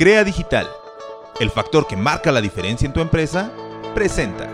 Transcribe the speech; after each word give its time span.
Crea 0.00 0.24
Digital, 0.24 0.66
el 1.40 1.50
factor 1.50 1.86
que 1.86 1.94
marca 1.94 2.32
la 2.32 2.40
diferencia 2.40 2.86
en 2.86 2.94
tu 2.94 3.02
empresa, 3.02 3.52
presenta. 3.94 4.48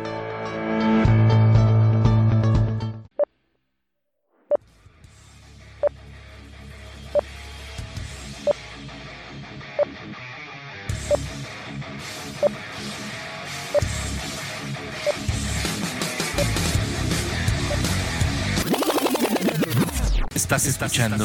Estás 20.35 20.67
escuchando 20.67 21.25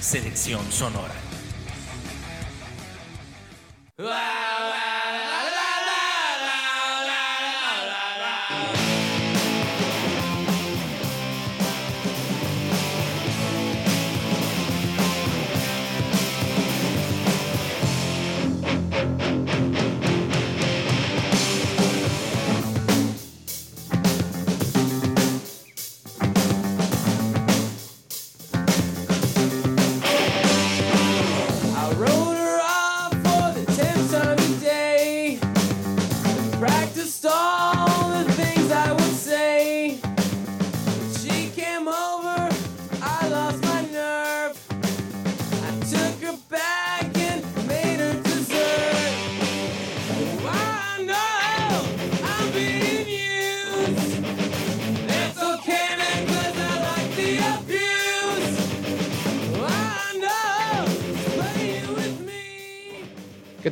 Selección 0.00 0.70
Sonora. 0.70 1.25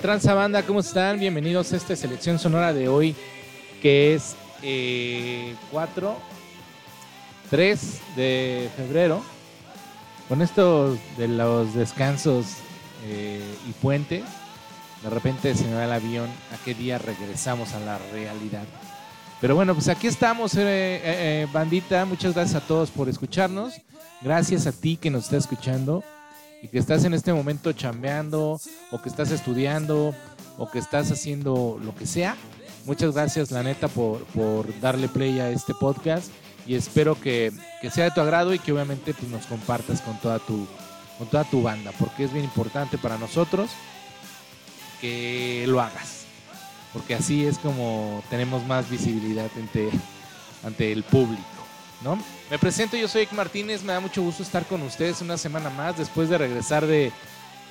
Tranza 0.05 0.34
banda? 0.34 0.62
¿Cómo 0.64 0.80
están? 0.80 1.19
Bienvenidos 1.19 1.72
a 1.72 1.77
esta 1.77 1.97
selección 1.97 2.38
sonora 2.38 2.74
de 2.74 2.88
hoy, 2.88 3.16
que 3.80 4.14
es 4.14 4.36
eh, 4.62 5.55
4, 5.70 6.19
3 7.48 8.00
de 8.14 8.69
febrero. 8.77 9.22
Con 10.28 10.42
esto 10.42 10.94
de 11.16 11.28
los 11.28 11.72
descansos 11.72 12.48
eh, 13.06 13.41
y 13.66 13.72
puentes, 13.80 14.24
de 15.02 15.08
repente 15.08 15.55
se 15.55 15.64
me 15.64 15.74
va 15.74 15.86
el 15.86 15.92
avión 15.92 16.28
a 16.52 16.62
qué 16.62 16.74
día 16.74 16.98
regresamos 16.98 17.72
a 17.72 17.80
la 17.80 17.96
realidad. 18.12 18.64
Pero 19.41 19.55
bueno, 19.55 19.72
pues 19.72 19.89
aquí 19.89 20.06
estamos, 20.06 20.55
eh, 20.56 20.61
eh, 20.66 21.46
bandita. 21.50 22.05
Muchas 22.05 22.34
gracias 22.34 22.62
a 22.62 22.66
todos 22.66 22.91
por 22.91 23.08
escucharnos. 23.08 23.80
Gracias 24.20 24.66
a 24.66 24.72
ti 24.72 24.98
que 24.98 25.08
nos 25.08 25.24
está 25.24 25.39
escuchando 25.39 26.05
y 26.65 26.69
que 26.69 26.79
estás 26.79 27.05
en 27.05 27.12
este 27.12 27.31
momento 27.31 27.73
chambeando 27.73 28.59
o 28.91 29.03
que 29.03 29.11
estás 29.11 29.31
estudiando 29.31 30.15
o 30.57 30.70
que 30.70 30.79
estás 30.79 31.12
haciendo 31.12 31.79
lo 31.84 31.95
que 31.95 32.07
sea. 32.07 32.37
Muchas 32.87 33.12
gracias, 33.12 33.51
la 33.51 33.62
neta, 33.62 33.87
por, 33.87 34.25
por 34.29 34.80
darle 34.80 35.08
play 35.08 35.41
a 35.41 35.51
este 35.51 35.74
podcast 35.74 36.30
y 36.67 36.74
espero 36.74 37.20
que, 37.20 37.53
que 37.83 37.91
sea 37.91 38.05
de 38.05 38.13
tu 38.13 38.23
agrado 38.23 38.55
y 38.55 38.58
que 38.58 38.73
obviamente 38.73 39.13
pues, 39.13 39.30
nos 39.30 39.45
compartas 39.45 40.01
con 40.01 40.19
toda, 40.20 40.39
tu, 40.39 40.67
con 41.19 41.29
toda 41.29 41.45
tu 41.45 41.61
banda, 41.61 41.92
porque 41.98 42.24
es 42.24 42.33
bien 42.33 42.47
importante 42.47 42.97
para 42.97 43.19
nosotros 43.19 43.70
que 45.03 45.67
lo 45.69 45.83
hagas, 45.83 46.24
porque 46.95 47.14
así 47.14 47.45
es 47.45 47.58
como 47.58 48.23
tenemos 48.30 48.67
más 48.67 48.89
visibilidad 48.89 49.51
ante, 49.55 49.91
ante 50.64 50.92
el 50.92 51.03
público. 51.03 51.54
¿No? 52.02 52.18
Me 52.50 52.58
presento, 52.58 52.96
yo 52.96 53.08
soy 53.08 53.22
Ek 53.22 53.32
Martínez, 53.32 53.82
me 53.82 53.92
da 53.92 54.00
mucho 54.00 54.22
gusto 54.22 54.42
estar 54.42 54.64
con 54.66 54.82
ustedes 54.82 55.20
una 55.20 55.36
semana 55.36 55.70
más 55.70 55.96
después 55.96 56.28
de 56.28 56.38
regresar 56.38 56.86
de 56.86 57.12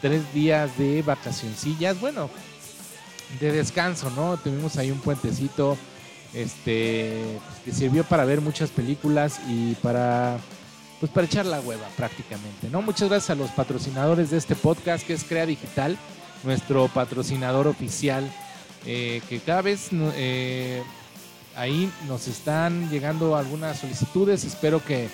tres 0.02 0.34
días 0.34 0.78
de 0.78 1.02
vacacioncillas, 1.02 2.00
bueno, 2.00 2.30
de 3.40 3.52
descanso, 3.52 4.10
¿no? 4.12 4.38
Tuvimos 4.38 4.78
ahí 4.78 4.92
un 4.92 5.00
puentecito 5.00 5.78
este 6.34 7.40
que 7.64 7.72
sirvió 7.72 8.04
para 8.04 8.26
ver 8.26 8.42
muchas 8.42 8.70
películas 8.72 9.40
y 9.48 9.76
para 9.76 10.38
pues 11.00 11.12
para 11.12 11.28
echar 11.28 11.46
la 11.46 11.60
hueva 11.60 11.88
prácticamente, 11.98 12.70
¿no? 12.72 12.82
Muchas 12.82 13.10
gracias 13.10 13.32
a 13.32 13.36
los 13.36 13.52
patrocinadores 13.52 14.30
de 14.32 14.38
este 14.38 14.56
podcast 14.56 15.06
que 15.06 15.14
es 15.14 15.24
Crea 15.24 15.46
Digital, 15.46 15.98
nuestro 16.44 16.88
patrocinador 16.88 17.68
oficial, 17.68 18.32
eh, 18.86 19.22
que 19.28 19.40
cada 19.40 19.62
vez 19.62 19.90
eh, 19.92 20.82
ahí 21.56 21.92
nos 22.08 22.28
están 22.28 22.90
llegando 22.90 23.36
algunas 23.36 23.80
solicitudes. 23.80 24.44
Espero 24.44 24.84
que, 24.84 25.10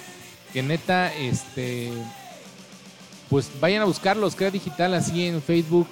que 0.53 0.63
neta, 0.63 1.13
este, 1.13 1.91
pues 3.29 3.49
vayan 3.59 3.81
a 3.81 3.85
buscarlos, 3.85 4.35
Crea 4.35 4.51
Digital, 4.51 4.93
así 4.93 5.25
en 5.25 5.41
Facebook, 5.41 5.87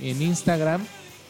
en 0.00 0.22
Instagram, 0.22 0.84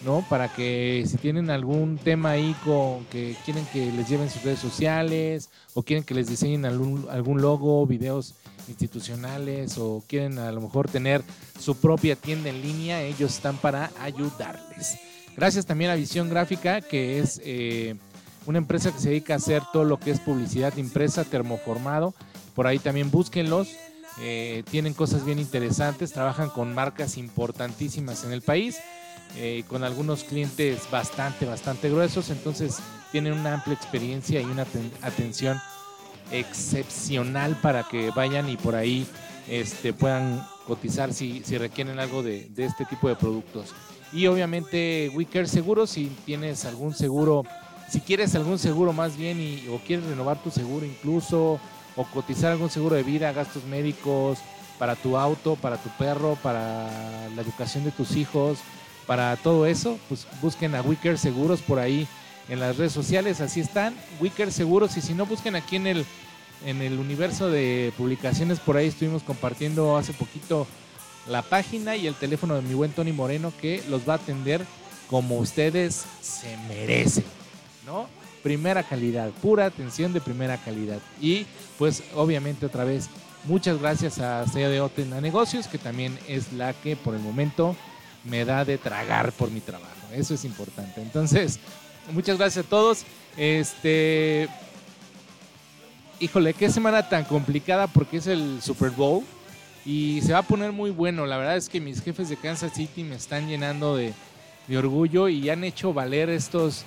¿no? 0.04 0.24
Para 0.28 0.52
que 0.52 1.04
si 1.06 1.16
tienen 1.16 1.50
algún 1.50 1.98
tema 1.98 2.30
ahí 2.30 2.54
con 2.64 3.04
que 3.06 3.36
quieren 3.44 3.66
que 3.72 3.90
les 3.92 4.08
lleven 4.08 4.30
sus 4.30 4.42
redes 4.42 4.60
sociales 4.60 5.50
o 5.74 5.82
quieren 5.82 6.04
que 6.04 6.14
les 6.14 6.28
diseñen 6.28 6.64
algún, 6.64 7.06
algún 7.10 7.42
logo, 7.42 7.86
videos 7.86 8.34
institucionales 8.68 9.78
o 9.78 10.04
quieren 10.06 10.38
a 10.38 10.52
lo 10.52 10.60
mejor 10.60 10.88
tener 10.88 11.22
su 11.58 11.76
propia 11.76 12.16
tienda 12.16 12.50
en 12.50 12.62
línea, 12.62 13.02
ellos 13.02 13.34
están 13.34 13.56
para 13.56 13.90
ayudarles. 14.00 14.98
Gracias 15.36 15.66
también 15.66 15.90
a 15.90 15.94
Visión 15.94 16.28
Gráfica, 16.28 16.80
que 16.80 17.20
es 17.20 17.40
eh, 17.44 17.96
una 18.48 18.56
empresa 18.58 18.90
que 18.90 18.98
se 18.98 19.10
dedica 19.10 19.34
a 19.34 19.36
hacer 19.36 19.62
todo 19.74 19.84
lo 19.84 19.98
que 20.00 20.10
es 20.10 20.20
publicidad 20.20 20.74
impresa, 20.78 21.22
termoformado. 21.24 22.14
Por 22.54 22.66
ahí 22.66 22.78
también 22.78 23.10
búsquenlos. 23.10 23.68
eh, 24.20 24.64
tienen 24.70 24.94
cosas 24.94 25.24
bien 25.24 25.38
interesantes, 25.38 26.12
trabajan 26.12 26.48
con 26.48 26.74
marcas 26.74 27.18
importantísimas 27.18 28.24
en 28.24 28.32
el 28.32 28.40
país, 28.42 28.78
eh, 29.36 29.62
con 29.68 29.84
algunos 29.84 30.24
clientes 30.24 30.90
bastante, 30.90 31.44
bastante 31.46 31.88
gruesos. 31.90 32.30
Entonces 32.30 32.78
tienen 33.12 33.34
una 33.34 33.54
amplia 33.54 33.74
experiencia 33.74 34.40
y 34.40 34.44
una 34.44 34.64
aten- 34.64 34.90
atención 35.02 35.60
excepcional 36.32 37.54
para 37.62 37.84
que 37.84 38.10
vayan 38.10 38.48
y 38.48 38.56
por 38.56 38.74
ahí 38.74 39.06
este, 39.48 39.92
puedan 39.92 40.44
cotizar 40.66 41.12
si, 41.12 41.42
requieren 41.58 41.98
algo 42.00 42.22
de, 42.22 42.48
de 42.48 42.64
este 42.64 42.86
tipo 42.86 43.08
de 43.08 43.14
productos. 43.14 43.74
Y 44.12 44.26
obviamente 44.26 45.10
Wicker 45.14 45.46
Seguro, 45.48 45.86
si 45.86 46.06
tienes 46.24 46.64
algún 46.64 46.94
seguro, 46.94 47.44
si 47.90 48.00
quieres 48.00 48.34
algún 48.34 48.58
seguro 48.58 48.92
más 48.92 49.16
bien 49.16 49.40
y, 49.40 49.66
o 49.68 49.78
quieres 49.78 50.06
renovar 50.06 50.42
tu 50.42 50.50
seguro 50.50 50.84
incluso, 50.84 51.60
o 51.96 52.04
cotizar 52.04 52.52
algún 52.52 52.70
seguro 52.70 52.96
de 52.96 53.02
vida, 53.02 53.32
gastos 53.32 53.64
médicos, 53.64 54.38
para 54.78 54.94
tu 54.94 55.16
auto, 55.16 55.56
para 55.56 55.76
tu 55.76 55.88
perro, 55.90 56.38
para 56.42 56.88
la 57.34 57.42
educación 57.42 57.84
de 57.84 57.90
tus 57.90 58.16
hijos, 58.16 58.58
para 59.06 59.36
todo 59.36 59.66
eso, 59.66 59.98
pues 60.08 60.26
busquen 60.40 60.74
a 60.74 60.82
Wicker 60.82 61.18
Seguros 61.18 61.60
por 61.60 61.78
ahí 61.78 62.06
en 62.48 62.60
las 62.60 62.76
redes 62.76 62.92
sociales, 62.92 63.40
así 63.40 63.60
están, 63.60 63.94
Wicker 64.20 64.52
Seguros, 64.52 64.96
y 64.96 65.00
si 65.00 65.14
no, 65.14 65.26
busquen 65.26 65.56
aquí 65.56 65.76
en 65.76 65.86
el, 65.86 66.06
en 66.64 66.80
el 66.80 66.98
universo 66.98 67.50
de 67.50 67.92
publicaciones, 67.96 68.60
por 68.60 68.76
ahí 68.76 68.86
estuvimos 68.86 69.22
compartiendo 69.22 69.96
hace 69.96 70.12
poquito 70.12 70.66
la 71.26 71.42
página 71.42 71.96
y 71.96 72.06
el 72.06 72.14
teléfono 72.14 72.54
de 72.54 72.62
mi 72.62 72.74
buen 72.74 72.92
Tony 72.92 73.12
Moreno 73.12 73.52
que 73.60 73.82
los 73.88 74.08
va 74.08 74.14
a 74.14 74.16
atender 74.16 74.64
como 75.10 75.38
ustedes 75.38 76.04
se 76.22 76.56
merecen, 76.68 77.24
Primera 78.42 78.82
calidad, 78.82 79.30
pura 79.42 79.66
atención 79.66 80.12
de 80.12 80.20
primera 80.20 80.56
calidad. 80.58 80.98
Y 81.20 81.46
pues 81.76 82.02
obviamente 82.14 82.66
otra 82.66 82.84
vez, 82.84 83.08
muchas 83.44 83.80
gracias 83.80 84.18
a 84.18 84.44
de 84.44 84.80
Otena 84.80 85.20
Negocios, 85.20 85.66
que 85.66 85.78
también 85.78 86.18
es 86.28 86.52
la 86.52 86.72
que 86.72 86.96
por 86.96 87.14
el 87.14 87.20
momento 87.20 87.76
me 88.24 88.44
da 88.44 88.64
de 88.64 88.78
tragar 88.78 89.32
por 89.32 89.50
mi 89.50 89.60
trabajo. 89.60 89.94
Eso 90.12 90.34
es 90.34 90.44
importante. 90.44 91.02
Entonces, 91.02 91.58
muchas 92.12 92.38
gracias 92.38 92.64
a 92.64 92.68
todos. 92.68 93.04
Este, 93.36 94.48
híjole, 96.20 96.54
qué 96.54 96.70
semana 96.70 97.08
tan 97.08 97.24
complicada 97.24 97.86
porque 97.86 98.18
es 98.18 98.26
el 98.26 98.60
Super 98.62 98.90
Bowl 98.90 99.24
y 99.84 100.20
se 100.22 100.32
va 100.32 100.40
a 100.40 100.42
poner 100.42 100.72
muy 100.72 100.90
bueno. 100.90 101.26
La 101.26 101.36
verdad 101.36 101.56
es 101.56 101.68
que 101.68 101.80
mis 101.80 102.02
jefes 102.02 102.28
de 102.28 102.36
Kansas 102.36 102.72
City 102.74 103.04
me 103.04 103.16
están 103.16 103.48
llenando 103.48 103.96
de, 103.96 104.12
de 104.66 104.78
orgullo 104.78 105.28
y 105.28 105.48
han 105.50 105.64
hecho 105.64 105.92
valer 105.92 106.30
estos 106.30 106.84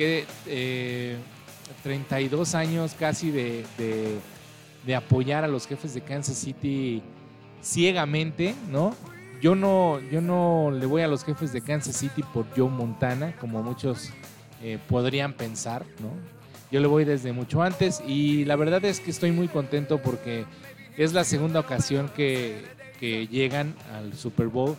que 0.00 0.24
eh, 0.46 1.18
32 1.82 2.54
años 2.54 2.96
casi 2.98 3.30
de, 3.30 3.66
de, 3.76 4.18
de 4.86 4.94
apoyar 4.94 5.44
a 5.44 5.46
los 5.46 5.66
jefes 5.66 5.92
de 5.92 6.00
Kansas 6.00 6.38
City 6.38 7.02
ciegamente, 7.60 8.54
¿no? 8.70 8.96
yo 9.42 9.54
no, 9.54 10.00
yo 10.10 10.22
no 10.22 10.70
le 10.70 10.86
voy 10.86 11.02
a 11.02 11.06
los 11.06 11.22
jefes 11.22 11.52
de 11.52 11.60
Kansas 11.60 11.96
City 11.96 12.22
por 12.32 12.46
Joe 12.56 12.70
Montana, 12.70 13.36
como 13.38 13.62
muchos 13.62 14.08
eh, 14.62 14.78
podrían 14.88 15.34
pensar, 15.34 15.84
¿no? 15.98 16.08
Yo 16.70 16.80
le 16.80 16.86
voy 16.86 17.04
desde 17.04 17.34
mucho 17.34 17.62
antes 17.62 18.02
y 18.06 18.46
la 18.46 18.56
verdad 18.56 18.82
es 18.86 19.00
que 19.00 19.10
estoy 19.10 19.32
muy 19.32 19.48
contento 19.48 20.00
porque 20.00 20.46
es 20.96 21.12
la 21.12 21.24
segunda 21.24 21.60
ocasión 21.60 22.10
que, 22.16 22.64
que 22.98 23.26
llegan 23.26 23.74
al 23.94 24.14
Super 24.14 24.46
Bowl. 24.46 24.76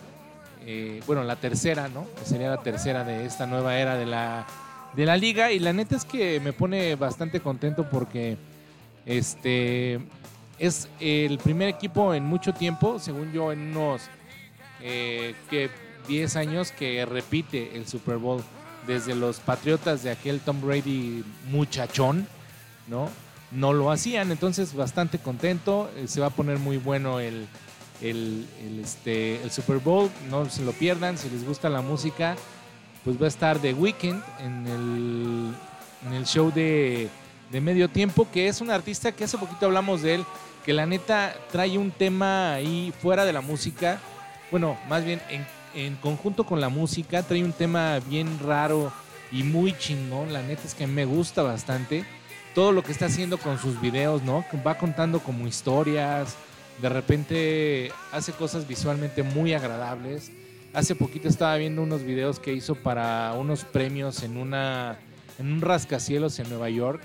Eh, 0.66 1.02
bueno, 1.06 1.24
la 1.24 1.36
tercera, 1.36 1.90
¿no? 1.90 2.08
Sería 2.24 2.50
la 2.50 2.64
tercera 2.64 3.04
de 3.04 3.26
esta 3.26 3.46
nueva 3.46 3.78
era 3.78 3.98
de 3.98 4.08
la, 4.08 4.48
de 4.96 5.06
la 5.06 5.18
liga 5.18 5.52
y 5.52 5.60
la 5.60 5.74
neta 5.74 5.96
es 5.96 6.06
que 6.06 6.40
me 6.40 6.54
pone 6.54 6.96
bastante 6.96 7.40
contento 7.40 7.90
porque 7.90 8.38
este 9.06 10.00
es 10.60 10.88
el 11.00 11.38
primer 11.40 11.70
equipo 11.70 12.14
en 12.14 12.26
mucho 12.26 12.54
tiempo, 12.54 13.00
según 13.00 13.32
yo, 13.32 13.52
en 13.52 13.76
unos 13.76 14.04
eh, 14.82 15.34
que 15.50 15.70
10 16.08 16.36
años 16.36 16.72
que 16.72 17.06
repite 17.06 17.76
el 17.76 17.88
Super 17.88 18.18
Bowl 18.18 18.44
desde 18.86 19.16
los 19.16 19.40
Patriotas 19.40 20.04
de 20.04 20.12
aquel 20.12 20.40
Tom 20.40 20.62
Brady 20.62 21.24
muchachón, 21.50 22.28
¿no? 22.88 23.10
No 23.52 23.74
lo 23.74 23.92
hacían, 23.92 24.32
entonces 24.32 24.74
bastante 24.74 25.20
contento. 25.20 25.90
eh, 25.98 26.08
Se 26.08 26.20
va 26.22 26.28
a 26.28 26.32
poner 26.32 26.58
muy 26.58 26.78
bueno 26.78 27.20
el, 27.20 27.48
el, 28.02 28.48
este, 28.82 29.42
el 29.44 29.52
Super 29.52 29.78
Bowl, 29.78 30.10
no 30.30 30.50
se 30.50 30.64
lo 30.64 30.72
pierdan. 30.72 31.18
Si 31.18 31.30
les 31.30 31.46
gusta 31.46 31.70
la 31.70 31.82
música, 31.82 32.36
pues 33.04 33.20
va 33.20 33.26
a 33.26 33.30
estar 33.30 33.60
The 33.60 33.74
Weeknd 33.74 34.22
en 34.40 34.68
el, 34.68 35.54
en 36.08 36.14
el 36.14 36.26
show 36.26 36.52
de, 36.52 37.10
de 37.52 37.62
medio 37.62 37.90
tiempo, 37.90 38.28
que 38.32 38.48
es 38.48 38.62
un 38.62 38.70
artista 38.70 39.12
que 39.12 39.24
hace 39.24 39.38
poquito 39.38 39.66
hablamos 39.66 40.02
de 40.02 40.16
él, 40.16 40.26
que 40.66 40.74
la 40.74 40.86
neta 40.86 41.36
trae 41.52 41.78
un 41.78 41.92
tema 41.92 42.54
ahí 42.54 42.94
fuera 43.02 43.26
de 43.26 43.34
la 43.34 43.42
música, 43.42 44.00
bueno, 44.52 44.78
más 44.88 45.04
bien 45.04 45.22
en, 45.30 45.46
en 45.74 45.96
conjunto 45.96 46.46
con 46.46 46.62
la 46.62 46.70
música, 46.70 47.24
trae 47.24 47.44
un 47.44 47.54
tema 47.54 48.00
bien 48.00 48.40
raro 48.40 48.92
y 49.32 49.44
muy 49.44 49.78
chingón, 49.78 50.34
la 50.34 50.42
neta 50.42 50.62
es 50.66 50.76
que 50.76 50.88
me 50.88 51.06
gusta 51.06 51.42
bastante 51.42 52.06
todo 52.54 52.72
lo 52.72 52.84
que 52.84 52.92
está 52.92 53.06
haciendo 53.06 53.38
con 53.38 53.58
sus 53.58 53.80
videos, 53.80 54.24
¿no? 54.24 54.44
Va 54.66 54.78
contando 54.78 55.20
como 55.20 55.48
historias, 55.48 56.36
de 56.82 56.90
repente 56.90 57.92
hace 58.12 58.34
cosas 58.34 58.68
visualmente 58.68 59.24
muy 59.24 59.54
agradables. 59.54 60.32
Hace 60.74 60.96
poquito 60.96 61.28
estaba 61.28 61.58
viendo 61.58 61.82
unos 61.82 62.04
videos 62.04 62.40
que 62.40 62.54
hizo 62.54 62.76
para 62.76 63.34
unos 63.34 63.66
premios 63.66 64.24
en 64.24 64.38
una 64.38 64.98
en 65.38 65.52
un 65.52 65.62
rascacielos 65.62 66.40
en 66.40 66.50
Nueva 66.50 66.70
York. 66.70 67.02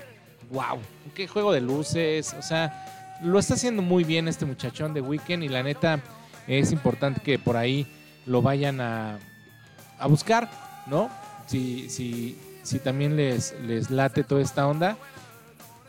Wow, 0.50 0.78
qué 1.14 1.26
juego 1.26 1.52
de 1.52 1.60
luces, 1.60 2.34
o 2.38 2.42
sea, 2.42 3.18
lo 3.22 3.38
está 3.38 3.54
haciendo 3.54 3.82
muy 3.82 4.04
bien 4.04 4.28
este 4.28 4.44
muchachón 4.44 4.94
de 4.94 5.00
Weekend 5.00 5.42
y 5.42 5.48
la 5.48 5.62
neta 5.62 6.00
es 6.46 6.70
importante 6.70 7.20
que 7.20 7.38
por 7.38 7.56
ahí 7.56 7.86
lo 8.26 8.42
vayan 8.42 8.80
a, 8.80 9.18
a 9.98 10.06
buscar, 10.06 10.48
¿no? 10.86 11.10
Si, 11.46 11.90
si, 11.90 12.38
si 12.62 12.78
también 12.78 13.16
les, 13.16 13.54
les 13.62 13.90
late 13.90 14.22
toda 14.22 14.42
esta 14.42 14.68
onda, 14.68 14.96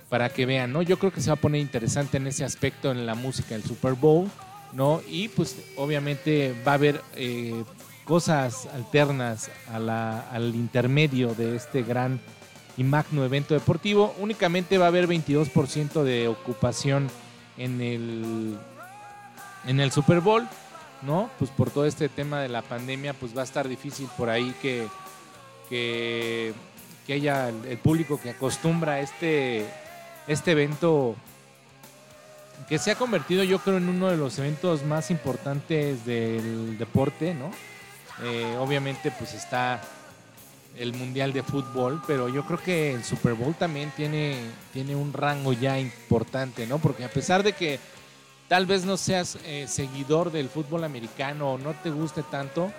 para 0.10 0.30
que 0.30 0.46
vean, 0.46 0.72
¿no? 0.72 0.82
Yo 0.82 0.98
creo 0.98 1.12
que 1.12 1.22
se 1.22 1.30
va 1.30 1.36
a 1.36 1.40
poner 1.40 1.62
interesante 1.62 2.18
en 2.18 2.28
ese 2.28 2.44
aspecto 2.44 2.92
en 2.92 3.06
la 3.06 3.14
música 3.14 3.50
del 3.50 3.64
Super 3.64 3.94
Bowl, 3.94 4.30
¿no? 4.74 5.02
Y 5.08 5.30
pues 5.30 5.58
obviamente 5.76 6.56
va 6.66 6.74
a 6.74 6.76
haber 6.76 7.02
eh, 7.16 7.64
cosas 8.06 8.68
alternas 8.74 9.52
al 9.72 10.56
intermedio 10.56 11.34
de 11.34 11.56
este 11.56 11.84
gran 11.84 12.20
y 12.78 12.84
magno 12.84 13.26
evento 13.26 13.54
deportivo. 13.54 14.16
Únicamente 14.20 14.78
va 14.78 14.86
a 14.86 14.88
haber 14.90 15.08
22% 15.08 16.04
de 16.04 16.28
ocupación 16.28 17.10
en 17.58 17.82
el, 17.82 18.58
en 19.66 19.80
el 19.80 19.92
Super 19.92 20.22
Bowl, 20.22 20.48
¿no? 21.02 21.30
Pues 21.40 21.52
por 21.52 21.72
todo 21.72 21.86
este 21.86 22.08
tema 22.08 22.42
de 22.42 22.50
la 22.50 22.62
pandemia, 22.62 23.14
pues 23.14 23.36
va 23.36 23.42
a 23.42 23.46
estar 23.46 23.68
difícil 23.68 24.08
por 24.16 24.30
ahí 24.30 24.54
que, 24.62 24.88
que, 25.70 26.54
que 27.06 27.14
haya 27.14 27.50
el, 27.50 27.66
el 27.66 27.78
público 27.80 28.20
que 28.22 28.30
acostumbra 28.30 28.94
a 28.94 29.00
este, 29.02 29.66
este 30.28 30.52
evento 30.52 31.16
que 32.68 32.80
se 32.80 32.92
ha 32.92 32.96
convertido 32.96 33.44
yo 33.44 33.60
creo 33.60 33.78
en 33.78 33.88
uno 33.88 34.10
de 34.10 34.18
los 34.18 34.38
eventos 34.40 34.84
más 34.84 35.12
importantes 35.12 36.06
del 36.06 36.78
deporte, 36.78 37.34
¿no? 37.34 37.52
Eh, 38.24 38.56
obviamente 38.60 39.12
pues 39.12 39.34
está 39.34 39.82
el 40.78 40.94
Mundial 40.94 41.34
de 41.34 41.44
Fútbol, 41.44 42.02
pero 42.06 42.30
yo 42.30 42.46
creo 42.46 42.60
que 42.60 42.94
el 42.94 43.04
Super 43.04 43.34
Bowl 43.34 43.56
también 43.56 43.92
tiene, 43.96 44.38
tiene 44.74 44.96
un 44.96 45.14
rango 45.14 45.54
ya 45.54 45.80
importante, 45.80 46.68
¿no? 46.68 46.78
Porque 46.78 47.04
a 47.06 47.10
pesar 47.10 47.44
de 47.44 47.54
que 47.54 47.80
tal 48.48 48.66
vez 48.66 48.86
no 48.86 48.98
seas 48.98 49.38
eh, 49.46 49.66
seguidor 49.68 50.32
del 50.32 50.50
fútbol 50.50 50.84
americano 50.84 51.54
o 51.54 51.58
no 51.58 51.74
te 51.74 51.90
guste 51.90 52.24
tanto, 52.24 52.72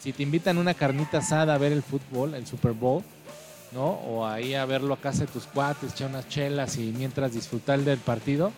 si 0.00 0.12
te 0.12 0.22
invitan 0.22 0.58
una 0.58 0.74
carnita 0.74 1.18
asada 1.18 1.54
a 1.54 1.58
ver 1.58 1.72
el 1.72 1.82
fútbol, 1.82 2.34
el 2.34 2.46
Super 2.46 2.72
Bowl, 2.72 3.02
¿no? 3.72 3.86
O 3.86 4.26
ahí 4.26 4.54
a 4.54 4.64
verlo 4.64 4.94
a 4.94 5.00
casa 5.00 5.26
de 5.26 5.32
tus 5.32 5.44
cuates, 5.44 5.92
echar 5.92 6.10
unas 6.10 6.28
chelas 6.28 6.76
y 6.76 6.92
mientras 6.96 7.32
disfrutar 7.32 7.80
del 7.80 7.98
partido, 7.98 8.52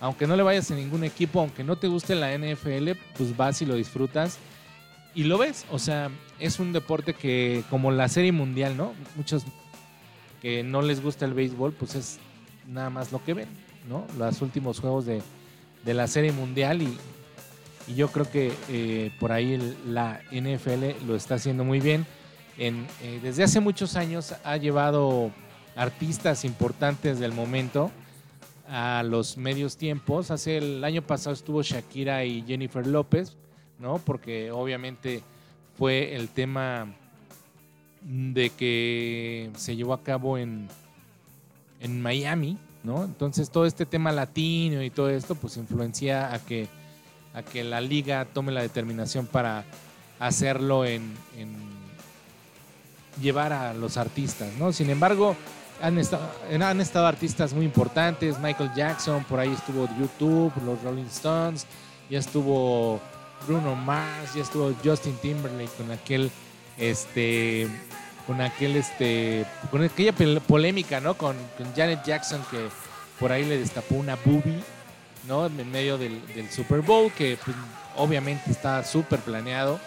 aunque 0.00 0.26
no 0.26 0.36
le 0.36 0.42
vayas 0.42 0.70
a 0.70 0.74
ningún 0.74 1.04
equipo, 1.04 1.40
aunque 1.40 1.64
no 1.64 1.76
te 1.76 1.88
guste 1.88 2.14
la 2.14 2.36
NFL, 2.36 2.90
pues 3.16 3.36
vas 3.36 3.62
y 3.62 3.66
lo 3.66 3.74
disfrutas 3.74 4.38
y 5.14 5.24
lo 5.24 5.38
ves. 5.38 5.64
O 5.70 5.78
sea, 5.78 6.10
es 6.38 6.58
un 6.58 6.72
deporte 6.72 7.14
que, 7.14 7.64
como 7.70 7.90
la 7.90 8.08
serie 8.08 8.32
mundial, 8.32 8.76
¿no? 8.76 8.92
Muchos 9.16 9.44
que 10.42 10.62
no 10.62 10.82
les 10.82 11.02
gusta 11.02 11.24
el 11.24 11.32
béisbol, 11.32 11.72
pues 11.72 11.94
es 11.94 12.18
nada 12.66 12.90
más 12.90 13.12
lo 13.12 13.24
que 13.24 13.34
ven, 13.34 13.48
¿no? 13.88 14.06
Los 14.18 14.42
últimos 14.42 14.80
juegos 14.80 15.06
de, 15.06 15.22
de 15.84 15.94
la 15.94 16.06
serie 16.06 16.32
mundial 16.32 16.82
y, 16.82 16.98
yo 17.94 18.08
creo 18.08 18.30
que 18.30 18.50
eh, 18.70 19.10
por 19.20 19.30
ahí 19.30 19.58
la 19.86 20.22
NFL 20.32 21.06
lo 21.06 21.14
está 21.14 21.34
haciendo 21.34 21.64
muy 21.64 21.80
bien. 21.80 22.06
Eh, 22.58 23.20
desde 23.22 23.42
hace 23.42 23.60
muchos 23.60 23.96
años 23.96 24.34
ha 24.44 24.56
llevado 24.56 25.30
artistas 25.76 26.44
importantes 26.44 27.18
del 27.18 27.32
momento 27.32 27.90
a 28.68 29.02
los 29.02 29.36
medios 29.36 29.76
tiempos. 29.76 30.30
Hace 30.30 30.58
el 30.58 30.84
año 30.84 31.02
pasado 31.02 31.34
estuvo 31.34 31.62
Shakira 31.62 32.24
y 32.24 32.42
Jennifer 32.42 32.86
López, 32.86 33.36
¿no? 33.78 33.98
Porque 33.98 34.50
obviamente 34.50 35.22
fue 35.76 36.14
el 36.14 36.28
tema 36.28 36.86
de 38.02 38.50
que 38.50 39.50
se 39.56 39.76
llevó 39.76 39.94
a 39.94 40.02
cabo 40.02 40.38
en, 40.38 40.68
en 41.80 42.00
Miami, 42.00 42.58
¿no? 42.82 43.04
Entonces 43.04 43.50
todo 43.50 43.66
este 43.66 43.86
tema 43.86 44.12
latino 44.12 44.82
y 44.82 44.90
todo 44.90 45.10
esto 45.10 45.34
pues 45.34 45.56
influencia 45.56 46.32
a 46.32 46.38
que, 46.38 46.68
a 47.32 47.42
que 47.42 47.64
la 47.64 47.80
liga 47.80 48.24
tome 48.26 48.52
la 48.52 48.62
determinación 48.62 49.26
para 49.26 49.64
hacerlo 50.20 50.84
en, 50.84 51.12
en 51.36 51.73
llevar 53.20 53.52
a 53.52 53.74
los 53.74 53.96
artistas, 53.96 54.48
¿no? 54.58 54.72
Sin 54.72 54.90
embargo, 54.90 55.36
han 55.80 55.98
estado, 55.98 57.06
artistas 57.06 57.52
muy 57.52 57.64
importantes, 57.64 58.38
Michael 58.38 58.70
Jackson, 58.74 59.24
por 59.24 59.40
ahí 59.40 59.52
estuvo 59.52 59.88
YouTube, 59.98 60.52
los 60.64 60.82
Rolling 60.82 61.04
Stones, 61.06 61.66
ya 62.08 62.18
estuvo 62.18 63.00
Bruno 63.46 63.74
Mars, 63.74 64.34
ya 64.34 64.42
estuvo 64.42 64.72
Justin 64.84 65.16
Timberlake 65.20 65.72
con 65.76 65.90
aquel, 65.90 66.30
este, 66.78 67.68
con 68.26 68.40
aquel, 68.40 68.76
este, 68.76 69.44
con 69.70 69.82
aquella 69.82 70.12
polémica, 70.46 71.00
¿no? 71.00 71.14
Con, 71.14 71.36
Janet 71.76 72.04
Jackson 72.04 72.42
que 72.50 72.68
por 73.18 73.32
ahí 73.32 73.44
le 73.44 73.58
destapó 73.58 73.96
una 73.96 74.16
boobie, 74.24 74.62
¿no? 75.28 75.46
En 75.46 75.70
medio 75.70 75.98
del, 75.98 76.24
del 76.34 76.50
Super 76.50 76.80
Bowl, 76.80 77.12
que 77.12 77.36
pues, 77.44 77.56
obviamente 77.96 78.50
está 78.50 78.84
súper 78.84 79.20
planeado, 79.20 79.78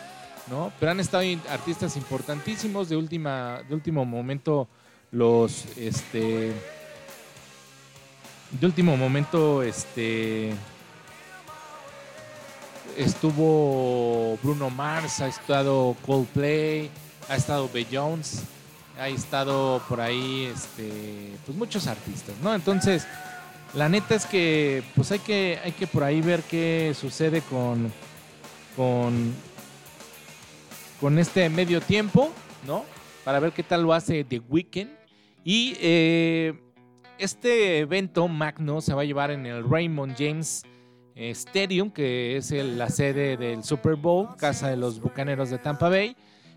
¿no? 0.49 0.71
Pero 0.79 0.91
han 0.91 0.99
estado 0.99 1.23
artistas 1.49 1.97
importantísimos 1.97 2.89
de 2.89 2.95
última, 2.95 3.61
de 3.67 3.75
último 3.75 4.05
momento, 4.05 4.67
los, 5.11 5.65
este, 5.77 6.53
de 8.51 8.65
último 8.65 8.97
momento, 8.97 9.61
este, 9.63 10.53
estuvo 12.97 14.37
Bruno 14.41 14.69
Mars, 14.69 15.21
ha 15.21 15.27
estado 15.27 15.95
Coldplay, 16.05 16.89
ha 17.29 17.35
estado 17.35 17.69
Beyoncé, 17.73 18.43
ha 18.99 19.09
estado 19.09 19.81
por 19.87 20.01
ahí, 20.01 20.51
este, 20.53 21.31
pues 21.45 21.57
muchos 21.57 21.87
artistas, 21.87 22.35
¿no? 22.41 22.53
Entonces, 22.53 23.07
la 23.73 23.89
neta 23.89 24.15
es 24.15 24.25
que, 24.25 24.83
pues 24.95 25.11
hay 25.11 25.19
que, 25.19 25.59
hay 25.63 25.71
que 25.73 25.87
por 25.87 26.03
ahí 26.03 26.21
ver 26.21 26.41
qué 26.43 26.95
sucede 26.99 27.41
con, 27.41 27.91
con, 28.75 29.33
con 30.99 31.19
este 31.19 31.49
medio 31.49 31.81
tiempo, 31.81 32.31
¿no? 32.65 32.83
Para 33.23 33.39
ver 33.39 33.51
qué 33.51 33.63
tal 33.63 33.83
lo 33.83 33.93
hace 33.93 34.23
The 34.23 34.39
Weeknd. 34.39 34.89
Y 35.43 35.77
eh, 35.79 36.59
este 37.19 37.79
evento 37.79 38.27
magno 38.27 38.81
se 38.81 38.93
va 38.93 39.01
a 39.01 39.05
llevar 39.05 39.31
en 39.31 39.45
el 39.45 39.69
Raymond 39.69 40.15
James 40.17 40.63
eh, 41.15 41.29
Stadium, 41.31 41.91
que 41.91 42.37
es 42.37 42.51
la 42.51 42.89
sede 42.89 43.37
del 43.37 43.63
Super 43.63 43.95
Bowl, 43.95 44.35
casa 44.37 44.69
de 44.69 44.77
los 44.77 44.99
Bucaneros 44.99 45.49
de 45.49 45.57
Tampa 45.57 45.89
Bay. 45.89 46.15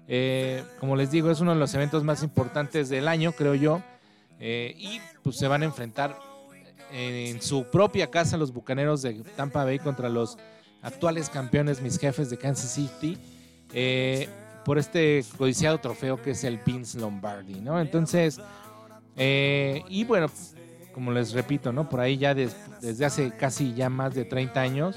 Eh, 0.09 0.65
como 0.81 0.97
les 0.97 1.11
digo, 1.11 1.31
es 1.31 1.41
uno 1.41 1.53
de 1.53 1.61
los 1.61 1.75
eventos 1.75 2.03
más 2.03 2.23
importantes 2.23 2.89
del 2.89 3.09
año, 3.09 3.33
creo 3.33 3.55
yo. 3.55 3.83
Y 4.41 5.01
pues 5.23 5.37
se 5.37 5.47
van 5.49 5.61
a 5.63 5.67
enfrentar 5.67 6.19
en 6.91 7.43
su 7.43 7.65
propia 7.65 8.11
casa 8.11 8.39
los 8.39 8.53
Bucaneros 8.53 9.03
de 9.03 9.23
Tampa 9.37 9.65
Bay 9.65 9.79
contra 9.79 10.09
los 10.09 10.39
actuales 10.81 11.29
campeones, 11.29 11.83
mis 11.83 11.99
jefes 11.99 12.31
de 12.31 12.39
Kansas 12.39 12.73
City, 12.73 13.19
eh, 13.73 14.29
por 14.65 14.79
este 14.79 15.25
codiciado 15.39 15.79
trofeo 15.79 16.21
que 16.21 16.33
es 16.33 16.45
el 16.45 16.59
Vince 16.59 16.99
Lombardi, 16.99 17.61
¿no? 17.61 17.81
Entonces, 17.81 18.41
eh, 19.17 19.83
y 19.89 20.05
bueno, 20.05 20.31
como 20.93 21.13
les 21.13 21.33
repito, 21.33 21.73
¿no? 21.73 21.89
Por 21.89 22.01
ahí 22.01 22.19
ya 22.19 22.35
des- 22.35 22.57
desde 22.81 23.05
hace 23.05 23.31
casi 23.37 23.75
ya 23.75 23.89
más 23.89 24.15
de 24.15 24.25
30 24.25 24.61
años, 24.61 24.97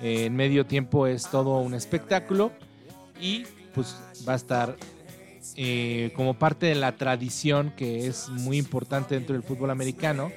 eh, 0.00 0.26
en 0.26 0.36
medio 0.36 0.66
tiempo 0.66 1.06
es 1.06 1.28
todo 1.30 1.58
un 1.60 1.74
espectáculo 1.74 2.52
y 3.20 3.44
pues 3.74 3.96
va 4.28 4.32
a 4.34 4.36
estar 4.36 4.76
como 6.14 6.34
parte 6.34 6.66
de 6.66 6.74
la 6.74 6.92
tradición 6.96 7.72
que 7.76 8.06
es 8.06 8.28
muy 8.30 8.56
importante 8.56 9.14
dentro 9.14 9.34
del 9.34 9.42
fútbol 9.42 9.70
americano, 9.70 10.30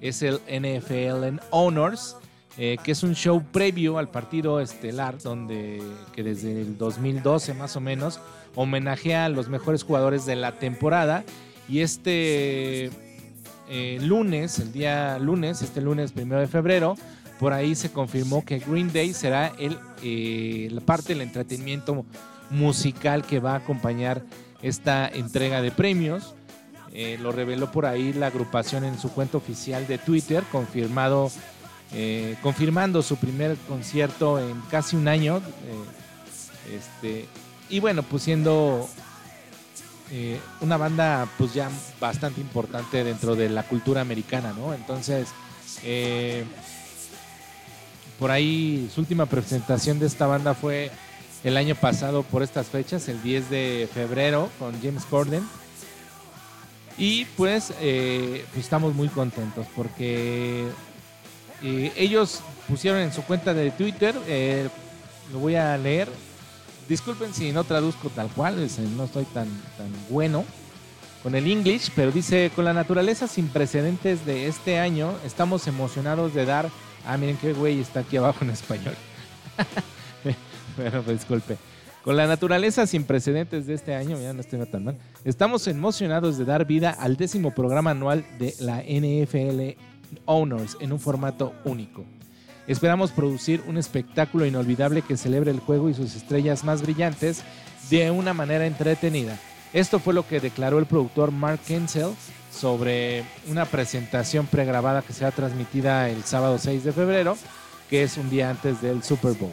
es 0.00 0.22
el 0.22 0.40
NFL 0.48 1.24
en 1.26 1.40
Honors, 1.50 2.16
eh, 2.58 2.76
que 2.82 2.92
es 2.92 3.02
un 3.04 3.14
show 3.14 3.42
previo 3.52 3.98
al 3.98 4.08
partido 4.08 4.60
estelar, 4.60 5.18
donde 5.18 5.80
que 6.12 6.24
desde 6.24 6.60
el 6.60 6.76
2012 6.76 7.54
más 7.54 7.76
o 7.76 7.80
menos 7.80 8.20
homenajea 8.56 9.26
a 9.26 9.28
los 9.28 9.48
mejores 9.48 9.84
jugadores 9.84 10.26
de 10.26 10.34
la 10.36 10.58
temporada. 10.58 11.24
Y 11.68 11.80
este 11.80 12.90
eh, 13.68 13.98
lunes, 14.02 14.58
el 14.58 14.72
día 14.72 15.18
lunes, 15.20 15.62
este 15.62 15.80
lunes 15.80 16.10
primero 16.10 16.40
de 16.40 16.48
febrero, 16.48 16.96
por 17.38 17.52
ahí 17.52 17.76
se 17.76 17.92
confirmó 17.92 18.44
que 18.44 18.58
Green 18.58 18.92
Day 18.92 19.14
será 19.14 19.52
el, 19.58 19.78
eh, 20.02 20.68
la 20.72 20.80
parte 20.80 21.14
del 21.14 21.22
entretenimiento 21.22 22.04
musical 22.50 23.24
que 23.24 23.38
va 23.38 23.52
a 23.52 23.56
acompañar 23.58 24.24
esta 24.60 25.08
entrega 25.08 25.62
de 25.62 25.70
premios. 25.70 26.34
Lo 27.20 27.30
reveló 27.30 27.70
por 27.70 27.86
ahí 27.86 28.12
la 28.12 28.26
agrupación 28.26 28.82
en 28.82 28.98
su 28.98 29.12
cuenta 29.12 29.38
oficial 29.38 29.86
de 29.86 29.96
Twitter, 29.96 30.42
confirmado, 30.50 31.30
eh, 31.92 32.36
confirmando 32.40 33.02
su 33.02 33.16
primer 33.16 33.56
concierto 33.68 34.38
en 34.38 34.60
casi 34.70 34.96
un 34.96 35.08
año. 35.08 35.38
eh, 35.38 36.76
este, 36.76 37.26
y 37.68 37.80
bueno, 37.80 38.02
pues 38.04 38.22
siendo 38.22 38.88
eh, 40.12 40.40
una 40.60 40.76
banda 40.76 41.28
pues 41.36 41.52
ya 41.52 41.68
bastante 42.00 42.40
importante 42.40 43.02
dentro 43.02 43.34
de 43.34 43.48
la 43.48 43.64
cultura 43.64 44.00
americana, 44.00 44.52
¿no? 44.52 44.72
Entonces, 44.72 45.28
por 48.18 48.30
ahí 48.30 48.88
su 48.94 49.00
última 49.00 49.26
presentación 49.26 49.98
de 49.98 50.06
esta 50.06 50.26
banda 50.26 50.54
fue 50.54 50.90
el 51.42 51.56
año 51.56 51.74
pasado 51.74 52.22
por 52.22 52.42
estas 52.42 52.66
fechas, 52.68 53.08
el 53.08 53.22
10 53.22 53.50
de 53.50 53.88
febrero, 53.92 54.48
con 54.58 54.80
James 54.80 55.04
Corden. 55.04 55.42
Y 56.98 57.24
pues, 57.36 57.72
pues 57.78 58.44
estamos 58.56 58.94
muy 58.94 59.08
contentos 59.08 59.66
porque 59.74 60.68
eh, 61.62 61.92
ellos 61.96 62.40
pusieron 62.68 63.00
en 63.00 63.12
su 63.12 63.22
cuenta 63.22 63.54
de 63.54 63.70
Twitter, 63.70 64.14
eh, 64.26 64.68
lo 65.32 65.38
voy 65.38 65.56
a 65.56 65.76
leer. 65.76 66.08
Disculpen 66.88 67.32
si 67.32 67.52
no 67.52 67.64
traduzco 67.64 68.08
tal 68.10 68.28
cual, 68.28 68.58
eh, 68.58 68.68
no 68.96 69.04
estoy 69.04 69.24
tan, 69.26 69.48
tan 69.76 69.88
bueno 70.08 70.44
con 71.22 71.34
el 71.34 71.46
English, 71.46 71.90
pero 71.94 72.10
dice, 72.10 72.50
con 72.54 72.64
la 72.64 72.72
naturaleza 72.72 73.28
sin 73.28 73.48
precedentes 73.48 74.24
de 74.24 74.46
este 74.46 74.78
año, 74.78 75.14
estamos 75.24 75.66
emocionados 75.66 76.34
de 76.34 76.46
dar... 76.46 76.70
Ah, 77.06 77.16
miren 77.16 77.36
qué 77.36 77.52
güey 77.52 77.80
está 77.80 78.00
aquí 78.00 78.16
abajo 78.16 78.44
en 78.44 78.50
español. 78.50 78.94
Bueno, 80.76 81.02
pues, 81.02 81.18
disculpe. 81.18 81.58
Con 82.02 82.16
la 82.16 82.26
naturaleza 82.26 82.86
sin 82.86 83.04
precedentes 83.04 83.66
de 83.66 83.74
este 83.74 83.94
año, 83.94 84.18
ya 84.18 84.32
no 84.32 84.40
estoy 84.40 84.64
tan 84.66 84.84
mal, 84.84 84.96
estamos 85.24 85.66
emocionados 85.66 86.38
de 86.38 86.46
dar 86.46 86.64
vida 86.64 86.90
al 86.90 87.16
décimo 87.16 87.50
programa 87.50 87.90
anual 87.90 88.24
de 88.38 88.54
la 88.60 88.78
NFL 88.78 89.78
Owners 90.26 90.76
en 90.80 90.92
un 90.92 91.00
formato 91.00 91.54
único. 91.64 92.04
Esperamos 92.66 93.10
producir 93.10 93.62
un 93.66 93.78
espectáculo 93.78 94.46
inolvidable 94.46 95.02
que 95.02 95.16
celebre 95.16 95.50
el 95.50 95.60
juego 95.60 95.88
y 95.88 95.94
sus 95.94 96.14
estrellas 96.14 96.62
más 96.64 96.82
brillantes 96.82 97.42
de 97.90 98.10
una 98.10 98.34
manera 98.34 98.66
entretenida. 98.66 99.38
Esto 99.72 99.98
fue 99.98 100.14
lo 100.14 100.26
que 100.26 100.40
declaró 100.40 100.78
el 100.78 100.86
productor 100.86 101.32
Mark 101.32 101.60
Kensel 101.66 102.10
sobre 102.52 103.24
una 103.48 103.64
presentación 103.64 104.46
pregrabada 104.46 105.02
que 105.02 105.12
será 105.12 105.30
transmitida 105.30 106.08
el 106.08 106.24
sábado 106.24 106.58
6 106.58 106.84
de 106.84 106.92
febrero, 106.92 107.36
que 107.88 108.02
es 108.02 108.16
un 108.16 108.30
día 108.30 108.50
antes 108.50 108.80
del 108.82 109.02
Super 109.02 109.32
Bowl. 109.32 109.50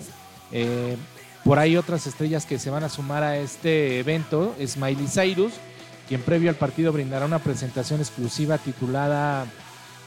Eh, 0.52 0.98
por 1.44 1.60
ahí 1.60 1.78
otras 1.78 2.08
estrellas 2.08 2.46
que 2.46 2.60
se 2.60 2.70
van 2.70 2.84
a 2.84 2.90
sumar 2.90 3.24
a 3.24 3.38
este 3.38 4.00
evento 4.00 4.56
es 4.60 4.78
Miley 4.78 5.08
Cyrus, 5.08 5.54
quien 6.08 6.22
previo 6.22 6.50
al 6.50 6.56
partido 6.56 6.92
brindará 6.92 7.26
una 7.26 7.40
presentación 7.40 8.00
exclusiva 8.00 8.58
titulada 8.58 9.46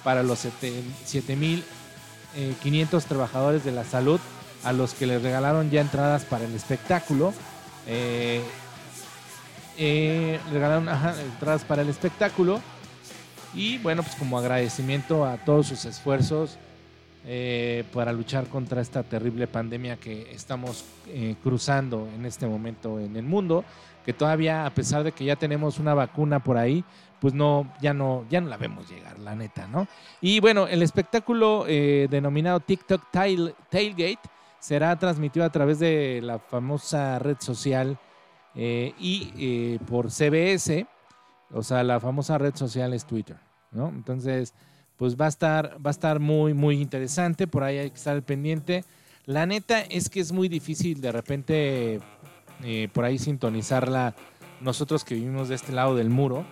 para 0.04 0.22
los 0.22 0.44
7.500 0.44 3.04
trabajadores 3.04 3.64
de 3.64 3.72
la 3.72 3.84
salud 3.84 4.20
a 4.64 4.72
los 4.72 4.94
que 4.94 5.06
les 5.06 5.22
regalaron 5.22 5.70
ya 5.70 5.80
entradas 5.80 6.24
para 6.24 6.44
el 6.44 6.54
espectáculo. 6.54 7.32
Eh, 7.86 8.42
eh, 9.78 10.38
regalaron 10.52 10.88
entradas 10.88 11.64
para 11.64 11.82
el 11.82 11.88
espectáculo 11.88 12.60
y 13.54 13.78
bueno, 13.78 14.02
pues 14.02 14.14
como 14.14 14.38
agradecimiento 14.38 15.24
a 15.24 15.38
todos 15.38 15.68
sus 15.68 15.84
esfuerzos 15.84 16.58
eh, 17.26 17.84
para 17.92 18.12
luchar 18.12 18.46
contra 18.46 18.80
esta 18.80 19.02
terrible 19.02 19.46
pandemia 19.46 19.96
que 19.96 20.32
estamos 20.32 20.84
eh, 21.08 21.34
cruzando 21.42 22.08
en 22.14 22.24
este 22.24 22.46
momento 22.46 22.98
en 22.98 23.16
el 23.16 23.24
mundo, 23.24 23.64
que 24.06 24.12
todavía 24.12 24.64
a 24.64 24.70
pesar 24.70 25.04
de 25.04 25.12
que 25.12 25.24
ya 25.24 25.36
tenemos 25.36 25.78
una 25.78 25.92
vacuna 25.92 26.42
por 26.42 26.56
ahí, 26.56 26.82
pues 27.20 27.34
no, 27.34 27.70
ya 27.82 27.92
no, 27.92 28.24
ya 28.30 28.40
no 28.40 28.48
la 28.48 28.56
vemos 28.56 28.88
llegar, 28.90 29.18
la 29.18 29.34
neta, 29.34 29.66
¿no? 29.66 29.86
Y 30.20 30.40
bueno, 30.40 30.66
el 30.66 30.82
espectáculo 30.82 31.64
eh, 31.68 32.08
denominado 32.10 32.60
TikTok 32.60 33.02
Tail- 33.12 33.54
Tailgate 33.70 34.18
será 34.58 34.98
transmitido 34.98 35.44
a 35.44 35.50
través 35.50 35.78
de 35.78 36.20
la 36.22 36.38
famosa 36.38 37.18
red 37.18 37.36
social 37.40 37.98
eh, 38.54 38.94
y 38.98 39.32
eh, 39.38 39.78
por 39.86 40.10
CBS, 40.10 40.86
o 41.52 41.62
sea, 41.62 41.82
la 41.82 42.00
famosa 42.00 42.38
red 42.38 42.54
social 42.54 42.94
es 42.94 43.04
Twitter, 43.04 43.36
¿no? 43.70 43.88
Entonces, 43.88 44.54
pues 44.96 45.16
va 45.16 45.26
a 45.26 45.28
estar, 45.30 45.76
va 45.84 45.90
a 45.90 45.92
estar 45.92 46.20
muy, 46.20 46.52
muy 46.54 46.80
interesante. 46.80 47.46
Por 47.46 47.64
ahí 47.64 47.78
hay 47.78 47.90
que 47.90 47.96
estar 47.96 48.22
pendiente. 48.22 48.84
La 49.24 49.46
neta 49.46 49.80
es 49.80 50.10
que 50.10 50.20
es 50.20 50.30
muy 50.32 50.48
difícil 50.48 51.00
de 51.00 51.10
repente 51.12 52.00
por 52.92 53.06
ahí 53.06 53.18
sintonizarla 53.18 54.14
nosotros 54.60 55.02
que 55.04 55.14
vivimos 55.14 55.48
de 55.48 55.54
este 55.54 55.72
lado 55.72 55.96
del 55.96 56.10
muro, 56.10 56.44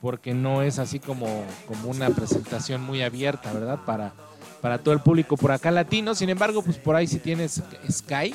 porque 0.00 0.34
no 0.34 0.62
es 0.62 0.78
así 0.78 0.98
como, 0.98 1.44
como 1.66 1.88
una 1.90 2.08
presentación 2.10 2.82
muy 2.82 3.02
abierta, 3.02 3.52
¿verdad? 3.52 3.80
Para, 3.84 4.12
para 4.60 4.78
todo 4.78 4.94
el 4.94 5.00
público 5.00 5.36
por 5.36 5.52
acá 5.52 5.70
latino. 5.70 6.14
Sin 6.14 6.30
embargo, 6.30 6.62
pues 6.62 6.78
por 6.78 6.96
ahí 6.96 7.06
si 7.06 7.18
tienes 7.18 7.62
Sky 7.90 8.34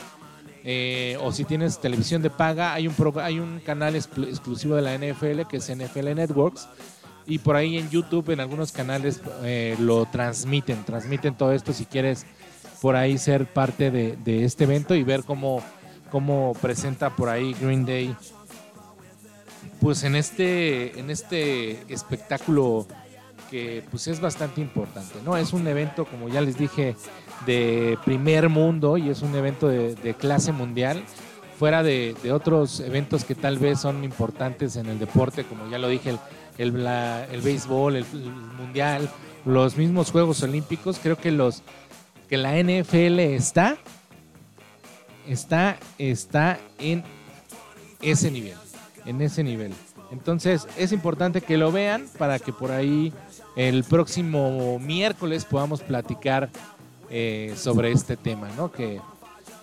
eh, 0.63 1.17
o 1.21 1.31
si 1.31 1.43
tienes 1.43 1.79
televisión 1.79 2.21
de 2.21 2.29
paga, 2.29 2.73
hay 2.73 2.87
un, 2.87 2.95
hay 3.21 3.39
un 3.39 3.59
canal 3.59 3.95
exclu- 3.95 4.27
exclusivo 4.27 4.75
de 4.75 4.81
la 4.81 4.95
NFL 4.97 5.41
que 5.49 5.57
es 5.57 5.69
NFL 5.75 6.13
Networks 6.15 6.67
y 7.27 7.39
por 7.39 7.55
ahí 7.55 7.77
en 7.77 7.89
YouTube 7.89 8.29
en 8.31 8.39
algunos 8.39 8.71
canales 8.71 9.21
eh, 9.43 9.75
lo 9.79 10.05
transmiten, 10.05 10.83
transmiten 10.83 11.35
todo 11.35 11.51
esto 11.53 11.73
si 11.73 11.85
quieres 11.85 12.25
por 12.81 12.95
ahí 12.95 13.17
ser 13.17 13.47
parte 13.51 13.89
de, 13.89 14.15
de 14.23 14.43
este 14.45 14.65
evento 14.65 14.93
y 14.93 15.01
ver 15.01 15.23
cómo, 15.23 15.63
cómo 16.11 16.53
presenta 16.61 17.09
por 17.15 17.29
ahí 17.29 17.55
Green 17.59 17.85
Day 17.85 18.15
pues 19.81 20.03
en 20.03 20.15
este 20.15 20.99
en 20.99 21.09
este 21.09 21.81
espectáculo 21.93 22.87
que 23.49 23.83
pues 23.91 24.07
es 24.07 24.19
bastante 24.19 24.61
importante, 24.61 25.19
¿no? 25.23 25.37
Es 25.37 25.53
un 25.53 25.67
evento, 25.67 26.05
como 26.05 26.29
ya 26.29 26.41
les 26.41 26.57
dije, 26.57 26.95
de 27.45 27.97
primer 28.03 28.49
mundo 28.49 28.97
y 28.97 29.09
es 29.09 29.21
un 29.21 29.35
evento 29.35 29.67
de, 29.67 30.15
clase 30.17 30.51
mundial, 30.51 31.03
fuera 31.59 31.83
de, 31.83 32.15
otros 32.31 32.79
eventos 32.79 33.23
que 33.23 33.35
tal 33.35 33.59
vez 33.59 33.79
son 33.79 34.03
importantes 34.03 34.75
en 34.75 34.87
el 34.87 34.99
deporte, 34.99 35.43
como 35.43 35.69
ya 35.69 35.77
lo 35.77 35.87
dije, 35.87 36.17
el, 36.57 36.75
el 36.75 37.41
béisbol, 37.41 37.97
el, 37.97 38.05
el 38.13 38.31
mundial, 38.31 39.09
los 39.45 39.77
mismos 39.77 40.11
Juegos 40.11 40.41
Olímpicos, 40.41 40.99
creo 41.01 41.17
que 41.17 41.31
los 41.31 41.61
que 42.27 42.37
la 42.37 42.55
NFL 42.57 43.19
está, 43.19 43.77
está, 45.27 45.77
está 45.97 46.59
en 46.79 47.03
ese 48.01 48.31
nivel, 48.31 48.55
en 49.05 49.21
ese 49.21 49.43
nivel. 49.43 49.73
Entonces 50.11 50.67
es 50.77 50.91
importante 50.91 51.41
que 51.41 51.57
lo 51.57 51.71
vean 51.71 52.05
para 52.17 52.39
que 52.39 52.53
por 52.53 52.71
ahí 52.71 53.13
el 53.55 53.83
próximo 53.83 54.79
miércoles 54.79 55.45
podamos 55.45 55.81
platicar 55.81 56.49
eh, 57.09 57.53
sobre 57.57 57.91
este 57.91 58.17
tema, 58.17 58.49
¿no? 58.57 58.71
Que, 58.71 58.99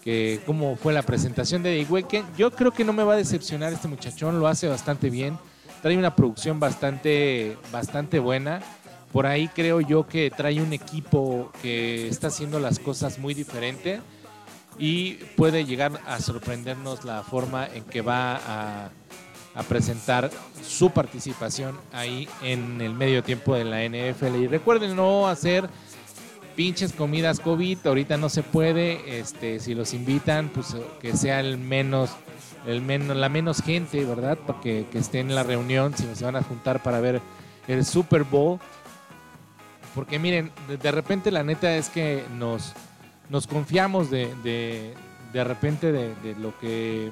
que 0.03 0.41
cómo 0.47 0.77
fue 0.77 0.93
la 0.93 1.03
presentación 1.03 1.63
de 1.63 1.85
The 1.85 1.93
Weeknd. 1.93 2.37
Yo 2.37 2.51
creo 2.51 2.73
que 2.73 2.85
no 2.85 2.93
me 2.93 3.05
va 3.05 3.15
a 3.15 3.17
decepcionar 3.17 3.73
este 3.73 3.89
muchachón, 3.89 4.39
lo 4.41 4.47
hace 4.47 4.69
bastante 4.69 5.11
bien. 5.11 5.39
Trae 5.81 5.97
una 5.97 6.15
producción 6.15 6.61
bastante, 6.61 7.57
bastante 7.73 8.19
buena. 8.19 8.61
Por 9.13 9.27
ahí 9.27 9.49
creo 9.49 9.81
yo 9.81 10.07
que 10.07 10.31
trae 10.31 10.63
un 10.63 10.73
equipo 10.73 11.53
que 11.61 12.09
está 12.09 12.29
haciendo 12.29 12.59
las 12.61 12.79
cosas 12.79 13.19
muy 13.19 13.35
diferente 13.35 14.01
y 14.79 15.15
puede 15.37 15.65
llegar 15.65 16.01
a 16.07 16.19
sorprendernos 16.21 17.05
la 17.05 17.23
forma 17.23 17.67
en 17.67 17.85
que 17.85 18.01
va 18.01 18.37
a, 18.37 18.91
a 19.55 19.63
presentar 19.63 20.31
su 20.63 20.91
participación 20.91 21.79
ahí 21.93 22.29
en 22.43 22.81
el 22.81 22.95
medio 22.95 23.23
tiempo 23.23 23.55
de 23.55 23.65
la 23.65 23.85
NFL. 23.85 24.37
Y 24.37 24.47
recuerden 24.47 24.97
no 24.97 25.29
hacer 25.29 25.69
pinches 26.57 26.93
comidas 26.93 27.41
COVID, 27.41 27.79
ahorita 27.87 28.17
no 28.17 28.29
se 28.29 28.43
puede, 28.43 29.19
este, 29.19 29.61
si 29.61 29.75
los 29.75 29.95
invitan, 29.95 30.49
pues 30.49 30.75
eh, 30.75 30.83
que 31.01 31.17
sea 31.17 31.41
el 31.41 31.59
menos, 31.59 32.11
el 32.67 32.83
menos, 32.83 33.17
la 33.17 33.29
menos 33.29 33.63
gente, 33.63 34.05
¿verdad? 34.05 34.39
Para 34.39 34.61
que, 34.61 34.87
que 34.91 34.99
esté 34.99 35.21
en 35.21 35.35
la 35.35 35.43
reunión, 35.43 35.97
si 35.97 36.07
se 36.15 36.25
van 36.25 36.37
a 36.37 36.43
juntar 36.43 36.83
para 36.83 37.01
ver 37.01 37.21
el 37.69 37.85
Super 37.85 38.25
Bowl. 38.25 38.59
Porque 39.95 40.19
miren, 40.19 40.51
de, 40.69 40.91
repente 40.91 41.31
la 41.31 41.43
neta 41.43 41.77
es 41.77 41.91
que 41.91 42.25
nos, 42.39 42.73
nos 43.29 43.47
confiamos 43.47 44.11
de, 44.11 44.35
de, 44.43 44.95
de 45.35 45.45
repente 45.45 45.93
de 45.93 46.35
lo 46.39 46.59
que 46.59 47.11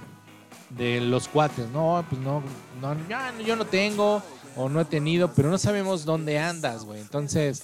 de 0.71 1.01
los 1.01 1.29
cuates, 1.29 1.69
no, 1.71 2.05
pues 2.09 2.21
no, 2.21 2.43
no, 2.81 2.97
yo 3.45 3.57
no 3.57 3.67
tengo 3.67 4.23
o 4.57 4.69
no 4.69 4.81
he 4.81 4.85
tenido, 4.85 5.33
pero 5.35 5.51
no 5.51 5.59
sabemos 5.59 6.05
dónde 6.05 6.39
andas, 6.39 6.85
güey. 6.85 7.01
Entonces, 7.01 7.63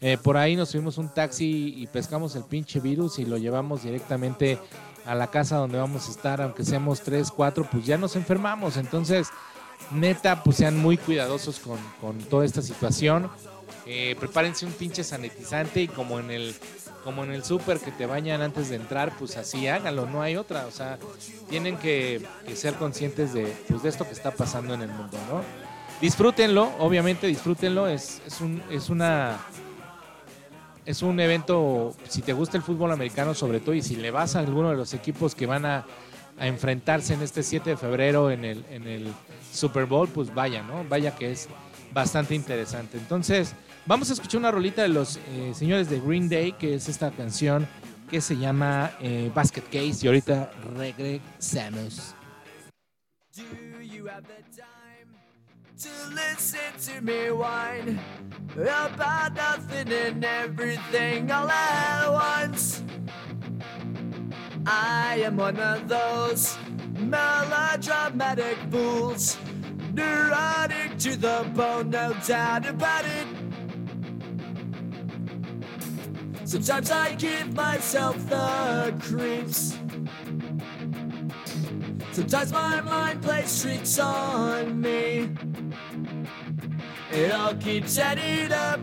eh, 0.00 0.18
por 0.22 0.36
ahí 0.36 0.56
nos 0.56 0.70
subimos 0.70 0.98
un 0.98 1.08
taxi 1.08 1.74
y 1.76 1.86
pescamos 1.86 2.34
el 2.36 2.44
pinche 2.44 2.80
virus 2.80 3.18
y 3.18 3.24
lo 3.24 3.38
llevamos 3.38 3.84
directamente 3.84 4.58
a 5.04 5.14
la 5.14 5.28
casa 5.28 5.56
donde 5.56 5.78
vamos 5.78 6.08
a 6.08 6.10
estar, 6.10 6.40
aunque 6.40 6.64
seamos 6.64 7.00
tres, 7.00 7.30
cuatro, 7.30 7.66
pues 7.70 7.86
ya 7.86 7.98
nos 7.98 8.16
enfermamos. 8.16 8.76
Entonces, 8.76 9.28
neta, 9.90 10.42
pues 10.42 10.56
sean 10.56 10.76
muy 10.78 10.96
cuidadosos 10.96 11.58
con, 11.58 11.78
con 12.00 12.18
toda 12.18 12.44
esta 12.44 12.62
situación. 12.62 13.30
Eh, 13.86 14.16
prepárense 14.18 14.64
un 14.64 14.72
pinche 14.72 15.02
sanitizante 15.02 15.82
y 15.82 15.88
como 15.88 16.20
en 16.20 16.30
el 16.30 16.54
como 17.04 17.24
en 17.24 17.32
el 17.32 17.44
súper 17.44 17.78
que 17.78 17.90
te 17.90 18.06
bañan 18.06 18.42
antes 18.42 18.68
de 18.68 18.76
entrar, 18.76 19.12
pues 19.18 19.36
así 19.36 19.66
háganlo, 19.66 20.06
no 20.06 20.22
hay 20.22 20.36
otra. 20.36 20.66
O 20.66 20.70
sea, 20.70 20.98
tienen 21.48 21.76
que, 21.76 22.24
que 22.46 22.56
ser 22.56 22.74
conscientes 22.74 23.32
de, 23.32 23.52
pues, 23.68 23.82
de 23.82 23.88
esto 23.88 24.04
que 24.04 24.12
está 24.12 24.30
pasando 24.30 24.74
en 24.74 24.82
el 24.82 24.88
mundo, 24.88 25.18
¿no? 25.30 25.42
Disfrútenlo, 26.00 26.72
obviamente 26.78 27.26
disfrútenlo, 27.26 27.86
es, 27.86 28.20
es, 28.26 28.40
un, 28.40 28.62
es 28.70 28.90
una... 28.90 29.38
Es 30.84 31.02
un 31.02 31.20
evento, 31.20 31.94
si 32.08 32.22
te 32.22 32.32
gusta 32.32 32.56
el 32.56 32.64
fútbol 32.64 32.90
americano 32.90 33.34
sobre 33.34 33.60
todo, 33.60 33.72
y 33.72 33.82
si 33.82 33.94
le 33.94 34.10
vas 34.10 34.34
a 34.34 34.40
alguno 34.40 34.70
de 34.70 34.76
los 34.76 34.94
equipos 34.94 35.36
que 35.36 35.46
van 35.46 35.64
a, 35.64 35.86
a 36.38 36.46
enfrentarse 36.48 37.14
en 37.14 37.22
este 37.22 37.44
7 37.44 37.70
de 37.70 37.76
febrero 37.76 38.32
en 38.32 38.44
el, 38.44 38.64
en 38.68 38.88
el 38.88 39.12
Super 39.52 39.86
Bowl, 39.86 40.08
pues 40.08 40.34
vaya, 40.34 40.64
¿no? 40.64 40.84
Vaya 40.88 41.14
que 41.14 41.30
es 41.30 41.48
bastante 41.92 42.34
interesante. 42.34 42.98
Entonces, 42.98 43.54
vamos 43.86 44.10
a 44.10 44.12
escuchar 44.12 44.38
una 44.38 44.50
rolita 44.50 44.82
de 44.82 44.88
los 44.88 45.16
eh, 45.16 45.52
señores 45.54 45.88
de 45.88 46.00
Green 46.00 46.28
Day, 46.28 46.52
que 46.52 46.74
es 46.74 46.88
esta 46.88 47.10
canción 47.10 47.66
que 48.10 48.20
se 48.20 48.36
llama 48.36 48.92
eh, 49.00 49.30
Basket 49.34 49.64
Case, 49.64 50.00
y 50.02 50.06
ahorita 50.06 50.52
regresamos. 50.76 52.14
Do 53.34 53.42
you 53.82 54.06
have 54.06 54.24
the 54.24 54.42
time 54.54 55.08
to 55.78 55.88
listen 56.14 56.94
to 56.94 57.00
me 57.00 57.30
whine 57.30 57.98
about 58.54 59.34
nothing 59.34 59.90
and 59.90 60.24
everything 60.24 61.30
all 61.30 61.48
at 61.48 62.08
once? 62.10 62.82
I 64.66 65.22
am 65.24 65.38
one 65.38 65.58
of 65.58 65.88
those 65.88 66.56
melodramatic 66.98 68.58
fools, 68.70 69.38
neurotic 69.94 70.98
to 70.98 71.16
the 71.16 71.50
bone, 71.54 71.90
no 71.90 72.12
doubt 72.26 72.66
about 72.66 73.04
it. 73.06 73.41
Sometimes 76.52 76.90
I 76.90 77.14
give 77.14 77.54
myself 77.54 78.28
the 78.28 78.94
creeps. 79.00 79.78
Sometimes 82.12 82.52
my 82.52 82.82
mind 82.82 83.22
plays 83.22 83.62
tricks 83.62 83.98
on 83.98 84.78
me. 84.78 85.30
It 87.10 87.32
all 87.32 87.54
keeps 87.54 87.96
adding 87.96 88.52
up. 88.52 88.80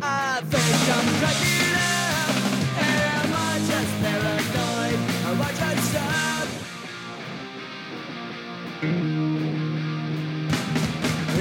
I 0.00 0.40
think 0.44 0.88
I'm 0.94 1.06
cracking 1.18 1.74
up. 1.74 2.30
Am 2.78 3.32
I 3.34 3.58
just 3.66 3.92
paranoid? 4.00 4.98
Am 5.26 5.42
I 5.42 5.50
just 5.50 5.96
up? 5.96 6.48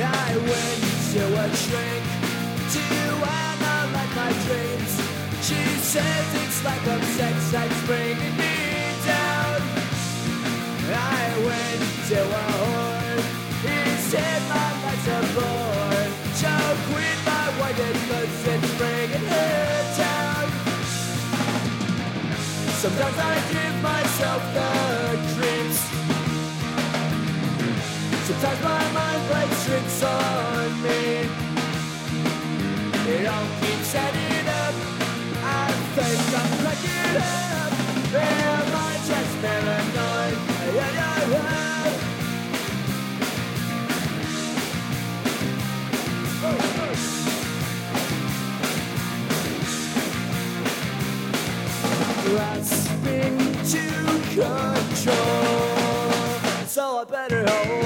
I 0.02 0.36
went 0.36 0.82
to 1.14 1.22
a 1.38 1.56
shrink 1.56 2.06
to 2.74 2.82
analyze 3.30 4.16
my 4.16 4.30
dreams. 4.48 4.83
She 5.44 5.56
says 5.56 6.36
it's 6.42 6.64
like 6.64 6.82
a 6.88 7.04
sex 7.04 7.52
that's 7.52 7.86
bringing 7.86 8.38
me 8.38 8.96
down. 9.06 9.60
I 10.88 11.36
went 11.44 11.84
to 12.08 12.20
a 12.24 12.46
whore. 12.64 13.20
He 13.68 13.78
said 14.08 14.42
my 14.48 14.70
life's 14.84 15.08
a 15.08 15.20
bore. 15.36 16.08
So 16.40 16.54
quit 16.88 17.18
my 17.26 17.46
white 17.60 17.78
and 17.78 18.00
it's 18.56 18.74
bringing 18.78 19.28
her 19.36 19.64
down. 20.00 20.48
Sometimes 22.80 23.20
I 23.20 23.36
give 23.52 23.76
myself 23.84 24.42
the 24.56 24.70
creeps. 25.36 25.80
Sometimes 28.28 28.62
my 28.64 28.84
mind 28.94 29.22
plays 29.28 29.66
tricks 29.66 30.04
on 30.04 30.43
Grasping 52.26 53.38
to 53.70 53.86
control, 54.34 55.16
so 56.66 57.00
I 57.00 57.06
better 57.08 57.46
hold 57.48 57.83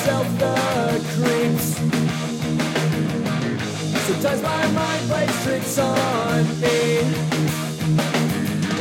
myself 0.00 0.38
the 0.38 0.54
creeps. 1.14 1.76
Sometimes 4.06 4.42
my 4.42 4.66
mind 4.72 5.08
plays 5.10 5.42
tricks 5.42 5.78
on 5.78 6.44
me. 6.60 7.04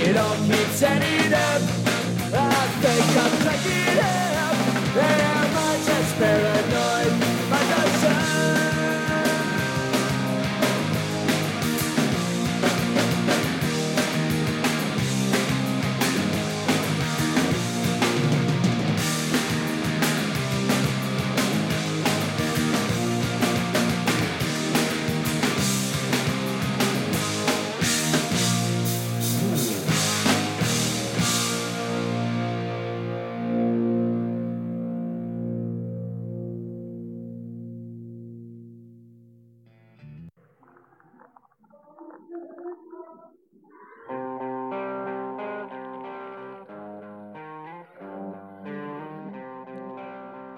It 0.02 0.16
all 0.16 0.36
keeps 0.48 0.82
adding 0.82 1.34
up. 1.34 1.62
I 2.32 2.68
think 2.82 3.18
I'm 3.24 3.34
cracking 3.44 3.99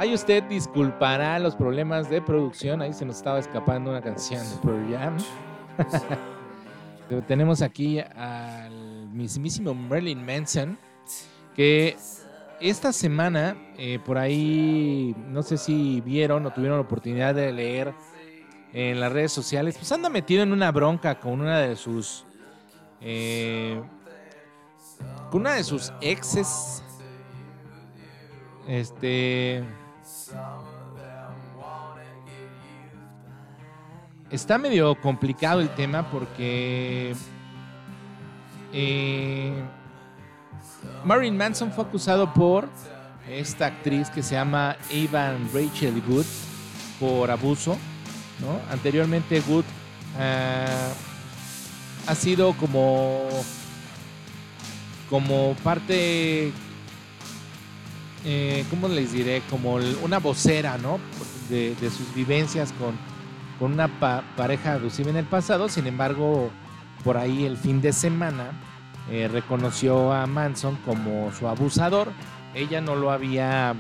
Ahí 0.02 0.16
usted 0.16 0.44
disculpará 0.46 1.38
los 1.38 1.56
problemas 1.56 2.10
de 2.10 2.24
producción. 2.24 2.82
Ahí 2.82 2.92
se 2.92 3.06
nos 3.06 3.18
estaba 3.18 3.38
escapando 3.38 3.92
una 3.92 4.02
canción 4.02 4.42
Tenemos 7.28 7.62
aquí 7.62 8.00
al 8.00 9.08
mismísimo 9.10 9.76
Marilyn 9.76 10.26
Manson, 10.26 10.80
que 11.56 11.96
esta 12.60 12.92
semana, 12.92 13.56
eh, 13.78 14.00
por 14.04 14.18
ahí, 14.18 15.16
no 15.28 15.44
sé 15.44 15.56
si 15.58 16.02
vieron 16.02 16.48
o 16.48 16.52
tuvieron 16.52 16.80
la 16.80 16.84
oportunidad 16.84 17.36
de 17.36 17.52
leer 17.52 17.94
en 18.74 19.00
las 19.00 19.14
redes 19.14 19.32
sociales, 19.32 19.78
pues 19.78 19.92
anda 19.92 20.10
metido 20.10 20.42
en 20.42 20.52
una 20.52 20.72
bronca 20.72 21.20
con 21.20 21.42
una 21.42 21.60
de 21.60 21.76
sus... 21.76 22.26
eh, 23.02 23.80
con 25.30 25.42
una 25.42 25.54
de 25.54 25.64
sus 25.64 25.94
exes 26.02 26.82
Este. 28.68 29.64
Está 34.32 34.58
medio 34.58 34.96
complicado 34.96 35.60
el 35.60 35.70
tema 35.70 36.10
porque. 36.10 37.14
Eh, 38.72 39.54
Marilyn 41.04 41.36
Manson 41.36 41.72
fue 41.74 41.84
acusado 41.84 42.34
por 42.34 42.70
esta 43.30 43.66
actriz 43.66 44.10
que 44.10 44.24
se 44.24 44.36
llama 44.36 44.78
Evan 44.90 45.50
Rachel 45.54 46.02
Good 46.08 46.26
por 47.00 47.30
abuso. 47.30 47.78
¿no? 48.40 48.60
Anteriormente, 48.72 49.42
Good 49.42 49.66
ah, 50.18 50.94
ha 52.08 52.16
sido 52.16 52.54
como. 52.54 53.28
como 55.10 55.56
parte 55.62 56.54
eh, 58.26 58.66
¿cómo 58.70 58.88
les 58.88 59.12
diré? 59.14 59.42
Como 59.50 59.76
una 60.04 60.20
vocera, 60.20 60.78
¿no? 60.78 61.00
De, 61.50 61.76
sus 61.90 62.14
vivencias 62.16 62.72
con, 62.74 62.96
con 63.60 63.74
una 63.74 63.88
pa- 64.00 64.24
pareja 64.38 64.74
abusiva 64.74 65.10
en 65.10 65.18
el 65.18 65.26
pasado. 65.26 65.68
Sin 65.70 65.88
embargo, 65.88 66.50
por 67.04 67.18
ahí 67.18 67.46
el 67.46 67.58
fin 67.58 67.82
de 67.82 67.92
semana 67.94 68.52
eh, 69.10 69.28
reconoció 69.32 70.14
a 70.14 70.26
Manson 70.28 70.78
como 70.86 71.32
su 71.34 71.48
abusador. 71.48 72.10
Ella 72.54 72.80
no 72.82 72.96
lo 72.96 73.12
había 73.12 73.76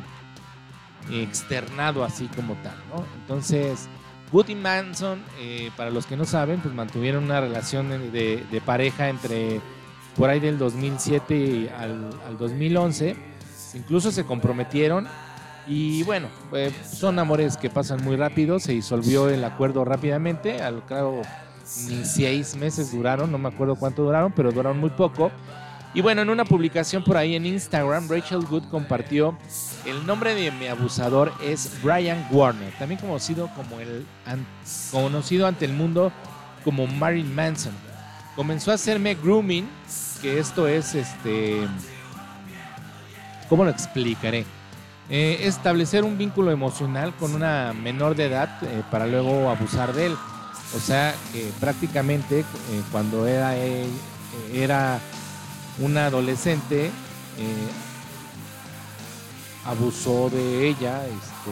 externado 1.11 2.03
así 2.03 2.27
como 2.35 2.53
tal, 2.55 2.75
¿no? 2.93 3.03
Entonces, 3.21 3.87
Wood 4.31 4.49
y 4.49 4.55
Manson, 4.55 5.21
eh, 5.39 5.71
para 5.75 5.89
los 5.89 6.05
que 6.05 6.15
no 6.15 6.25
saben, 6.25 6.59
pues 6.61 6.73
mantuvieron 6.73 7.23
una 7.25 7.41
relación 7.41 7.89
de 8.11 8.61
pareja 8.65 9.09
entre 9.09 9.59
por 10.15 10.29
ahí 10.29 10.39
del 10.39 10.57
2007 10.57 11.71
al, 11.77 12.09
al 12.27 12.37
2011 12.37 13.30
incluso 13.73 14.11
se 14.11 14.25
comprometieron 14.25 15.07
y 15.67 16.03
bueno, 16.03 16.27
eh, 16.53 16.71
son 16.91 17.19
amores 17.19 17.57
que 17.57 17.69
pasan 17.69 18.03
muy 18.03 18.15
rápido, 18.15 18.59
se 18.59 18.73
disolvió 18.73 19.29
el 19.29 19.43
acuerdo 19.43 19.85
rápidamente, 19.85 20.61
al 20.61 20.85
cabo 20.85 21.21
ni 21.87 22.03
seis 22.03 22.55
meses 22.55 22.91
duraron, 22.91 23.31
no 23.31 23.37
me 23.37 23.49
acuerdo 23.49 23.75
cuánto 23.75 24.03
duraron, 24.03 24.31
pero 24.31 24.51
duraron 24.51 24.79
muy 24.79 24.89
poco. 24.89 25.31
Y 25.93 26.01
bueno, 26.01 26.21
en 26.21 26.29
una 26.29 26.45
publicación 26.45 27.03
por 27.03 27.17
ahí 27.17 27.35
en 27.35 27.45
Instagram, 27.45 28.07
Rachel 28.09 28.45
Good 28.45 28.63
compartió 28.71 29.37
el 29.85 30.05
nombre 30.05 30.33
de 30.33 30.49
mi 30.51 30.67
abusador 30.67 31.33
es 31.43 31.71
Brian 31.83 32.25
Warner, 32.31 32.71
también 32.79 32.99
conocido 32.99 33.49
como 33.55 33.79
el 33.79 34.05
conocido 34.91 35.47
ante 35.47 35.65
el 35.65 35.73
mundo 35.73 36.11
como 36.63 36.87
Marilyn 36.87 37.33
Manson. 37.35 37.73
Comenzó 38.35 38.71
a 38.71 38.75
hacerme 38.75 39.15
grooming, 39.15 39.67
que 40.21 40.39
esto 40.39 40.67
es 40.67 40.95
este 40.95 41.67
¿Cómo 43.51 43.65
lo 43.65 43.71
explicaré? 43.71 44.45
Eh, 45.09 45.39
establecer 45.41 46.05
un 46.05 46.17
vínculo 46.17 46.51
emocional 46.51 47.13
con 47.19 47.35
una 47.35 47.73
menor 47.73 48.15
de 48.15 48.27
edad 48.27 48.49
eh, 48.63 48.81
para 48.89 49.07
luego 49.07 49.49
abusar 49.49 49.91
de 49.91 50.05
él. 50.05 50.15
O 50.73 50.79
sea, 50.79 51.13
que 51.33 51.51
prácticamente 51.59 52.39
eh, 52.39 52.45
cuando 52.93 53.27
era, 53.27 53.53
era 54.53 54.99
una 55.79 56.05
adolescente, 56.05 56.91
abusó 59.65 60.29
de 60.29 60.69
ella 60.69 61.05
este, 61.05 61.51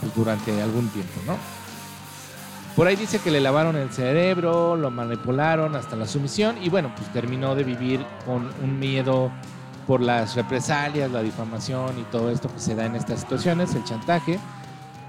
pues, 0.00 0.14
durante 0.14 0.62
algún 0.62 0.88
tiempo, 0.90 1.20
¿no? 1.26 1.36
Por 2.76 2.86
ahí 2.86 2.94
dice 2.94 3.18
que 3.18 3.32
le 3.32 3.40
lavaron 3.40 3.74
el 3.74 3.90
cerebro, 3.90 4.76
lo 4.76 4.92
manipularon 4.92 5.74
hasta 5.74 5.96
la 5.96 6.06
sumisión 6.06 6.62
y 6.62 6.68
bueno, 6.68 6.92
pues 6.96 7.12
terminó 7.12 7.56
de 7.56 7.64
vivir 7.64 8.06
con 8.24 8.52
un 8.62 8.78
miedo 8.78 9.32
por 9.86 10.00
las 10.00 10.34
represalias, 10.34 11.10
la 11.10 11.22
difamación 11.22 11.98
y 11.98 12.02
todo 12.04 12.30
esto 12.30 12.52
que 12.52 12.60
se 12.60 12.74
da 12.74 12.86
en 12.86 12.96
estas 12.96 13.20
situaciones, 13.20 13.74
el 13.74 13.84
chantaje. 13.84 14.38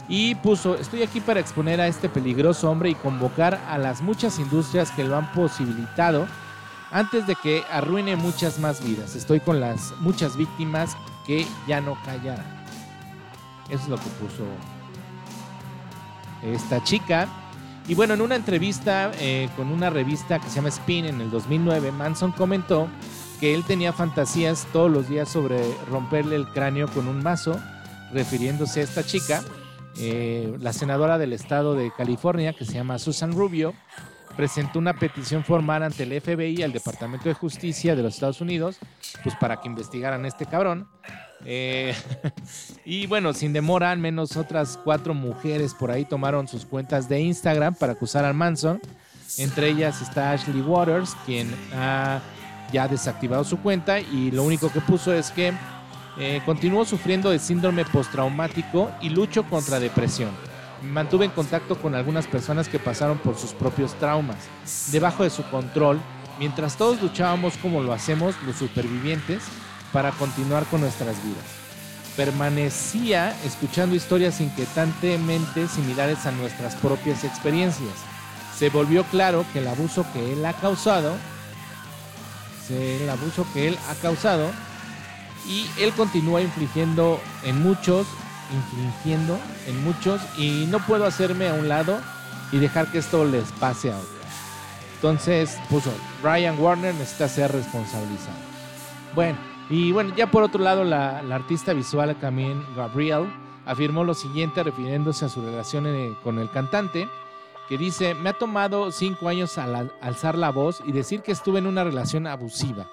Y 0.07 0.35
puso, 0.35 0.75
estoy 0.75 1.03
aquí 1.03 1.21
para 1.21 1.39
exponer 1.39 1.79
a 1.79 1.87
este 1.87 2.09
peligroso 2.09 2.69
hombre 2.69 2.89
y 2.89 2.95
convocar 2.95 3.61
a 3.69 3.77
las 3.77 4.01
muchas 4.01 4.37
industrias 4.39 4.91
que 4.91 5.03
lo 5.03 5.15
han 5.15 5.31
posibilitado 5.31 6.27
antes 6.91 7.25
de 7.25 7.35
que 7.35 7.63
arruine 7.71 8.15
muchas 8.15 8.59
más 8.59 8.83
vidas. 8.83 9.15
Estoy 9.15 9.39
con 9.39 9.59
las 9.59 9.93
muchas 9.99 10.35
víctimas 10.35 10.95
que 11.25 11.47
ya 11.67 11.81
no 11.81 11.97
callarán. 12.03 12.45
Eso 13.69 13.83
es 13.83 13.89
lo 13.89 13.95
que 13.97 14.09
puso 14.21 14.43
esta 16.43 16.83
chica. 16.83 17.27
Y 17.87 17.95
bueno, 17.95 18.13
en 18.13 18.21
una 18.21 18.35
entrevista 18.35 19.11
eh, 19.19 19.49
con 19.55 19.71
una 19.71 19.89
revista 19.89 20.39
que 20.39 20.49
se 20.49 20.55
llama 20.55 20.69
Spin 20.69 21.05
en 21.05 21.21
el 21.21 21.31
2009, 21.31 21.91
Manson 21.91 22.31
comentó 22.31 22.87
que 23.39 23.53
él 23.53 23.63
tenía 23.63 23.93
fantasías 23.93 24.67
todos 24.71 24.91
los 24.91 25.09
días 25.09 25.29
sobre 25.29 25.61
romperle 25.89 26.35
el 26.35 26.47
cráneo 26.47 26.87
con 26.87 27.07
un 27.07 27.21
mazo, 27.21 27.59
refiriéndose 28.11 28.81
a 28.81 28.83
esta 28.83 29.03
chica, 29.03 29.43
eh, 29.97 30.55
la 30.59 30.73
senadora 30.73 31.17
del 31.17 31.33
estado 31.33 31.75
de 31.75 31.91
California, 31.95 32.53
que 32.53 32.65
se 32.65 32.73
llama 32.73 32.99
Susan 32.99 33.31
Rubio, 33.31 33.73
presentó 34.35 34.79
una 34.79 34.93
petición 34.93 35.43
formal 35.43 35.83
ante 35.83 36.03
el 36.03 36.19
FBI 36.19 36.63
al 36.63 36.73
Departamento 36.73 37.29
de 37.29 37.35
Justicia 37.35 37.95
de 37.95 38.01
los 38.01 38.15
Estados 38.15 38.41
Unidos, 38.41 38.77
pues 39.23 39.35
para 39.35 39.61
que 39.61 39.67
investigaran 39.67 40.25
a 40.25 40.27
este 40.27 40.45
cabrón. 40.45 40.87
Eh, 41.45 41.93
y 42.85 43.05
bueno, 43.07 43.33
sin 43.33 43.53
demora, 43.53 43.91
al 43.91 43.99
menos 43.99 44.37
otras 44.37 44.79
cuatro 44.83 45.13
mujeres 45.13 45.73
por 45.73 45.91
ahí 45.91 46.05
tomaron 46.05 46.47
sus 46.47 46.65
cuentas 46.65 47.07
de 47.07 47.19
Instagram 47.19 47.75
para 47.75 47.93
acusar 47.93 48.25
al 48.25 48.33
Manson. 48.33 48.81
Entre 49.37 49.69
ellas 49.69 50.01
está 50.01 50.31
Ashley 50.31 50.61
Waters, 50.61 51.15
quien 51.25 51.53
ha 51.73 52.21
ya 52.73 52.87
desactivado 52.89 53.45
su 53.45 53.59
cuenta 53.59 53.99
y 54.01 54.31
lo 54.31 54.43
único 54.43 54.69
que 54.69 54.81
puso 54.81 55.13
es 55.13 55.31
que 55.31 55.53
eh, 56.17 56.41
continuó 56.45 56.83
sufriendo 56.83 57.29
de 57.29 57.39
síndrome 57.39 57.85
postraumático 57.85 58.91
y 59.01 59.09
lucho 59.09 59.43
contra 59.43 59.79
depresión. 59.79 60.31
Mantuve 60.81 61.25
en 61.25 61.31
contacto 61.31 61.79
con 61.79 61.95
algunas 61.95 62.27
personas 62.27 62.67
que 62.67 62.79
pasaron 62.79 63.17
por 63.19 63.37
sus 63.37 63.53
propios 63.53 63.93
traumas, 63.93 64.49
debajo 64.91 65.23
de 65.23 65.29
su 65.29 65.43
control, 65.43 66.01
mientras 66.39 66.75
todos 66.75 67.01
luchábamos 67.01 67.57
como 67.57 67.81
lo 67.81 67.93
hacemos 67.93 68.35
los 68.45 68.57
supervivientes 68.57 69.43
para 69.93 70.11
continuar 70.11 70.65
con 70.65 70.81
nuestras 70.81 71.23
vidas. 71.23 71.45
Permanecía 72.17 73.35
escuchando 73.45 73.95
historias 73.95 74.41
inquietantemente 74.41 75.67
similares 75.67 76.25
a 76.25 76.31
nuestras 76.31 76.75
propias 76.75 77.23
experiencias. 77.23 77.93
Se 78.55 78.69
volvió 78.69 79.03
claro 79.05 79.45
que 79.51 79.59
el 79.59 79.67
abuso 79.67 80.05
que 80.13 80.33
él 80.33 80.45
ha 80.45 80.53
causado 80.53 81.15
el 82.69 83.09
abuso 83.09 83.45
que 83.53 83.67
él 83.67 83.77
ha 83.89 83.95
causado 83.95 84.49
y 85.47 85.67
él 85.77 85.91
continúa 85.93 86.41
infligiendo 86.41 87.19
en 87.43 87.61
muchos, 87.61 88.07
infligiendo 88.53 89.37
en 89.67 89.83
muchos 89.83 90.21
y 90.37 90.65
no 90.67 90.79
puedo 90.79 91.05
hacerme 91.05 91.49
a 91.49 91.53
un 91.53 91.67
lado 91.67 91.99
y 92.51 92.57
dejar 92.57 92.87
que 92.87 92.99
esto 92.99 93.25
les 93.25 93.51
pase 93.53 93.91
a 93.91 93.97
otros. 93.97 94.09
Entonces 94.95 95.57
puso, 95.69 95.91
Brian 96.21 96.57
Warner 96.59 96.93
necesita 96.95 97.27
ser 97.27 97.51
responsabilizado. 97.51 98.37
Bueno, 99.15 99.37
y 99.69 99.91
bueno, 99.91 100.13
ya 100.15 100.31
por 100.31 100.43
otro 100.43 100.61
lado, 100.61 100.83
la, 100.83 101.21
la 101.21 101.35
artista 101.35 101.73
visual 101.73 102.15
también, 102.19 102.63
Gabrielle, 102.75 103.27
afirmó 103.65 104.03
lo 104.03 104.13
siguiente 104.13 104.63
refiriéndose 104.63 105.25
a 105.25 105.29
su 105.29 105.41
relación 105.41 105.87
eh, 105.87 106.15
con 106.23 106.39
el 106.39 106.49
cantante 106.49 107.09
que 107.69 107.77
dice, 107.77 108.13
me 108.13 108.29
ha 108.29 108.33
tomado 108.37 108.91
cinco 108.91 109.29
años 109.29 109.57
al 109.57 109.75
al- 109.75 109.93
alzar 110.01 110.37
la 110.37 110.51
voz 110.51 110.81
y 110.85 110.91
decir 110.91 111.21
que 111.21 111.31
estuve 111.31 111.59
en 111.59 111.67
una 111.67 111.83
relación 111.83 112.27
abusiva. 112.27 112.87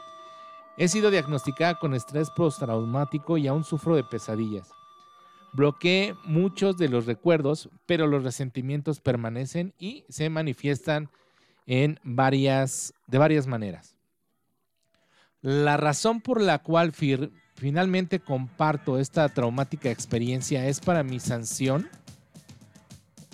He 0.76 0.88
sido 0.88 1.10
diagnosticada 1.10 1.78
con 1.78 1.94
estrés 1.94 2.30
postraumático 2.30 3.36
y 3.36 3.46
aún 3.48 3.64
sufro 3.64 3.96
de 3.96 4.04
pesadillas. 4.04 4.70
Bloqueé 5.52 6.14
muchos 6.24 6.76
de 6.78 6.88
los 6.88 7.06
recuerdos, 7.06 7.68
pero 7.86 8.06
los 8.06 8.22
resentimientos 8.22 9.00
permanecen 9.00 9.74
y 9.78 10.04
se 10.08 10.30
manifiestan 10.30 11.10
en 11.66 11.98
varias, 12.04 12.94
de 13.08 13.18
varias 13.18 13.46
maneras. 13.46 13.96
La 15.42 15.76
razón 15.76 16.20
por 16.20 16.40
la 16.40 16.60
cual 16.60 16.92
fir- 16.92 17.32
finalmente 17.56 18.20
comparto 18.20 18.98
esta 18.98 19.28
traumática 19.28 19.90
experiencia 19.90 20.66
es 20.66 20.80
para 20.80 21.02
mi 21.02 21.18
sanción. 21.18 21.88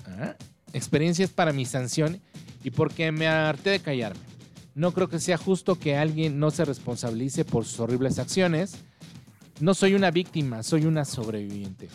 ¿Ah? 0.06 0.34
Experiencia 0.76 1.24
es 1.24 1.30
para 1.30 1.52
mi 1.52 1.64
sanción 1.64 2.20
y 2.62 2.70
porque 2.70 3.10
me 3.12 3.26
harté 3.26 3.70
de 3.70 3.80
callarme. 3.80 4.20
No 4.74 4.92
creo 4.92 5.08
que 5.08 5.18
sea 5.20 5.38
justo 5.38 5.78
que 5.78 5.96
alguien 5.96 6.38
no 6.38 6.50
se 6.50 6.64
responsabilice 6.64 7.44
por 7.44 7.64
sus 7.64 7.80
horribles 7.80 8.18
acciones. 8.18 8.76
No 9.58 9.72
soy 9.72 9.94
una 9.94 10.10
víctima, 10.10 10.62
soy 10.62 10.84
una 10.84 11.04
sobreviviente. 11.04 11.88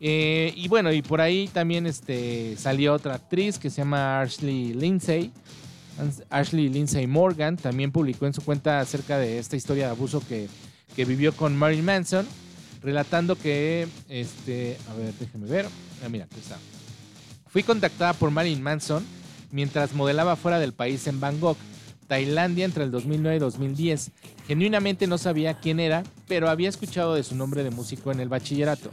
Eh, 0.00 0.52
y 0.54 0.68
bueno, 0.68 0.92
y 0.92 1.02
por 1.02 1.20
ahí 1.20 1.48
también 1.48 1.86
este, 1.86 2.56
salió 2.56 2.94
otra 2.94 3.14
actriz 3.14 3.58
que 3.58 3.70
se 3.70 3.78
llama 3.78 4.20
Ashley 4.20 4.74
Lindsay. 4.74 5.32
Ashley 6.30 6.68
Lindsay 6.68 7.06
Morgan 7.06 7.56
también 7.56 7.90
publicó 7.90 8.26
en 8.26 8.34
su 8.34 8.42
cuenta 8.42 8.78
acerca 8.80 9.18
de 9.18 9.38
esta 9.38 9.56
historia 9.56 9.86
de 9.86 9.90
abuso 9.90 10.22
que, 10.28 10.48
que 10.94 11.04
vivió 11.04 11.32
con 11.32 11.56
Marilyn 11.56 11.84
Manson, 11.84 12.26
relatando 12.82 13.34
que, 13.34 13.88
este, 14.08 14.76
a 14.90 14.94
ver, 14.94 15.14
déjenme 15.18 15.48
ver. 15.48 15.66
Ah, 16.04 16.08
mira, 16.08 16.26
aquí 16.26 16.38
está. 16.38 16.58
Fui 17.56 17.62
contactada 17.62 18.12
por 18.12 18.30
Marilyn 18.30 18.62
Manson 18.62 19.02
mientras 19.50 19.94
modelaba 19.94 20.36
fuera 20.36 20.58
del 20.58 20.74
país 20.74 21.06
en 21.06 21.20
Bangkok. 21.20 21.56
Tailandia 22.06 22.66
entre 22.66 22.84
el 22.84 22.90
2009 22.90 23.36
y 23.36 23.38
2010. 23.38 24.10
Genuinamente 24.46 25.06
no 25.06 25.16
sabía 25.16 25.58
quién 25.58 25.80
era, 25.80 26.02
pero 26.28 26.50
había 26.50 26.68
escuchado 26.68 27.14
de 27.14 27.22
su 27.22 27.34
nombre 27.34 27.64
de 27.64 27.70
músico 27.70 28.12
en 28.12 28.20
el 28.20 28.28
bachillerato. 28.28 28.90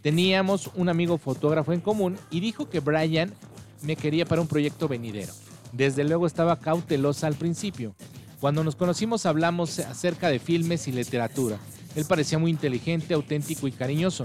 Teníamos 0.00 0.70
un 0.76 0.88
amigo 0.88 1.18
fotógrafo 1.18 1.74
en 1.74 1.82
común 1.82 2.16
y 2.30 2.40
dijo 2.40 2.70
que 2.70 2.80
Brian 2.80 3.34
me 3.82 3.96
quería 3.96 4.24
para 4.24 4.40
un 4.40 4.48
proyecto 4.48 4.88
venidero. 4.88 5.34
Desde 5.72 6.02
luego 6.02 6.26
estaba 6.26 6.58
cautelosa 6.58 7.26
al 7.26 7.34
principio. 7.34 7.94
Cuando 8.40 8.64
nos 8.64 8.76
conocimos 8.76 9.26
hablamos 9.26 9.78
acerca 9.78 10.30
de 10.30 10.38
filmes 10.38 10.88
y 10.88 10.92
literatura. 10.92 11.58
Él 11.94 12.06
parecía 12.06 12.38
muy 12.38 12.50
inteligente, 12.50 13.12
auténtico 13.12 13.68
y 13.68 13.72
cariñoso. 13.72 14.24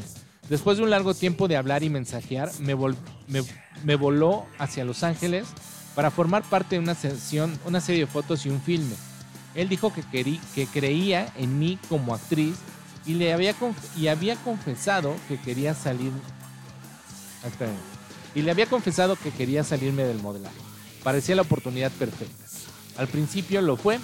Después 0.49 0.77
de 0.77 0.84
un 0.84 0.89
largo 0.91 1.13
tiempo 1.13 1.47
de 1.47 1.58
hablar 1.58 1.84
y 1.84 1.89
mensajear, 1.89 2.51
me, 2.60 2.75
vol- 2.75 2.95
me- 3.27 3.43
me 3.84 3.95
voló 3.95 4.45
hacia 4.60 4.86
Los 4.86 5.03
Ángeles 5.03 5.45
para 5.95 6.12
formar 6.12 6.43
parte 6.43 6.75
de 6.75 6.79
una 6.79 6.93
sesión, 6.95 7.58
una 7.65 7.81
serie 7.81 8.01
de 8.01 8.08
fotos 8.12 8.45
y 8.45 8.49
un 8.49 8.62
filme. 8.62 8.95
Él 9.55 9.69
dijo 9.69 9.91
que, 9.93 10.03
que 10.53 10.67
creía 10.67 11.31
en 11.38 11.58
mí 11.58 11.79
como 11.89 12.13
actriz 12.13 12.55
y 13.05 13.13
le 13.13 13.34
había, 13.34 13.55
y 13.97 14.08
había 14.08 14.36
confesado 14.36 15.15
que 15.27 15.39
quería 15.39 15.73
salir. 15.73 16.12
Y 18.36 18.41
le 18.41 18.51
había 18.51 18.65
confesado 18.65 19.15
que 19.15 19.31
quería 19.31 19.63
salirme 19.63 20.03
del 20.03 20.21
modelaje. 20.21 20.55
Parecía 21.03 21.36
la 21.36 21.43
oportunidad 21.43 21.91
perfecta. 21.91 22.43
Al 22.97 23.08
principio 23.08 23.62
lo 23.62 23.77
fue. 23.77 23.99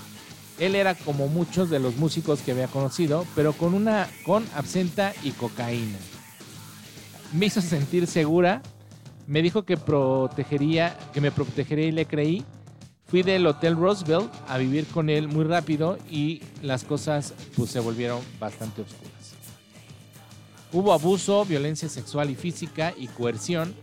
Él 0.59 0.75
era 0.75 0.95
como 0.95 1.27
muchos 1.27 1.69
de 1.69 1.79
los 1.79 1.95
músicos 1.97 2.39
que 2.41 2.51
había 2.51 2.67
conocido, 2.67 3.25
pero 3.35 3.53
con 3.53 3.73
una 3.73 4.07
con 4.25 4.45
absenta 4.55 5.13
y 5.23 5.31
cocaína. 5.31 5.97
Me 7.33 7.45
hizo 7.47 7.61
sentir 7.61 8.07
segura. 8.07 8.61
Me 9.27 9.41
dijo 9.41 9.63
que 9.63 9.77
protegería, 9.77 10.97
que 11.13 11.21
me 11.21 11.31
protegería 11.31 11.85
y 11.87 11.91
le 11.91 12.05
creí. 12.05 12.43
Fui 13.07 13.23
del 13.23 13.45
Hotel 13.45 13.75
Roosevelt 13.75 14.31
a 14.47 14.57
vivir 14.57 14.85
con 14.87 15.09
él 15.09 15.27
muy 15.27 15.43
rápido 15.43 15.97
y 16.09 16.41
las 16.61 16.83
cosas 16.83 17.33
pues 17.55 17.69
se 17.71 17.79
volvieron 17.79 18.19
bastante 18.39 18.81
oscuras. 18.81 19.11
Hubo 20.73 20.93
abuso, 20.93 21.43
violencia 21.45 21.89
sexual 21.89 22.29
y 22.29 22.35
física 22.35 22.93
y 22.97 23.07
coerción. 23.07 23.73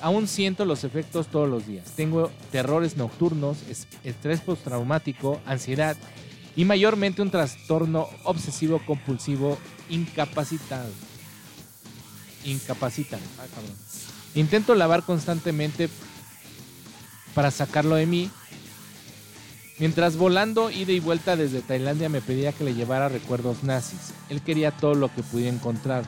Aún 0.00 0.26
siento 0.26 0.64
los 0.64 0.84
efectos 0.84 1.26
todos 1.28 1.48
los 1.48 1.66
días. 1.66 1.90
Tengo 1.96 2.30
terrores 2.50 2.96
nocturnos, 2.96 3.58
es- 3.68 3.86
estrés 4.04 4.40
postraumático, 4.40 5.40
ansiedad 5.46 5.96
y 6.54 6.64
mayormente 6.64 7.20
un 7.22 7.30
trastorno 7.30 8.08
obsesivo 8.24 8.80
compulsivo 8.86 9.58
incapacitado. 9.90 10.88
Incapacitado. 12.46 13.22
Cabrón. 13.36 13.76
Intento 14.34 14.74
lavar 14.74 15.02
constantemente 15.02 15.88
para 17.34 17.50
sacarlo 17.50 17.96
de 17.96 18.06
mí. 18.06 18.30
Mientras 19.78 20.16
volando 20.16 20.70
ida 20.70 20.92
y 20.92 21.00
vuelta 21.00 21.36
desde 21.36 21.60
Tailandia 21.60 22.08
me 22.08 22.22
pedía 22.22 22.52
que 22.52 22.64
le 22.64 22.74
llevara 22.74 23.10
recuerdos 23.10 23.62
nazis. 23.62 24.14
Él 24.30 24.40
quería 24.40 24.70
todo 24.70 24.94
lo 24.94 25.14
que 25.14 25.22
pudiera 25.22 25.54
encontrar. 25.54 26.04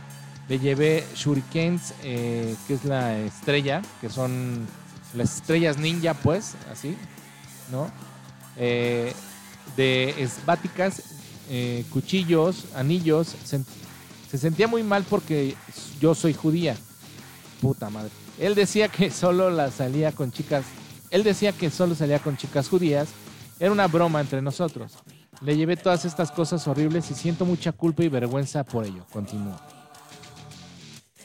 Le 0.49 0.59
llevé 0.59 1.05
shurikens, 1.15 1.93
eh, 2.03 2.57
que 2.67 2.75
es 2.75 2.85
la 2.87 3.19
estrella, 3.19 3.83
que 4.01 4.09
son 4.09 4.67
las 5.13 5.37
estrellas 5.37 5.77
ninja, 5.77 6.15
pues, 6.15 6.55
así, 6.73 6.97
¿no? 7.71 7.91
Eh, 8.57 9.13
de 9.77 10.23
esváticas, 10.23 11.03
eh, 11.51 11.85
cuchillos, 11.91 12.65
anillos. 12.75 13.35
Se, 14.31 14.37
se 14.37 14.39
sentía 14.39 14.69
muy 14.69 14.83
mal 14.83 15.05
porque 15.09 15.55
yo 16.01 16.15
soy 16.15 16.35
judía. 16.35 16.77
Puta 17.61 17.91
madre. 17.91 18.11
Él 18.39 18.55
decía 18.55 18.89
que 18.89 19.11
solo 19.11 19.51
la 19.51 19.71
salía 19.71 20.13
con 20.13 20.31
chicas. 20.31 20.65
Él 21.11 21.25
decía 21.25 21.53
que 21.53 21.71
solo 21.71 21.95
salía 21.95 22.19
con 22.19 22.37
chicas 22.37 22.69
judías. 22.69 23.09
Era 23.59 23.73
una 23.73 23.89
broma 23.89 24.21
entre 24.21 24.43
nosotros. 24.43 24.95
Le 25.41 25.57
llevé 25.57 25.77
todas 25.77 26.05
estas 26.05 26.31
cosas 26.31 26.67
horribles 26.67 27.11
y 27.11 27.15
siento 27.15 27.45
mucha 27.45 27.73
culpa 27.73 28.05
y 28.05 28.09
vergüenza 28.09 28.65
por 28.65 28.85
ello. 28.85 29.05
Continúa. 29.13 29.61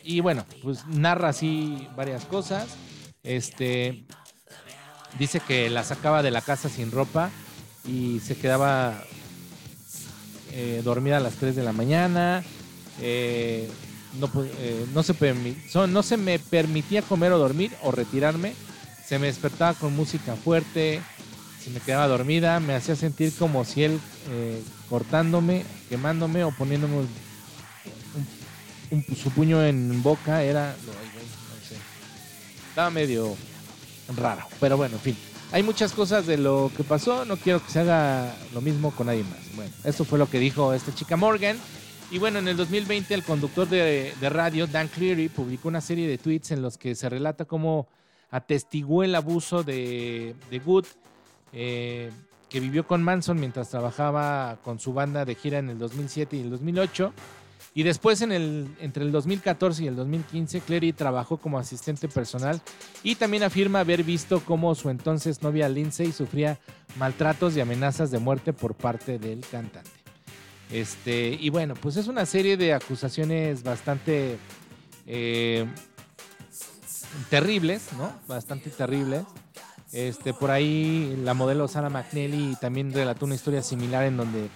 Y 0.03 0.19
bueno, 0.19 0.45
pues 0.61 0.85
narra 0.87 1.29
así 1.29 1.87
varias 1.95 2.25
cosas. 2.25 2.67
Este 3.23 4.05
dice 5.17 5.39
que 5.39 5.69
la 5.69 5.83
sacaba 5.83 6.23
de 6.23 6.31
la 6.31 6.41
casa 6.41 6.69
sin 6.69 6.91
ropa 6.91 7.29
y 7.85 8.19
se 8.19 8.35
quedaba 8.35 9.01
eh, 10.51 10.81
dormida 10.83 11.17
a 11.17 11.19
las 11.19 11.35
3 11.35 11.55
de 11.55 11.63
la 11.63 11.71
mañana. 11.71 12.43
Eh, 13.01 13.69
no, 14.19 14.29
eh, 14.60 14.86
no, 14.93 16.03
se 16.03 16.17
me 16.17 16.39
permitía 16.39 17.01
comer 17.01 17.32
o 17.32 17.38
dormir 17.39 17.71
o 17.82 17.91
retirarme. 17.91 18.53
Se 19.06 19.17
me 19.19 19.27
despertaba 19.27 19.73
con 19.73 19.95
música 19.95 20.36
fuerte. 20.36 21.01
Se 21.63 21.69
me 21.71 21.79
quedaba 21.79 22.08
dormida. 22.08 22.60
Me 22.60 22.75
hacía 22.75 22.95
sentir 22.95 23.34
como 23.38 23.65
si 23.65 23.84
él 23.84 23.99
eh, 24.29 24.62
cortándome, 24.89 25.63
quemándome 25.89 26.43
o 26.43 26.51
poniéndome 26.51 26.97
un- 26.97 27.08
su 29.21 29.32
puño 29.32 29.63
en 29.65 30.03
boca. 30.03 30.43
Era. 30.43 30.75
no 30.86 31.67
sé. 31.67 31.75
Estaba 32.69 32.89
medio 32.89 33.36
raro. 34.15 34.45
Pero 34.60 34.77
bueno, 34.77 34.95
en 34.97 35.01
fin. 35.01 35.17
Hay 35.51 35.62
muchas 35.63 35.91
cosas 35.91 36.25
de 36.25 36.38
lo 36.38 36.71
que 36.75 36.84
pasó. 36.84 37.25
No 37.25 37.38
quiero 37.38 37.63
que 37.63 37.71
se 37.71 37.79
haga 37.79 38.36
lo 38.53 38.62
mismo 38.62 38.91
con 38.91 39.08
nadie 39.08 39.23
más. 39.23 39.39
Bueno, 39.56 39.71
esto 39.84 40.03
fue 40.06 40.17
lo 40.19 40.29
que 40.29 40.39
dijo 40.39 40.73
esta 40.73 40.93
chica 40.93 41.15
Morgan. 41.17 41.58
Y 42.13 42.19
bueno, 42.19 42.38
en 42.38 42.47
el 42.47 42.56
2020 42.56 43.12
el 43.15 43.23
conductor 43.23 43.67
de, 43.67 44.13
radio, 44.30 44.67
Dan 44.67 44.88
Cleary, 44.88 45.30
publicó 45.30 45.67
una 45.67 45.82
serie 45.82 46.08
de 46.08 46.19
tweets 46.19 46.52
en 46.52 46.62
los 46.62 46.78
que 46.78 46.93
se 46.93 47.10
relata 47.10 47.45
cómo 47.45 47.88
atestiguó 48.30 49.04
el 49.04 49.15
abuso 49.15 49.63
de, 49.63 50.36
de 50.52 50.60
Good, 50.60 50.86
eh, 51.54 52.12
que 52.52 52.60
vivió 52.60 52.86
con 52.86 53.02
Manson 53.02 53.39
mientras 53.39 53.71
trabajaba 53.71 54.60
con 54.63 54.78
su 54.78 54.93
banda 54.93 55.26
de 55.26 55.34
gira 55.34 55.58
en 55.58 55.71
el 55.71 55.80
2007 55.80 56.38
y 56.38 56.41
el 56.41 56.52
2008. 56.52 57.12
Y 57.73 57.82
después, 57.82 58.21
en 58.21 58.32
el, 58.32 58.67
entre 58.80 59.06
el 59.06 59.12
2014 59.12 59.86
y 59.86 59.88
el 59.88 59.95
2015, 59.95 60.62
Cleary 60.62 60.93
trabajó 60.93 61.38
como 61.38 61.58
asistente 61.58 62.08
personal 62.08 62.62
y 63.02 63.15
también 63.15 63.41
afirma 63.41 63.80
haber 63.80 64.04
visto 64.04 64.39
cómo 64.45 64.76
su 64.76 64.91
entonces 64.91 65.41
novia 65.41 65.67
Lindsay 65.67 66.12
sufría 66.12 66.60
maltratos 66.99 67.58
y 67.58 67.62
amenazas 67.62 68.12
de 68.12 68.19
muerte 68.19 68.54
por 68.54 68.76
parte 68.76 69.17
del 69.17 69.39
cantante. 69.39 69.89
Este, 70.73 71.38
y 71.39 71.51
bueno, 71.51 71.75
pues 71.75 71.97
es 71.97 72.07
una 72.07 72.25
serie 72.25 72.57
de 72.57 72.73
acusaciones 72.73 73.62
bastante 73.62 74.39
eh, 75.05 75.67
terribles, 77.29 77.89
¿no? 77.95 78.12
Bastante 78.27 78.71
terribles. 78.71 79.23
Este, 79.91 80.33
por 80.33 80.49
ahí 80.49 81.15
la 81.23 81.36
modelo 81.36 81.67
Sarah 81.67 81.91
McNally 81.91 82.57
también 82.59 82.91
relató 82.91 83.27
una 83.27 83.36
historia 83.36 83.62
similar 83.62 84.05
en 84.05 84.17
donde 84.17 84.49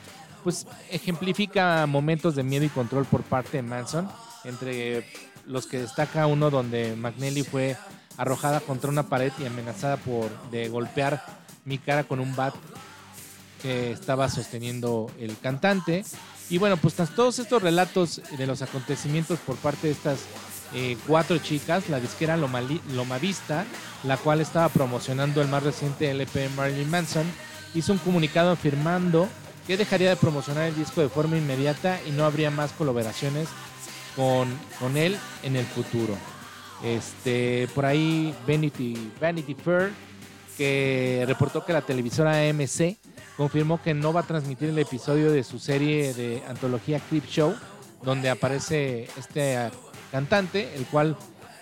pues 0.44 0.66
ejemplifica 0.90 1.86
momentos 1.86 2.36
de 2.36 2.42
miedo 2.42 2.66
y 2.66 2.70
control 2.70 3.06
por 3.06 3.22
parte 3.22 3.58
de 3.58 3.62
Manson, 3.62 4.10
entre 4.44 5.06
los 5.46 5.68
que 5.68 5.82
destaca 5.82 6.26
uno 6.26 6.50
donde 6.50 6.96
McNally 6.96 7.44
fue 7.44 7.78
arrojada 8.18 8.60
contra 8.62 8.90
una 8.90 9.04
pared 9.04 9.32
y 9.38 9.46
amenazada 9.46 9.98
por 9.98 10.32
de 10.50 10.68
golpear 10.68 11.24
mi 11.64 11.78
cara 11.78 12.06
con 12.06 12.20
un 12.20 12.36
bat 12.36 12.56
que 13.62 13.92
estaba 13.92 14.30
sosteniendo 14.30 15.12
el 15.20 15.38
cantante. 15.38 16.04
Y 16.50 16.58
bueno, 16.58 16.78
pues 16.78 16.96
todos 17.16 17.40
estos 17.40 17.62
relatos 17.62 18.22
de 18.38 18.48
los 18.48 18.62
acontecimientos 18.62 19.40
por 19.40 19.56
parte 19.58 19.88
de 19.88 19.94
estas 19.94 20.20
eh, 20.74 20.98
cuatro 21.08 21.38
chicas, 21.38 21.90
la 21.90 22.00
disquera 22.00 22.38
Loma, 22.38 22.62
Loma 22.94 23.18
Vista, 23.18 23.66
la 24.04 24.18
cual 24.18 24.42
estaba 24.42 24.70
promocionando 24.70 25.42
el 25.42 25.48
más 25.48 25.64
reciente 25.64 26.10
LP 26.12 26.50
Marilyn 26.56 26.90
Manson, 26.90 27.26
hizo 27.74 27.94
un 27.94 28.00
comunicado 28.00 28.52
afirmando 28.52 29.28
que 29.66 29.78
dejaría 29.78 30.10
de 30.10 30.16
promocionar 30.16 30.64
el 30.64 30.76
disco 30.76 31.02
de 31.02 31.10
forma 31.10 31.38
inmediata 31.38 32.00
y 32.08 32.12
no 32.12 32.26
habría 32.26 32.52
más 32.52 32.72
colaboraciones 32.72 33.48
con, 34.16 34.48
con 34.80 34.98
él 34.98 35.18
en 35.44 35.56
el 35.56 35.66
futuro. 35.66 36.16
Este, 36.84 37.68
por 37.74 37.86
ahí 37.86 38.36
Vanity, 38.48 39.12
Vanity 39.20 39.56
Fair, 39.56 39.92
que 40.58 41.24
reportó 41.28 41.64
que 41.64 41.74
la 41.74 41.82
televisora 41.82 42.50
AMC 42.50 42.98
confirmó 43.38 43.82
que 43.82 43.94
no 43.94 44.12
va 44.14 44.22
a 44.22 44.28
transmitir 44.28 44.70
el 44.70 44.80
episodio 44.80 45.32
de 45.32 45.44
su 45.44 45.60
serie 45.60 46.14
de 46.14 46.42
antología 46.48 47.00
Clip 47.00 47.26
Show, 47.26 47.56
donde 48.04 48.30
aparece 48.30 49.08
este 49.18 49.70
cantante, 50.12 50.76
el 50.76 50.86
cual 50.86 51.16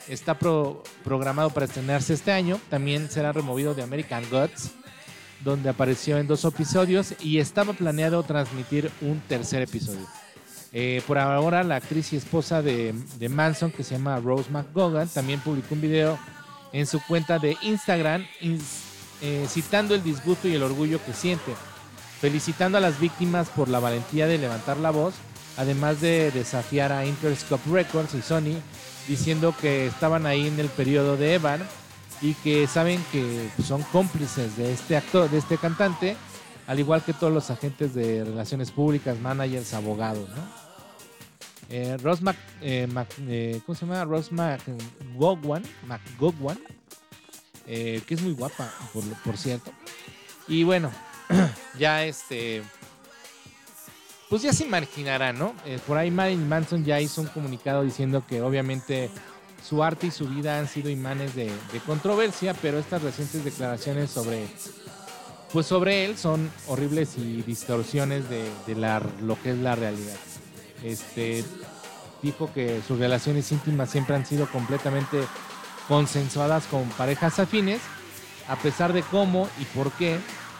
está 0.07 0.37
pro- 0.39 0.83
programado 1.03 1.49
para 1.49 1.65
estrenarse 1.65 2.13
este 2.13 2.31
año. 2.31 2.59
También 2.69 3.09
será 3.09 3.31
removido 3.33 3.73
de 3.73 3.83
American 3.83 4.23
Gods, 4.29 4.71
donde 5.43 5.69
apareció 5.69 6.17
en 6.17 6.27
dos 6.27 6.45
episodios 6.45 7.13
y 7.19 7.39
estaba 7.39 7.73
planeado 7.73 8.23
transmitir 8.23 8.89
un 9.01 9.19
tercer 9.27 9.61
episodio. 9.61 10.07
Eh, 10.71 11.01
por 11.07 11.17
ahora, 11.17 11.63
la 11.63 11.77
actriz 11.77 12.11
y 12.13 12.17
esposa 12.17 12.61
de, 12.61 12.93
de 13.17 13.29
Manson, 13.29 13.71
que 13.71 13.83
se 13.83 13.95
llama 13.95 14.19
Rose 14.19 14.49
McGogan, 14.51 15.07
también 15.07 15.39
publicó 15.39 15.73
un 15.73 15.81
video 15.81 16.19
en 16.77 16.85
su 16.87 16.99
cuenta 17.01 17.39
de 17.39 17.57
Instagram 17.61 18.25
ins- 18.41 18.81
eh, 19.21 19.45
citando 19.49 19.95
el 19.95 20.03
disgusto 20.03 20.47
y 20.47 20.55
el 20.55 20.63
orgullo 20.63 20.99
que 21.05 21.13
siente, 21.13 21.53
felicitando 22.19 22.77
a 22.77 22.81
las 22.81 22.99
víctimas 22.99 23.47
por 23.49 23.69
la 23.69 23.79
valentía 23.79 24.27
de 24.27 24.37
levantar 24.37 24.77
la 24.77 24.91
voz, 24.91 25.13
además 25.57 26.01
de 26.01 26.31
desafiar 26.31 26.91
a 26.91 27.05
Interscope 27.05 27.69
Records 27.71 28.13
y 28.13 28.21
Sony, 28.21 28.59
diciendo 29.07 29.55
que 29.61 29.87
estaban 29.87 30.25
ahí 30.25 30.47
en 30.47 30.59
el 30.59 30.67
periodo 30.67 31.15
de 31.15 31.35
Evan 31.35 31.61
y 32.21 32.33
que 32.33 32.67
saben 32.67 33.03
que 33.11 33.49
son 33.65 33.81
cómplices 33.83 34.57
de 34.57 34.73
este 34.73 34.97
actor, 34.97 35.29
de 35.29 35.37
este 35.37 35.57
cantante, 35.57 36.17
al 36.67 36.79
igual 36.79 37.03
que 37.03 37.13
todos 37.13 37.31
los 37.31 37.49
agentes 37.51 37.93
de 37.93 38.23
relaciones 38.25 38.71
públicas, 38.71 39.17
managers, 39.19 39.73
abogados, 39.73 40.27
¿no? 40.29 40.64
Eh, 41.69 41.97
Ross 42.01 42.21
Mac, 42.21 42.37
eh, 42.61 42.87
Mac- 42.87 43.13
eh, 43.27 43.59
¿cómo 43.65 43.75
se 43.75 43.85
llama? 43.85 44.03
Ross 44.05 44.31
McGowan, 44.31 45.63
McGowan, 45.87 46.59
eh, 47.67 48.01
que 48.07 48.13
es 48.13 48.21
muy 48.21 48.33
guapa, 48.33 48.71
por, 48.93 49.03
por 49.23 49.37
cierto. 49.37 49.71
Y 50.47 50.63
bueno, 50.63 50.91
ya 51.79 52.05
este, 52.05 52.63
pues 54.29 54.41
ya 54.41 54.53
se 54.53 54.65
imaginará, 54.65 55.33
¿no? 55.33 55.55
Eh, 55.65 55.79
por 55.85 55.97
ahí 55.97 56.11
Marilyn 56.11 56.47
Manson 56.47 56.83
ya 56.83 56.99
hizo 56.99 57.21
un 57.21 57.27
comunicado 57.27 57.83
diciendo 57.83 58.23
que 58.27 58.41
obviamente 58.41 59.09
su 59.67 59.83
arte 59.83 60.07
y 60.07 60.11
su 60.11 60.27
vida 60.27 60.59
han 60.59 60.67
sido 60.67 60.89
imanes 60.89 61.35
de, 61.35 61.51
controversia, 61.85 62.53
pero 62.53 62.77
estas 62.79 63.01
recientes 63.01 63.43
declaraciones 63.43 64.11
sobre, 64.11 64.45
pues 65.51 65.65
sobre 65.65 66.05
él 66.05 66.17
son 66.17 66.51
horribles 66.67 67.17
y 67.17 67.41
distorsiones 67.41 68.25
de, 68.29 68.45
lo 69.21 69.41
que 69.41 69.51
es 69.51 69.57
la 69.57 69.75
realidad. 69.75 70.17
Este 70.85 71.43
dijo 72.21 72.49
que 72.53 72.81
sus 72.87 72.99
relaciones 72.99 73.51
íntimas 73.51 73.89
siempre 73.89 74.15
han 74.15 74.25
sido 74.25 74.47
completamente 74.49 75.19
consensuadas 75.87 76.65
con 76.65 76.87
parejas 76.89 77.39
afines, 77.39 77.81
a 78.47 78.55
pesar 78.55 78.93
de 78.93 79.01
cómo 79.03 79.49
y 79.59 79.65
por 79.65 79.91
qué 79.93 80.17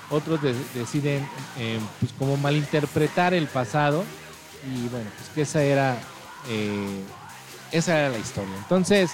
otros 0.09 0.41
de- 0.41 0.53
deciden 0.73 1.27
eh, 1.57 1.79
pues 1.99 2.11
como 2.13 2.37
malinterpretar 2.37 3.33
el 3.33 3.47
pasado. 3.47 4.03
Y 4.67 4.87
bueno 4.89 5.09
pues 5.17 5.29
que 5.29 5.41
esa 5.43 5.61
era 5.63 5.97
eh, 6.49 7.01
esa 7.71 7.99
era 7.99 8.09
la 8.09 8.17
historia. 8.17 8.55
Entonces 8.57 9.11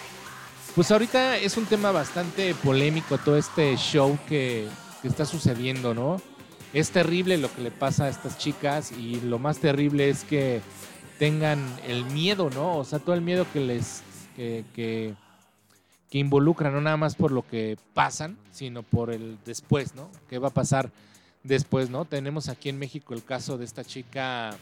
pues 0.76 0.90
ahorita 0.92 1.36
es 1.38 1.58
un 1.58 1.66
tema 1.66 1.92
bastante 1.92 2.56
polémico 2.56 3.18
todo 3.18 3.38
este 3.38 3.76
show 3.76 4.18
que, 4.30 4.70
que 5.02 5.08
está 5.10 5.26
sucediendo 5.26 5.94
no 5.94 6.22
es 6.74 6.92
terrible 6.92 7.38
lo 7.38 7.54
que 7.54 7.62
le 7.62 7.72
pasa 7.72 8.06
a 8.06 8.10
estas 8.10 8.38
chicas 8.38 8.94
y 8.94 9.20
lo 9.20 9.38
más 9.40 9.58
terrible 9.58 10.10
es 10.10 10.24
que 10.24 10.62
tengan 11.22 11.64
el 11.86 12.04
miedo 12.06 12.50
no 12.50 12.78
o 12.78 12.84
sea 12.84 12.98
todo 12.98 13.14
el 13.14 13.22
miedo 13.22 13.46
que 13.54 13.60
les 13.60 14.02
que, 14.74 15.14
que 16.12 16.18
involucran, 16.18 16.74
no 16.74 16.82
nada 16.82 16.98
más 16.98 17.16
por 17.16 17.32
lo 17.32 17.48
que 17.48 17.78
pasan, 17.94 18.38
sino 18.52 18.84
por 18.84 19.12
el 19.12 19.38
después, 19.46 19.96
¿no? 19.96 20.10
¿Qué 20.30 20.40
va 20.40 20.50
a 20.50 20.54
pasar 20.54 20.92
después, 21.44 21.90
¿no? 21.90 22.04
Tenemos 22.04 22.50
aquí 22.50 22.68
en 22.70 22.78
México 22.78 23.14
el 23.14 23.24
caso 23.24 23.58
de 23.58 23.64
esta 23.64 23.86
chica 23.86 24.58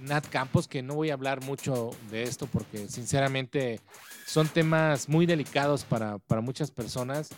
Nat 0.00 0.26
Campos, 0.28 0.66
que 0.66 0.82
no 0.82 0.94
voy 0.94 1.10
a 1.10 1.14
hablar 1.14 1.40
mucho 1.44 1.90
de 2.10 2.24
esto 2.24 2.48
porque 2.48 2.88
sinceramente 2.88 3.80
son 4.26 4.48
temas 4.48 5.08
muy 5.08 5.24
delicados 5.24 5.84
para, 5.84 6.18
para 6.18 6.40
muchas 6.40 6.72
personas 6.72 7.28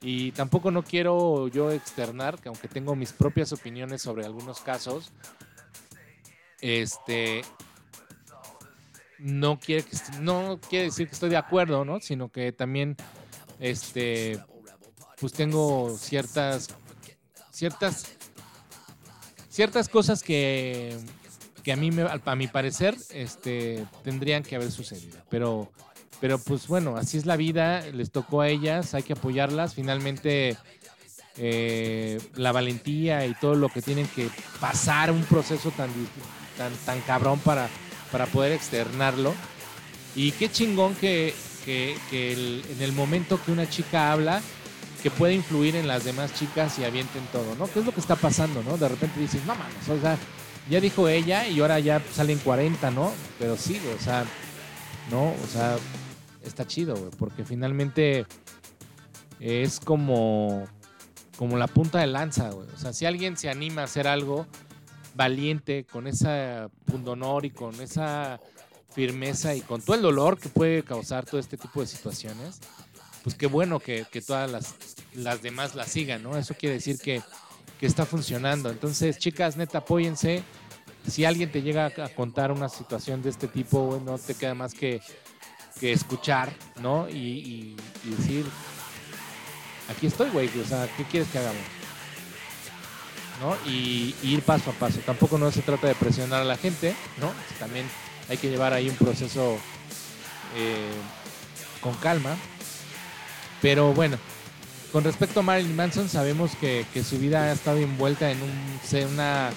y 0.00 0.30
tampoco 0.32 0.70
no 0.70 0.82
quiero 0.82 1.48
yo 1.48 1.72
externar, 1.72 2.40
que 2.40 2.48
aunque 2.48 2.68
tengo 2.68 2.94
mis 2.94 3.12
propias 3.12 3.52
opiniones 3.52 4.02
sobre 4.02 4.24
algunos 4.24 4.60
casos, 4.60 5.10
este 6.60 7.42
no 9.22 9.58
quiere 9.58 9.84
que 9.84 9.96
no 10.20 10.58
quiere 10.68 10.86
decir 10.86 11.06
que 11.06 11.14
estoy 11.14 11.30
de 11.30 11.36
acuerdo, 11.36 11.84
¿no? 11.84 12.00
Sino 12.00 12.30
que 12.30 12.52
también 12.52 12.96
este 13.60 14.40
pues 15.20 15.32
tengo 15.32 15.96
ciertas 15.96 16.68
ciertas 17.50 18.06
ciertas 19.48 19.88
cosas 19.88 20.22
que 20.22 20.98
que 21.62 21.72
a 21.72 21.76
mí 21.76 21.92
me, 21.92 22.02
a 22.02 22.34
mi 22.34 22.48
parecer 22.48 22.96
este 23.10 23.86
tendrían 24.02 24.42
que 24.42 24.56
haber 24.56 24.72
sucedido, 24.72 25.18
pero 25.30 25.70
pero 26.20 26.38
pues 26.38 26.66
bueno, 26.68 26.96
así 26.96 27.18
es 27.18 27.26
la 27.26 27.36
vida, 27.36 27.80
les 27.92 28.10
tocó 28.10 28.42
a 28.42 28.48
ellas, 28.48 28.94
hay 28.94 29.02
que 29.02 29.12
apoyarlas, 29.12 29.74
finalmente 29.74 30.56
eh, 31.36 32.20
la 32.34 32.52
valentía 32.52 33.26
y 33.26 33.34
todo 33.34 33.54
lo 33.54 33.68
que 33.68 33.82
tienen 33.82 34.06
que 34.08 34.28
pasar 34.60 35.10
un 35.10 35.22
proceso 35.24 35.70
tan 35.70 35.90
tan 36.58 36.72
tan 36.84 37.00
cabrón 37.02 37.38
para 37.40 37.68
para 38.12 38.26
poder 38.26 38.52
externarlo. 38.52 39.34
Y 40.14 40.32
qué 40.32 40.50
chingón 40.50 40.94
que, 40.94 41.34
en 41.66 42.82
el 42.82 42.92
momento 42.92 43.40
que 43.42 43.50
una 43.50 43.68
chica 43.68 44.12
habla, 44.12 44.40
que 45.02 45.10
puede 45.10 45.34
influir 45.34 45.74
en 45.74 45.88
las 45.88 46.04
demás 46.04 46.32
chicas 46.34 46.78
y 46.78 46.84
avienten 46.84 47.24
todo, 47.32 47.56
¿no? 47.58 47.66
¿Qué 47.68 47.80
es 47.80 47.86
lo 47.86 47.92
que 47.92 47.98
está 47.98 48.14
pasando, 48.14 48.62
no? 48.62 48.78
De 48.78 48.88
repente 48.88 49.18
dices, 49.18 49.44
no 49.46 49.54
mames, 49.56 49.88
o 49.88 50.00
sea, 50.00 50.16
ya 50.70 50.80
dijo 50.80 51.08
ella 51.08 51.48
y 51.48 51.58
ahora 51.60 51.80
ya 51.80 52.00
salen 52.14 52.38
40, 52.38 52.92
¿no? 52.92 53.12
Pero 53.38 53.56
sí, 53.56 53.80
o 53.98 54.00
sea, 54.00 54.24
no, 55.10 55.30
o 55.30 55.46
sea, 55.52 55.76
está 56.44 56.66
chido, 56.66 56.94
güey, 56.94 57.10
porque 57.18 57.44
finalmente 57.44 58.26
es 59.40 59.80
como, 59.80 60.68
como 61.36 61.56
la 61.56 61.66
punta 61.66 61.98
de 61.98 62.06
lanza, 62.06 62.50
güey. 62.50 62.68
O 62.72 62.78
sea, 62.78 62.92
si 62.92 63.04
alguien 63.04 63.36
se 63.36 63.50
anima 63.50 63.82
a 63.82 63.86
hacer 63.86 64.06
algo, 64.06 64.46
valiente, 65.14 65.84
con 65.84 66.06
esa 66.06 66.68
pundonor 66.86 67.44
y 67.44 67.50
con 67.50 67.80
esa 67.80 68.40
firmeza 68.94 69.54
y 69.54 69.60
con 69.60 69.80
todo 69.80 69.96
el 69.96 70.02
dolor 70.02 70.38
que 70.38 70.48
puede 70.48 70.82
causar 70.82 71.24
todo 71.24 71.40
este 71.40 71.56
tipo 71.56 71.80
de 71.80 71.86
situaciones, 71.86 72.60
pues 73.22 73.34
qué 73.34 73.46
bueno 73.46 73.80
que, 73.80 74.06
que 74.10 74.20
todas 74.20 74.50
las, 74.50 74.74
las 75.14 75.42
demás 75.42 75.74
la 75.74 75.86
sigan, 75.86 76.22
¿no? 76.22 76.36
Eso 76.36 76.54
quiere 76.54 76.74
decir 76.76 76.98
que, 76.98 77.22
que 77.78 77.86
está 77.86 78.04
funcionando. 78.04 78.70
Entonces, 78.70 79.18
chicas, 79.18 79.56
neta, 79.56 79.78
apóyense. 79.78 80.42
Si 81.06 81.24
alguien 81.24 81.50
te 81.50 81.62
llega 81.62 81.86
a 81.86 82.08
contar 82.10 82.52
una 82.52 82.68
situación 82.68 83.22
de 83.22 83.30
este 83.30 83.48
tipo, 83.48 84.00
no 84.04 84.18
te 84.18 84.34
queda 84.34 84.54
más 84.54 84.74
que, 84.74 85.00
que 85.80 85.92
escuchar, 85.92 86.52
¿no? 86.80 87.08
Y 87.08 87.76
decir, 88.04 88.44
aquí 89.88 90.06
estoy, 90.06 90.30
güey, 90.30 90.48
o 90.60 90.64
sea, 90.64 90.88
¿qué 90.96 91.04
quieres 91.04 91.28
que 91.30 91.38
hagamos? 91.38 91.81
¿No? 93.40 93.56
Y, 93.70 94.14
ir 94.22 94.42
paso 94.42 94.70
a 94.70 94.74
paso. 94.74 95.00
Tampoco 95.04 95.38
no 95.38 95.50
se 95.50 95.62
trata 95.62 95.86
de 95.86 95.94
presionar 95.94 96.42
a 96.42 96.44
la 96.44 96.56
gente, 96.56 96.94
¿no? 97.20 97.32
También 97.58 97.86
hay 98.28 98.36
que 98.36 98.50
llevar 98.50 98.72
ahí 98.72 98.88
un 98.88 98.96
proceso 98.96 99.58
eh, 100.56 100.92
con 101.80 101.94
calma. 101.94 102.36
Pero 103.60 103.92
bueno, 103.92 104.18
con 104.92 105.04
respecto 105.04 105.40
a 105.40 105.42
Marilyn 105.42 105.76
Manson, 105.76 106.08
sabemos 106.08 106.52
que, 106.60 106.84
que 106.92 107.04
su 107.04 107.18
vida 107.18 107.44
ha 107.44 107.52
estado 107.52 107.78
envuelta 107.78 108.30
en 108.30 108.38
un, 108.42 109.08
una 109.12 109.50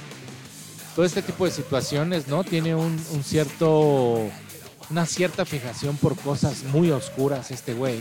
todo 0.95 1.05
este 1.05 1.21
tipo 1.21 1.45
de 1.45 1.51
situaciones, 1.51 2.27
¿no? 2.27 2.43
Tiene 2.43 2.73
un, 2.73 3.03
un 3.11 3.23
cierto 3.23 4.29
una 4.89 5.05
cierta 5.05 5.45
fijación 5.45 5.97
por 5.97 6.15
cosas 6.17 6.63
muy 6.63 6.91
oscuras 6.91 7.51
este 7.51 7.73
güey. 7.73 7.99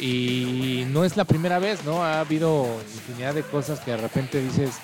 Y 0.00 0.84
no 0.90 1.04
es 1.04 1.16
la 1.16 1.24
primera 1.24 1.58
vez, 1.58 1.84
¿no? 1.84 2.02
Ha 2.04 2.20
habido 2.20 2.66
infinidad 2.94 3.34
de 3.34 3.42
cosas 3.42 3.80
que 3.80 3.92
de 3.92 3.96
repente 3.98 4.40
dices. 4.42 4.74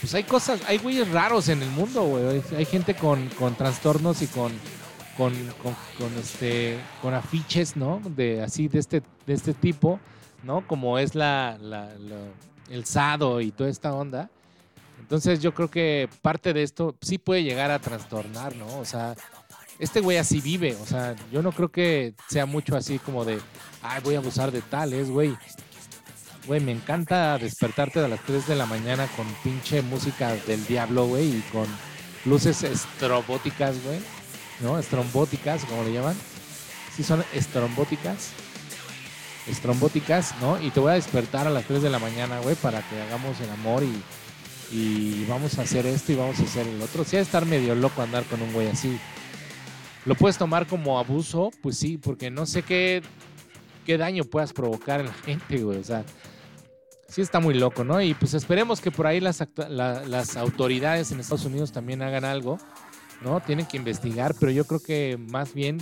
Pues 0.00 0.14
hay 0.14 0.24
cosas, 0.24 0.60
hay 0.66 0.78
güeyes 0.78 1.08
raros 1.10 1.48
en 1.48 1.62
el 1.62 1.70
mundo, 1.70 2.02
güey. 2.02 2.42
Hay- 2.56 2.64
gente 2.64 2.94
con, 2.94 3.28
con 3.38 3.54
trastornos 3.54 4.20
y 4.22 4.26
con, 4.26 4.52
con, 5.16 5.32
este, 6.18 6.78
con 7.00 7.14
afiches, 7.14 7.76
¿no? 7.76 8.00
De 8.04 8.42
así, 8.42 8.66
de 8.66 8.80
este, 8.80 9.02
de 9.26 9.34
este 9.34 9.54
tipo, 9.54 10.00
¿no? 10.42 10.66
Como 10.66 10.98
es 10.98 11.14
la- 11.14 11.56
el 12.68 12.84
sado 12.84 13.40
y 13.40 13.52
toda 13.52 13.70
esta 13.70 13.92
onda. 13.92 14.28
Entonces 14.98 15.40
yo 15.40 15.52
creo 15.52 15.68
que 15.70 16.08
parte 16.22 16.52
de 16.52 16.62
esto 16.62 16.96
sí 17.00 17.18
puede 17.18 17.42
llegar 17.44 17.70
a 17.70 17.78
trastornar, 17.78 18.56
¿no? 18.56 18.78
O 18.78 18.84
sea, 18.84 19.14
este 19.78 20.00
güey 20.00 20.18
así 20.18 20.40
vive. 20.40 20.76
O 20.82 20.86
sea, 20.86 21.14
yo 21.32 21.42
no 21.42 21.52
creo 21.52 21.70
que 21.70 22.14
sea 22.28 22.46
mucho 22.46 22.76
así 22.76 22.98
como 22.98 23.24
de, 23.24 23.40
ay, 23.82 24.00
voy 24.02 24.14
a 24.14 24.18
abusar 24.18 24.52
de 24.52 24.62
tales, 24.62 25.10
güey. 25.10 25.36
Güey, 26.46 26.60
me 26.60 26.72
encanta 26.72 27.38
despertarte 27.38 28.00
a 28.00 28.08
las 28.08 28.20
3 28.24 28.48
de 28.48 28.56
la 28.56 28.66
mañana 28.66 29.06
con 29.16 29.26
pinche 29.44 29.80
música 29.82 30.34
del 30.46 30.64
diablo, 30.66 31.06
güey, 31.06 31.36
y 31.36 31.40
con 31.52 31.66
luces 32.24 32.62
estrobóticas, 32.62 33.82
güey. 33.84 34.00
¿No? 34.60 34.78
Estrombóticas, 34.78 35.64
como 35.64 35.84
le 35.84 35.92
llaman. 35.92 36.16
Sí, 36.96 37.02
son 37.02 37.24
estrombóticas. 37.32 38.30
Estrombóticas, 39.48 40.34
¿no? 40.40 40.60
Y 40.60 40.70
te 40.70 40.80
voy 40.80 40.92
a 40.92 40.94
despertar 40.94 41.46
a 41.46 41.50
las 41.50 41.64
3 41.64 41.82
de 41.82 41.90
la 41.90 41.98
mañana, 41.98 42.38
güey, 42.40 42.54
para 42.56 42.80
que 42.88 43.00
hagamos 43.00 43.40
el 43.40 43.50
amor 43.50 43.82
y, 43.82 44.02
y 44.72 45.24
vamos 45.26 45.58
a 45.58 45.62
hacer 45.62 45.86
esto 45.86 46.12
y 46.12 46.16
vamos 46.16 46.38
a 46.38 46.44
hacer 46.44 46.66
el 46.66 46.80
otro. 46.80 47.04
Sí, 47.04 47.16
de 47.16 47.22
estar 47.22 47.46
medio 47.46 47.74
loco 47.74 48.02
andar 48.02 48.24
con 48.24 48.42
un 48.42 48.52
güey 48.52 48.68
así. 48.68 48.98
¿Lo 50.04 50.14
puedes 50.14 50.36
tomar 50.36 50.66
como 50.66 50.98
abuso? 50.98 51.50
Pues 51.62 51.78
sí, 51.78 51.98
porque 51.98 52.30
no 52.30 52.46
sé 52.46 52.62
qué, 52.62 53.02
qué 53.86 53.98
daño 53.98 54.24
puedas 54.24 54.52
provocar 54.52 55.00
en 55.00 55.06
la 55.06 55.12
gente, 55.24 55.58
güey. 55.58 55.78
O 55.78 55.84
sea, 55.84 56.04
sí 57.08 57.20
está 57.20 57.40
muy 57.40 57.54
loco, 57.54 57.84
¿no? 57.84 58.00
Y 58.00 58.14
pues 58.14 58.34
esperemos 58.34 58.80
que 58.80 58.90
por 58.90 59.06
ahí 59.06 59.20
las, 59.20 59.46
las 59.68 60.36
autoridades 60.36 61.12
en 61.12 61.20
Estados 61.20 61.44
Unidos 61.44 61.72
también 61.72 62.02
hagan 62.02 62.24
algo, 62.24 62.58
¿no? 63.20 63.40
Tienen 63.40 63.66
que 63.66 63.76
investigar, 63.76 64.34
pero 64.40 64.50
yo 64.50 64.64
creo 64.64 64.80
que 64.80 65.18
más 65.18 65.54
bien 65.54 65.78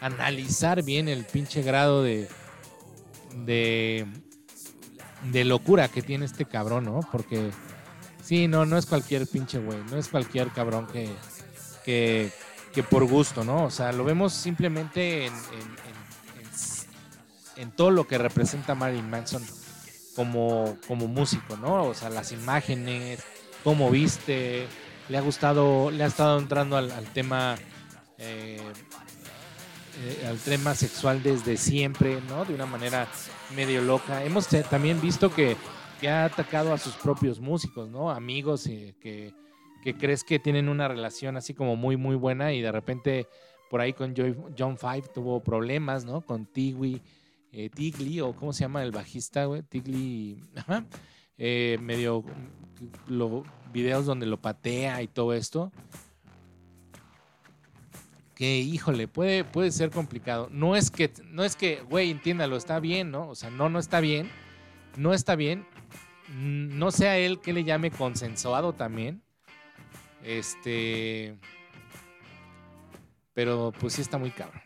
analizar 0.00 0.82
bien 0.82 1.08
el 1.08 1.24
pinche 1.24 1.62
grado 1.62 2.02
de, 2.02 2.28
de, 3.44 4.06
de 5.32 5.44
locura 5.44 5.88
que 5.88 6.02
tiene 6.02 6.24
este 6.24 6.44
cabrón, 6.44 6.84
¿no? 6.84 7.00
Porque 7.10 7.50
sí, 8.22 8.48
no, 8.48 8.66
no 8.66 8.76
es 8.76 8.86
cualquier 8.86 9.26
pinche 9.26 9.58
güey, 9.58 9.78
no 9.90 9.96
es 9.96 10.08
cualquier 10.08 10.50
cabrón 10.50 10.86
que, 10.86 11.08
que, 11.84 12.30
que 12.76 12.82
por 12.82 13.06
gusto, 13.06 13.42
¿no? 13.42 13.64
O 13.64 13.70
sea, 13.70 13.90
lo 13.90 14.04
vemos 14.04 14.34
simplemente 14.34 15.24
en, 15.24 15.32
en- 17.56 17.70
todo 17.70 17.90
lo 17.90 18.06
que 18.06 18.18
representa 18.18 18.74
Marilyn 18.74 19.08
Manson 19.08 19.42
como, 20.14 20.76
como 20.86 21.08
músico, 21.08 21.56
¿no? 21.56 21.84
O 21.84 21.94
sea, 21.94 22.10
las 22.10 22.32
imágenes, 22.32 23.22
cómo 23.64 23.90
viste, 23.90 24.66
le 25.08 25.16
ha 25.16 25.22
gustado, 25.22 25.90
le 25.90 26.04
ha 26.04 26.06
estado 26.06 26.38
entrando 26.38 26.76
al, 26.76 26.90
tema, 27.14 27.56
eh, 28.18 28.60
eh, 30.02 30.26
al 30.28 30.38
tema 30.38 30.74
sexual 30.74 31.22
desde 31.22 31.56
siempre, 31.56 32.20
¿no? 32.28 32.44
De 32.44 32.54
una 32.54 32.66
manera 32.66 33.08
medio 33.54 33.80
loca. 33.80 34.22
Hemos 34.22 34.48
también 34.68 35.00
visto 35.00 35.34
que, 35.34 35.56
que 35.98 36.10
ha 36.10 36.26
atacado 36.26 36.74
a 36.74 36.78
sus 36.78 36.94
propios 36.96 37.40
músicos, 37.40 37.88
¿no? 37.88 38.10
Amigos 38.10 38.66
eh, 38.66 38.94
que, 39.00 39.32
que 39.86 39.94
crees 39.96 40.24
que 40.24 40.40
tienen 40.40 40.68
una 40.68 40.88
relación 40.88 41.36
así 41.36 41.54
como 41.54 41.76
muy, 41.76 41.96
muy 41.96 42.16
buena 42.16 42.52
y 42.52 42.60
de 42.60 42.72
repente 42.72 43.28
por 43.70 43.80
ahí 43.80 43.92
con 43.92 44.14
Joy- 44.16 44.34
John 44.58 44.76
Five 44.76 45.04
tuvo 45.14 45.40
problemas, 45.44 46.04
¿no? 46.04 46.22
Con 46.22 46.44
Tigui, 46.44 47.00
eh, 47.52 47.70
Tigli, 47.70 48.20
o 48.20 48.34
cómo 48.34 48.52
se 48.52 48.62
llama 48.64 48.82
el 48.82 48.90
bajista, 48.90 49.44
güey, 49.44 49.62
Tigli, 49.62 50.42
ajá, 50.56 50.84
eh, 51.38 51.78
medio 51.80 52.24
lo- 53.06 53.44
videos 53.72 54.06
donde 54.06 54.26
lo 54.26 54.40
patea 54.40 55.02
y 55.02 55.06
todo 55.06 55.32
esto. 55.34 55.70
Que, 58.34 58.58
híjole, 58.58 59.06
puede, 59.06 59.44
puede 59.44 59.70
ser 59.70 59.90
complicado. 59.90 60.48
No 60.50 60.74
es 60.74 60.90
que, 60.90 61.12
no 61.30 61.44
es 61.44 61.54
que, 61.54 61.80
güey, 61.88 62.10
entiéndalo, 62.10 62.56
está 62.56 62.80
bien, 62.80 63.12
¿no? 63.12 63.28
O 63.28 63.36
sea, 63.36 63.50
no, 63.50 63.68
no 63.68 63.78
está 63.78 64.00
bien. 64.00 64.28
No 64.96 65.14
está 65.14 65.36
bien. 65.36 65.64
Mm, 66.36 66.76
No 66.76 66.90
sea 66.90 67.16
él 67.18 67.40
que 67.40 67.52
le 67.52 67.62
llame 67.62 67.92
consensuado 67.92 68.72
también. 68.72 69.22
Este. 70.26 71.38
Pero 73.34 73.72
pues 73.78 73.94
sí 73.94 74.02
está 74.02 74.18
muy 74.18 74.30
cabrón. 74.30 74.60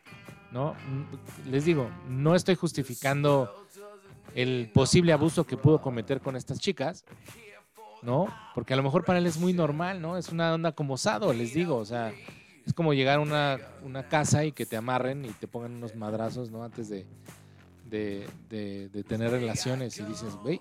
¿No? 0.52 0.74
Mm, 0.74 1.50
Les 1.50 1.64
digo, 1.64 1.88
no 2.08 2.34
estoy 2.34 2.56
justificando 2.56 3.66
el 4.34 4.70
posible 4.72 5.12
abuso 5.12 5.44
que 5.46 5.56
pudo 5.56 5.80
cometer 5.80 6.20
con 6.20 6.34
estas 6.36 6.58
chicas. 6.58 7.04
¿No? 8.02 8.26
Porque 8.54 8.72
a 8.72 8.76
lo 8.76 8.82
mejor 8.82 9.04
para 9.04 9.18
él 9.18 9.26
es 9.26 9.36
muy 9.36 9.52
normal, 9.52 10.00
¿no? 10.00 10.16
Es 10.16 10.30
una 10.30 10.54
onda 10.54 10.72
como 10.72 10.94
osado, 10.94 11.32
les 11.34 11.52
digo. 11.52 11.76
O 11.76 11.84
sea, 11.84 12.12
es 12.66 12.72
como 12.72 12.94
llegar 12.94 13.18
a 13.18 13.20
una, 13.20 13.58
una 13.82 14.08
casa 14.08 14.44
y 14.46 14.52
que 14.52 14.64
te 14.64 14.76
amarren 14.78 15.24
y 15.26 15.28
te 15.30 15.46
pongan 15.46 15.72
unos 15.74 15.94
madrazos, 15.94 16.50
¿no? 16.50 16.64
Antes 16.64 16.88
de, 16.88 17.06
de, 17.84 18.26
de- 18.48 18.88
de 18.88 19.04
tener 19.04 19.30
relaciones 19.30 19.98
y 19.98 20.04
dices, 20.04 20.34
güey, 20.36 20.60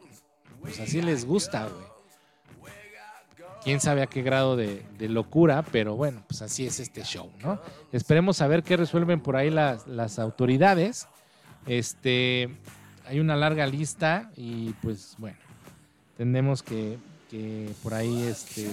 pues 0.62 0.80
así 0.82 1.02
les 1.02 1.24
gusta, 1.26 1.68
güey. 1.70 1.88
Quién 3.64 3.82
sabe 3.82 4.02
a 4.02 4.08
qué 4.08 4.22
grado 4.22 4.56
de, 4.56 4.86
locura, 5.00 5.64
pero 5.72 5.96
bueno, 5.96 6.24
pues 6.28 6.42
así 6.42 6.66
es 6.66 6.80
este 6.80 7.04
show, 7.04 7.30
¿no? 7.44 7.60
Esperemos 7.92 8.42
a 8.42 8.48
ver 8.48 8.64
qué 8.64 8.78
resuelven 8.78 9.20
por 9.20 9.36
ahí 9.36 9.50
las, 9.50 10.20
autoridades. 10.20 11.08
Este, 11.68 12.50
hay 13.06 13.20
una 13.20 13.36
larga 13.36 13.68
lista 13.68 14.32
y 14.38 14.72
pues 14.82 15.16
bueno, 15.18 15.38
tenemos 16.18 16.64
que, 16.64 16.98
que 17.30 17.70
por 17.84 17.94
ahí 17.94 18.24
este 18.24 18.70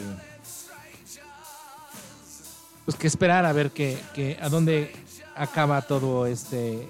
pues 2.84 2.96
que 2.96 3.08
esperar 3.08 3.44
a 3.44 3.52
ver 3.52 3.72
que, 3.72 3.98
que- 4.14 4.38
a 4.40 4.48
dónde 4.48 4.94
acaba 5.34 5.82
todo 5.82 6.26
este 6.26 6.88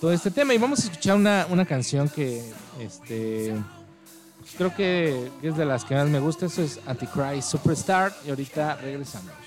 todo 0.00 0.12
este 0.12 0.30
tema 0.30 0.54
y 0.54 0.58
vamos 0.58 0.80
a 0.80 0.82
escuchar 0.84 1.16
una, 1.16 1.46
una 1.50 1.64
canción 1.64 2.08
que 2.08 2.42
este 2.78 3.54
creo 4.56 4.74
que 4.74 5.30
es 5.42 5.56
de 5.56 5.64
las 5.64 5.84
que 5.84 5.94
más 5.94 6.08
me 6.08 6.18
gusta 6.20 6.46
eso 6.46 6.62
es 6.62 6.80
Antichrist 6.86 7.50
Superstar 7.50 8.12
y 8.26 8.30
ahorita 8.30 8.76
regresamos 8.76 9.37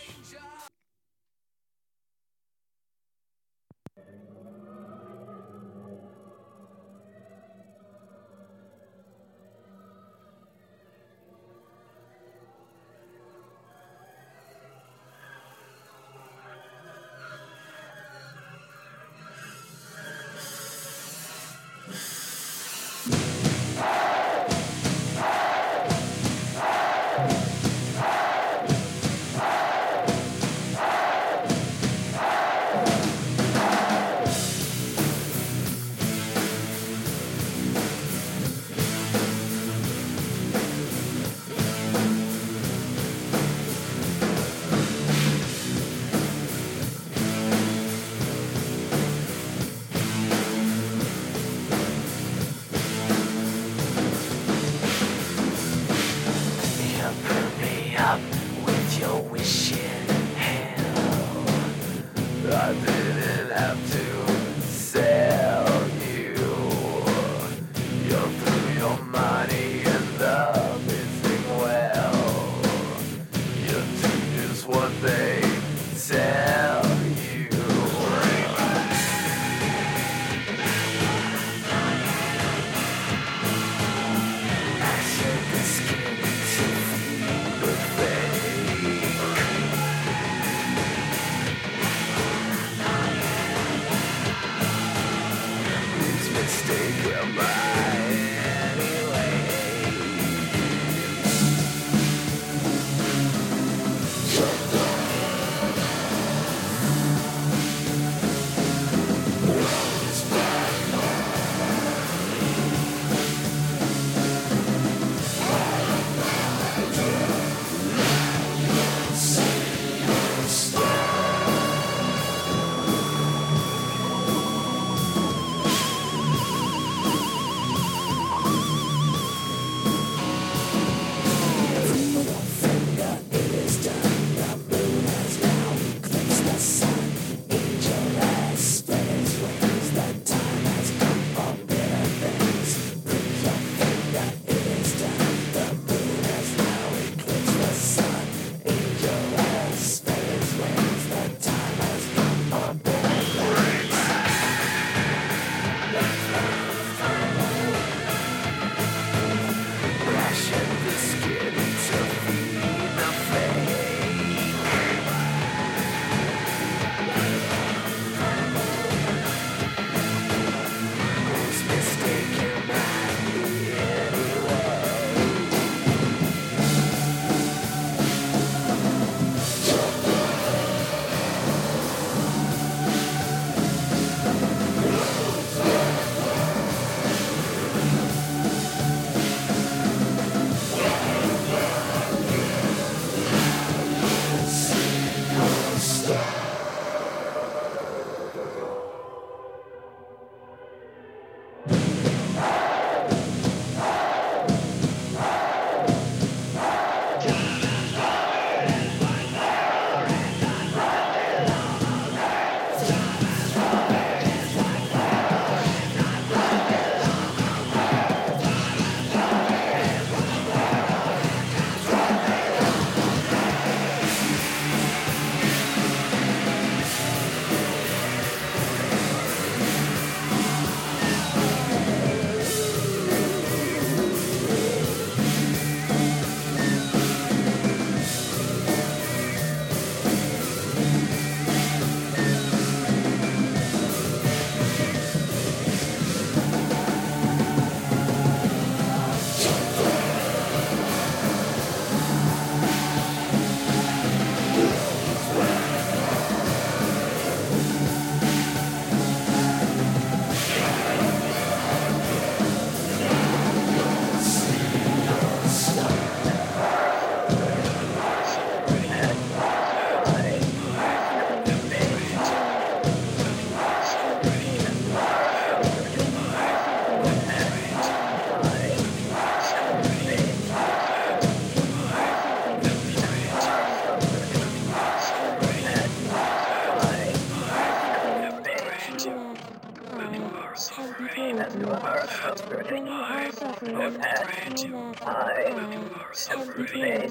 are 296.61 297.07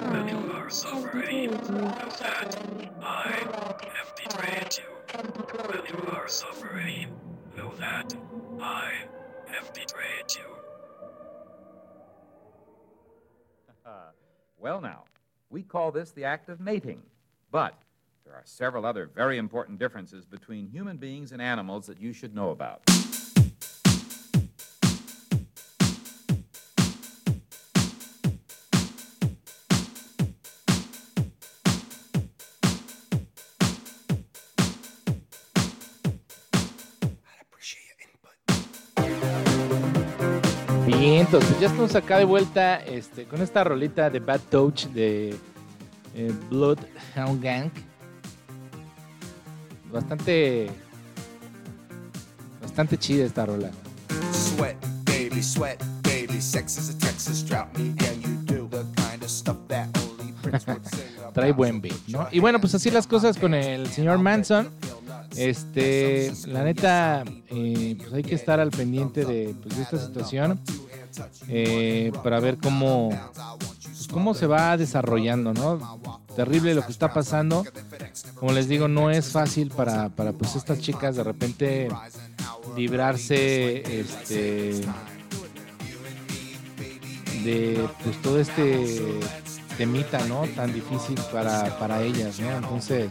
When 0.09 0.27
you 0.27 0.51
are 0.53 0.69
suffering, 0.69 1.51
know 1.51 1.91
that 2.19 2.57
I 3.01 3.31
have 3.95 4.15
betrayed 4.15 4.77
you. 4.77 4.89
When 5.67 5.85
you 5.85 6.11
are 6.11 6.27
suffering, 6.27 7.07
know 7.57 7.73
that 7.79 8.15
I 8.61 8.91
have 9.47 9.73
betrayed 9.73 10.35
you. 10.35 10.43
Well, 14.61 14.81
now, 14.81 15.05
we 15.49 15.63
call 15.63 15.91
this 15.91 16.11
the 16.11 16.25
act 16.25 16.49
of 16.49 16.59
mating. 16.59 17.01
But 17.51 17.73
there 18.25 18.33
are 18.33 18.43
several 18.45 18.85
other 18.85 19.09
very 19.15 19.37
important 19.37 19.79
differences 19.79 20.25
between 20.25 20.67
human 20.67 20.97
beings 20.97 21.31
and 21.31 21.41
animals 21.41 21.87
that 21.87 21.99
you 21.99 22.13
should 22.13 22.35
know 22.35 22.51
about. 22.51 22.83
Bien, 41.19 41.27
entonces 41.27 41.59
ya 41.59 41.67
estamos 41.67 41.93
acá 41.95 42.17
de 42.17 42.23
vuelta 42.23 42.77
este, 42.77 43.25
con 43.25 43.41
esta 43.41 43.61
rolita 43.65 44.09
de 44.09 44.21
Bad 44.21 44.39
Touch 44.49 44.85
de 44.85 45.35
eh, 46.15 46.33
Bloodhound 46.49 47.43
Gang. 47.43 47.69
Bastante. 49.91 50.69
Bastante 52.61 52.97
chida 52.97 53.25
esta 53.25 53.45
rola. 53.45 53.69
Sweat, 54.31 54.77
baby, 55.03 55.43
sweat, 55.43 55.83
baby. 56.03 56.39
Sex 56.39 56.77
is 56.77 56.89
a 56.89 56.97
Texas 56.97 57.45
drought. 57.45 57.67
Me 57.77 57.89
and 58.07 58.23
you 58.23 58.37
do 58.45 58.69
the 58.69 58.85
kind 58.95 59.21
of 59.21 59.29
stuff 59.29 59.57
that 59.67 59.89
only 59.97 60.31
Prince 60.41 60.65
would 60.67 60.87
sing 60.87 61.03
about. 61.19 61.33
Trae 61.33 61.51
buen 61.51 61.81
beat, 61.81 61.99
¿no? 62.07 62.29
Y 62.31 62.39
bueno, 62.39 62.61
pues 62.61 62.75
así 62.75 62.91
las 62.91 63.07
cosas 63.07 63.37
con 63.37 63.53
el 63.53 63.87
señor 63.87 64.19
Manson. 64.19 64.69
Este, 65.35 66.31
la 66.47 66.63
neta, 66.63 67.25
eh, 67.49 67.97
pues 67.97 68.13
hay 68.13 68.23
que 68.23 68.35
estar 68.35 68.61
al 68.61 68.71
pendiente 68.71 69.25
de, 69.25 69.53
pues, 69.61 69.75
de 69.75 69.83
esta 69.83 69.97
situación 69.99 70.61
eh, 71.47 72.11
para 72.23 72.39
ver 72.39 72.57
cómo, 72.57 73.09
cómo 74.11 74.33
se 74.33 74.47
va 74.47 74.77
desarrollando, 74.77 75.53
¿no? 75.53 76.19
Terrible 76.35 76.73
lo 76.75 76.85
que 76.85 76.91
está 76.91 77.13
pasando. 77.13 77.65
Como 78.35 78.51
les 78.51 78.67
digo, 78.67 78.87
no 78.87 79.11
es 79.11 79.31
fácil 79.31 79.69
para, 79.69 80.09
para 80.09 80.31
pues 80.31 80.55
estas 80.55 80.79
chicas 80.79 81.15
de 81.15 81.23
repente 81.23 81.89
librarse 82.75 83.99
este 83.99 84.81
de 87.43 87.87
pues 88.03 88.21
todo 88.21 88.39
este 88.39 89.19
temita, 89.77 90.19
¿no? 90.25 90.45
Tan 90.55 90.73
difícil 90.73 91.19
para, 91.31 91.77
para 91.79 92.01
ellas, 92.01 92.39
¿no? 92.39 92.51
Entonces, 92.51 93.09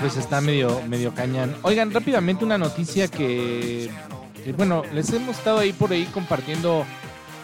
pues 0.00 0.16
está 0.16 0.40
medio, 0.40 0.82
medio 0.88 1.14
cañón. 1.14 1.54
Oigan, 1.62 1.92
rápidamente 1.92 2.44
una 2.44 2.58
noticia 2.58 3.08
que, 3.08 3.90
bueno, 4.52 4.82
les 4.92 5.12
hemos 5.12 5.38
estado 5.38 5.58
ahí 5.58 5.72
por 5.72 5.92
ahí 5.92 6.04
compartiendo 6.06 6.84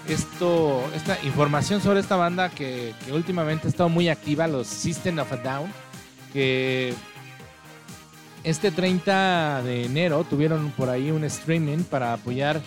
esto, 0.08 0.82
esta 0.94 1.18
información 1.24 1.80
sobre 1.80 2.00
esta 2.00 2.16
banda 2.16 2.48
que, 2.50 2.94
que 3.04 3.12
últimamente 3.12 3.66
ha 3.66 3.70
estado 3.70 3.88
muy 3.88 4.08
activa, 4.08 4.46
los 4.46 4.66
System 4.66 5.18
of 5.18 5.32
a 5.32 5.36
Down, 5.36 5.72
que 6.32 6.94
este 8.44 8.72
30 8.72 9.62
de 9.62 9.84
enero 9.84 10.24
tuvieron 10.28 10.70
por 10.72 10.88
ahí 10.90 11.10
un 11.10 11.24
streaming 11.24 11.84
para 11.84 12.12
apoyar, 12.12 12.60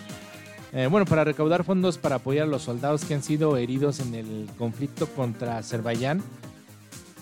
eh, 0.71 0.87
bueno, 0.89 1.05
para 1.05 1.23
recaudar 1.23 1.63
fondos 1.63 1.97
para 1.97 2.15
apoyar 2.15 2.45
a 2.45 2.49
los 2.49 2.63
soldados 2.63 3.03
que 3.03 3.13
han 3.13 3.23
sido 3.23 3.57
heridos 3.57 3.99
en 3.99 4.15
el 4.15 4.47
conflicto 4.57 5.07
contra 5.07 5.57
Azerbaiyán. 5.57 6.23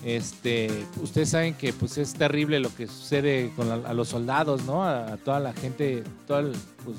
Este, 0.04 0.86
ustedes 1.02 1.30
saben 1.30 1.54
que 1.54 1.72
pues 1.72 1.96
es 1.96 2.12
terrible 2.12 2.60
lo 2.60 2.74
que 2.74 2.86
sucede 2.86 3.50
con 3.56 3.68
la- 3.68 3.88
a 3.88 3.94
los 3.94 4.08
soldados, 4.08 4.64
¿no? 4.64 4.84
A, 4.84 5.16
toda 5.16 5.40
la 5.40 5.52
gente, 5.54 6.04
todo 6.26 6.40
el, 6.40 6.52
pues, 6.84 6.98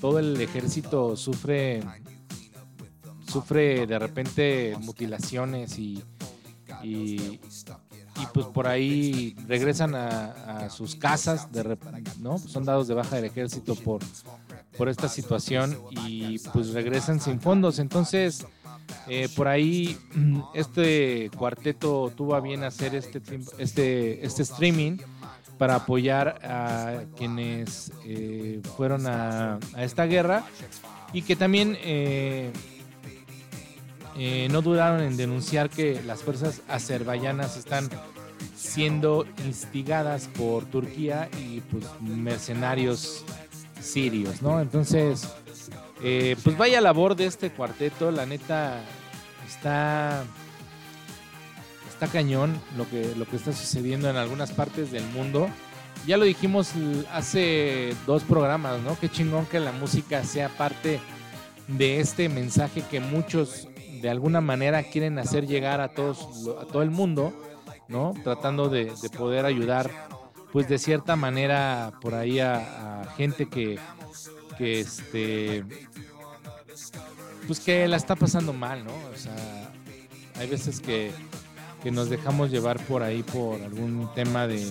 todo 0.00 0.18
el 0.20 0.40
ejército 0.40 1.16
sufre 1.16 1.82
sufre 3.26 3.86
de 3.86 3.98
repente 3.98 4.76
mutilaciones 4.80 5.78
y, 5.78 6.02
y, 6.82 7.38
pues 8.34 8.46
por 8.46 8.66
ahí 8.66 9.34
regresan 9.46 9.94
a, 9.94 10.68
sus 10.70 10.94
casas, 10.96 11.50
de 11.52 11.64
rep- 11.64 12.16
¿no? 12.18 12.38
Son 12.38 12.64
dados 12.64 12.88
de 12.88 12.94
baja 12.94 13.16
del 13.16 13.24
ejército 13.26 13.74
por, 13.76 14.00
por 14.76 14.88
esta 14.88 15.08
situación 15.08 15.78
y 16.06 16.38
pues 16.52 16.70
regresan 16.70 17.20
sin 17.20 17.40
fondos. 17.40 17.78
Entonces, 17.78 18.46
eh, 19.08 19.28
por 19.34 19.48
ahí 19.48 19.96
este 20.54 21.30
cuarteto 21.36 22.12
tuvo 22.16 22.34
a 22.34 22.40
bien 22.40 22.64
hacer 22.64 22.94
este, 22.94 23.20
este, 23.58 24.24
este 24.24 24.42
streaming 24.42 24.98
para 25.60 25.74
apoyar 25.74 26.40
a 26.42 27.02
quienes 27.18 27.92
eh, 28.06 28.62
fueron 28.78 29.06
a, 29.06 29.58
esta 29.76 30.06
guerra 30.06 30.42
y 31.12 31.20
que 31.20 31.36
también 31.36 31.76
eh, 31.82 32.50
eh, 34.16 34.48
no 34.50 34.62
dudaron 34.62 35.02
en 35.02 35.18
denunciar 35.18 35.68
que 35.68 36.00
las 36.06 36.22
fuerzas 36.22 36.62
azerbaiyanas 36.66 37.58
están 37.58 37.90
siendo 38.56 39.26
instigadas 39.44 40.28
por 40.28 40.64
Turquía 40.64 41.28
y 41.38 41.60
pues 41.60 41.84
mercenarios 42.00 43.22
sirios, 43.82 44.40
¿no? 44.40 44.62
Entonces, 44.62 45.28
eh, 46.02 46.36
pues 46.42 46.56
vaya 46.56 46.80
labor 46.80 47.14
de 47.14 47.26
este 47.26 47.50
cuarteto, 47.50 48.10
la 48.10 48.24
neta 48.26 48.80
está 49.46 50.24
está 51.88 52.06
cañón 52.06 52.58
lo 52.76 52.88
que 52.88 53.14
lo 53.16 53.26
que 53.26 53.36
está 53.36 53.52
sucediendo 53.52 54.08
en 54.08 54.16
algunas 54.16 54.52
partes 54.52 54.90
del 54.90 55.04
mundo. 55.04 55.48
Ya 56.06 56.16
lo 56.16 56.24
dijimos 56.24 56.72
hace 57.12 57.94
dos 58.06 58.22
programas, 58.22 58.80
¿no? 58.80 58.98
Qué 58.98 59.10
chingón 59.10 59.44
que 59.44 59.60
la 59.60 59.72
música 59.72 60.24
sea 60.24 60.48
parte 60.48 61.00
de 61.68 62.00
este 62.00 62.30
mensaje 62.30 62.82
que 62.90 63.00
muchos 63.00 63.68
de 64.00 64.08
alguna 64.08 64.40
manera 64.40 64.82
quieren 64.82 65.18
hacer 65.18 65.46
llegar 65.46 65.82
a 65.82 65.88
todos 65.88 66.48
a 66.58 66.64
todo 66.64 66.82
el 66.82 66.90
mundo, 66.90 67.34
¿no? 67.88 68.14
Tratando 68.24 68.70
de, 68.70 68.92
de 69.02 69.10
poder 69.10 69.44
ayudar, 69.44 69.90
pues 70.52 70.66
de 70.66 70.78
cierta 70.78 71.16
manera 71.16 71.92
por 72.00 72.14
ahí 72.14 72.40
a 72.40 73.12
gente 73.18 73.46
que, 73.50 73.78
que 74.60 74.80
este 74.80 75.64
pues 77.46 77.60
que 77.60 77.88
la 77.88 77.96
está 77.96 78.14
pasando 78.14 78.52
mal, 78.52 78.84
¿no? 78.84 78.92
O 78.92 79.16
sea, 79.16 79.32
hay 80.38 80.46
veces 80.46 80.80
que, 80.80 81.12
que 81.82 81.90
nos 81.90 82.10
dejamos 82.10 82.50
llevar 82.50 82.78
por 82.84 83.02
ahí 83.02 83.22
por 83.22 83.60
algún 83.62 84.10
tema 84.14 84.46
de 84.46 84.70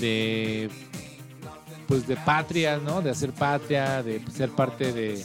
de 0.00 0.68
pues 1.86 2.08
de 2.08 2.16
patria, 2.16 2.78
¿no? 2.78 3.02
De 3.02 3.10
hacer 3.10 3.32
patria, 3.32 4.02
de 4.02 4.20
ser 4.34 4.50
parte 4.50 4.92
de, 4.92 5.24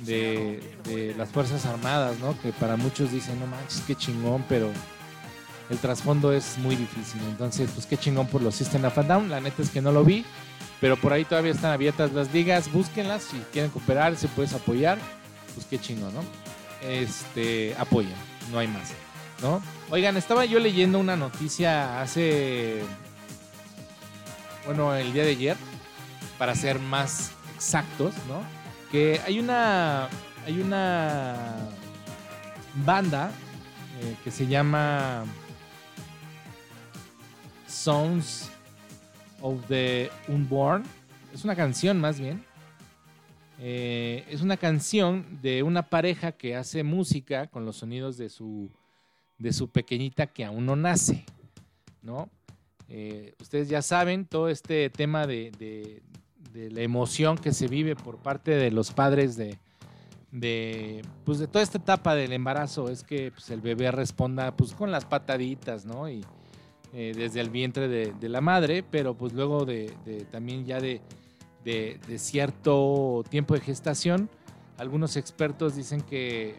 de, 0.00 1.14
las 1.18 1.28
Fuerzas 1.28 1.66
Armadas, 1.66 2.18
¿no? 2.20 2.40
Que 2.40 2.52
para 2.52 2.76
muchos 2.76 3.12
dicen, 3.12 3.38
no 3.38 3.46
manches, 3.46 3.82
qué 3.86 3.94
chingón, 3.94 4.44
pero 4.48 4.70
el 5.68 5.78
trasfondo 5.78 6.32
es 6.32 6.56
muy 6.56 6.74
difícil. 6.74 7.20
Entonces, 7.28 7.70
pues 7.74 7.84
qué 7.86 7.98
chingón 7.98 8.26
por 8.28 8.40
los 8.40 8.54
System 8.54 8.84
of 8.86 8.96
a 8.96 9.02
Down. 9.02 9.28
La 9.28 9.40
neta 9.40 9.62
es 9.62 9.70
que 9.70 9.82
no 9.82 9.92
lo 9.92 10.04
vi, 10.04 10.24
pero 10.84 10.98
por 10.98 11.14
ahí 11.14 11.24
todavía 11.24 11.52
están 11.52 11.72
abiertas 11.72 12.12
las 12.12 12.30
ligas. 12.30 12.70
Búsquenlas 12.70 13.22
si 13.22 13.38
quieren 13.54 13.70
cooperar, 13.70 14.16
si 14.16 14.26
puedes 14.26 14.52
apoyar, 14.52 14.98
pues 15.54 15.64
qué 15.64 15.80
chingón, 15.80 16.12
¿no? 16.12 16.20
Este, 16.86 17.74
apoyen, 17.78 18.12
no 18.52 18.58
hay 18.58 18.68
más, 18.68 18.92
¿no? 19.40 19.62
Oigan, 19.88 20.18
estaba 20.18 20.44
yo 20.44 20.58
leyendo 20.58 20.98
una 20.98 21.16
noticia 21.16 22.02
hace, 22.02 22.82
bueno, 24.66 24.94
el 24.94 25.14
día 25.14 25.24
de 25.24 25.30
ayer, 25.30 25.56
para 26.36 26.54
ser 26.54 26.78
más 26.78 27.30
exactos, 27.56 28.12
¿no? 28.28 28.42
Que 28.92 29.22
hay 29.26 29.38
una, 29.38 30.10
hay 30.44 30.60
una 30.60 31.56
banda 32.84 33.30
eh, 34.02 34.16
que 34.22 34.30
se 34.30 34.46
llama 34.46 35.24
Songs 37.66 38.50
of 39.44 39.66
the 39.68 40.10
Unborn. 40.26 40.82
Es 41.34 41.44
una 41.44 41.54
canción 41.54 42.00
más 42.00 42.18
bien. 42.18 42.42
Eh, 43.60 44.24
es 44.30 44.40
una 44.40 44.56
canción 44.56 45.38
de 45.42 45.62
una 45.62 45.82
pareja 45.82 46.32
que 46.32 46.56
hace 46.56 46.82
música 46.82 47.46
con 47.46 47.66
los 47.66 47.76
sonidos 47.76 48.16
de 48.16 48.30
su, 48.30 48.70
de 49.38 49.52
su 49.52 49.68
pequeñita 49.68 50.26
que 50.26 50.44
aún 50.46 50.64
no 50.64 50.74
nace, 50.76 51.24
¿no? 52.02 52.30
Eh, 52.88 53.34
ustedes 53.40 53.68
ya 53.68 53.82
saben 53.82 54.24
todo 54.24 54.48
este 54.48 54.88
tema 54.90 55.26
de, 55.26 55.52
de- 55.58 56.02
la 56.70 56.82
emoción 56.82 57.36
que 57.36 57.52
se 57.52 57.66
vive 57.66 57.96
por 57.96 58.18
parte 58.18 58.52
de 58.52 58.70
los 58.70 58.92
padres 58.92 59.34
de, 59.36 59.58
de, 60.30 61.02
pues 61.24 61.40
de 61.40 61.48
toda 61.48 61.64
esta 61.64 61.78
etapa 61.78 62.14
del 62.14 62.32
embarazo 62.32 62.90
es 62.90 63.02
que 63.02 63.32
pues, 63.32 63.50
el 63.50 63.60
bebé 63.60 63.90
responda 63.90 64.56
pues 64.56 64.72
con 64.72 64.92
las 64.92 65.04
pataditas, 65.04 65.84
¿no? 65.84 66.08
Y 66.08 66.24
eh, 66.96 67.12
desde 67.12 67.40
el 67.40 67.50
vientre 67.50 67.88
de, 67.88 68.28
la 68.28 68.40
madre, 68.40 68.84
pero 68.88 69.14
pues 69.14 69.32
luego 69.32 69.64
de, 69.64 69.92
también 70.30 70.64
ya 70.64 70.78
de, 70.80 71.00
cierto 72.18 73.24
tiempo 73.28 73.54
de 73.54 73.60
gestación, 73.60 74.30
algunos 74.78 75.16
expertos 75.16 75.74
dicen 75.74 76.02
que 76.02 76.54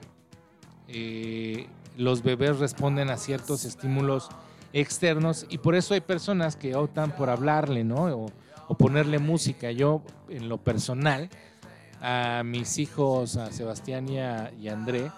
eh, 0.89 1.67
los 1.95 2.21
bebés 2.21 2.59
responden 2.59 3.09
a 3.11 3.17
ciertos 3.17 3.63
estímulos 3.63 4.27
externos 4.73 5.45
y 5.49 5.59
por 5.59 5.73
eso 5.73 5.93
hay 5.93 6.01
personas 6.01 6.57
que 6.57 6.75
optan 6.75 7.15
por 7.15 7.29
hablarle, 7.29 7.85
¿no? 7.85 8.29
O, 8.67 8.75
ponerle 8.77 9.19
música. 9.19 9.71
Yo, 9.71 10.01
en 10.27 10.49
lo 10.49 10.57
personal, 10.57 11.29
a 12.01 12.41
mis 12.43 12.77
hijos, 12.77 13.37
a 13.37 13.53
Sebastián 13.53 14.09
y 14.09 14.19
a, 14.19 14.51
y 14.59 14.67
André, 14.67 15.11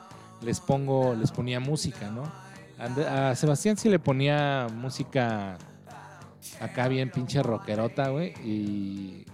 les 0.44 0.60
pongo, 0.60 1.16
les 1.16 1.32
ponía 1.32 1.60
música, 1.60 2.12
¿no? 2.12 2.32
A 2.80 3.34
Sebastián 3.36 3.76
sí 3.76 3.90
le 3.90 3.98
ponía 3.98 4.68
música 4.72 5.58
acá 6.60 6.88
bien 6.88 7.10
pinche 7.10 7.42
rockerota, 7.42 8.10
güey, 8.10 8.34
y 8.46 9.26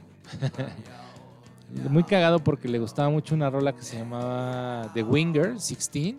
muy 1.90 2.04
cagado 2.04 2.40
porque 2.40 2.70
le 2.70 2.80
gustaba 2.80 3.10
mucho 3.10 3.36
una 3.36 3.50
rola 3.50 3.74
que 3.74 3.82
se 3.82 3.98
llamaba 3.98 4.90
The 4.94 5.04
Winger 5.04 5.54
16. 5.54 6.16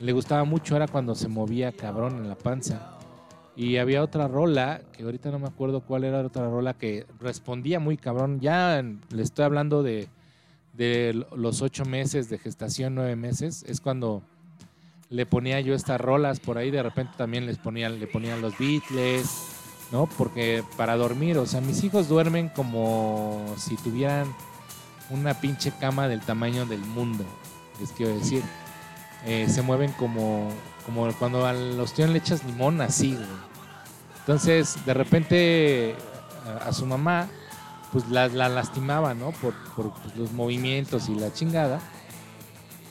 Le 0.00 0.12
gustaba 0.12 0.44
mucho, 0.44 0.76
era 0.76 0.86
cuando 0.86 1.14
se 1.14 1.28
movía 1.28 1.72
cabrón 1.72 2.16
en 2.16 2.28
la 2.28 2.36
panza. 2.36 2.98
Y 3.54 3.76
había 3.76 4.02
otra 4.02 4.28
rola, 4.28 4.80
que 4.92 5.04
ahorita 5.04 5.30
no 5.30 5.38
me 5.38 5.46
acuerdo 5.46 5.80
cuál 5.80 6.04
era 6.04 6.20
otra 6.20 6.48
rola, 6.48 6.74
que 6.74 7.06
respondía 7.20 7.78
muy 7.78 7.96
cabrón. 7.96 8.40
Ya 8.40 8.82
le 8.82 9.22
estoy 9.22 9.44
hablando 9.44 9.82
de, 9.82 10.08
de 10.72 11.24
los 11.36 11.62
ocho 11.62 11.84
meses 11.84 12.28
de 12.28 12.38
gestación, 12.38 12.94
nueve 12.94 13.14
meses. 13.14 13.64
Es 13.68 13.80
cuando 13.80 14.22
le 15.12 15.26
ponía 15.26 15.60
yo 15.60 15.74
estas 15.74 16.00
rolas 16.00 16.40
por 16.40 16.58
ahí. 16.58 16.70
De 16.70 16.82
repente 16.82 17.12
también 17.16 17.46
les 17.46 17.58
ponían, 17.58 18.00
le 18.00 18.06
ponían 18.06 18.40
los 18.40 18.58
Beatles, 18.58 19.26
¿no? 19.92 20.06
Porque 20.06 20.64
para 20.76 20.96
dormir, 20.96 21.38
o 21.38 21.46
sea, 21.46 21.60
mis 21.60 21.84
hijos 21.84 22.08
duermen 22.08 22.48
como 22.48 23.44
si 23.58 23.76
tuvieran 23.76 24.34
una 25.10 25.34
pinche 25.34 25.70
cama 25.78 26.08
del 26.08 26.20
tamaño 26.20 26.64
del 26.64 26.80
mundo, 26.80 27.24
les 27.78 27.92
quiero 27.92 28.16
decir. 28.18 28.42
Eh, 29.24 29.46
se 29.48 29.62
mueven 29.62 29.92
como, 29.92 30.48
como 30.84 31.12
cuando 31.12 31.52
los 31.52 31.92
tíos 31.92 32.10
le 32.10 32.18
echas 32.18 32.42
limón, 32.44 32.80
así, 32.80 33.14
güey. 33.14 33.26
Entonces, 34.20 34.84
de 34.84 34.94
repente, 34.94 35.94
a, 36.44 36.68
a 36.68 36.72
su 36.72 36.86
mamá, 36.86 37.28
pues 37.92 38.08
la, 38.08 38.26
la 38.28 38.48
lastimaba, 38.48 39.14
¿no? 39.14 39.30
Por, 39.32 39.54
por, 39.76 39.92
pues, 39.92 40.16
los 40.16 40.32
movimientos 40.32 41.08
y 41.08 41.14
la 41.14 41.32
chingada. 41.32 41.80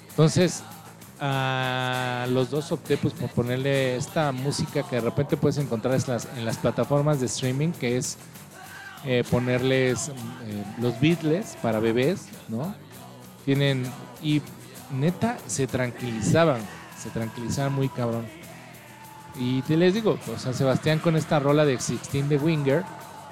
Entonces, 0.10 0.64
a 1.22 2.26
los 2.30 2.50
dos 2.50 2.72
opté 2.72 2.98
pues 2.98 3.14
por 3.14 3.30
ponerle 3.30 3.96
esta 3.96 4.32
música 4.32 4.82
que 4.82 4.96
de 4.96 5.02
repente 5.04 5.38
puedes 5.38 5.60
encontrar 5.60 5.94
en 6.36 6.46
las, 6.46 6.58
plataformas 6.58 7.20
de 7.20 7.28
streaming, 7.28 7.70
que 7.70 7.98
es 7.98 8.18
eh, 9.06 9.24
ponerles 9.30 10.10
eh, 10.10 10.14
los 10.80 11.00
Beatles 11.00 11.58
para 11.62 11.80
bebés, 11.80 12.26
¿no? 12.50 12.74
Tienen, 13.46 13.86
y 14.24 14.42
neta, 14.92 15.38
se 15.46 15.68
tranquilizaban, 15.68 16.62
se 16.98 17.12
tranquilizaban 17.12 17.74
muy 17.74 17.88
cabrón. 17.90 18.26
Y 19.40 19.62
te 19.62 19.78
les 19.78 19.94
digo, 19.94 20.18
o 20.34 20.40
sea, 20.40 20.54
Sebastián 20.54 20.98
con 20.98 21.16
esta 21.16 21.40
rola 21.40 21.66
de 21.66 21.72
16 21.72 22.30
de 22.30 22.38
Winger 22.38 22.84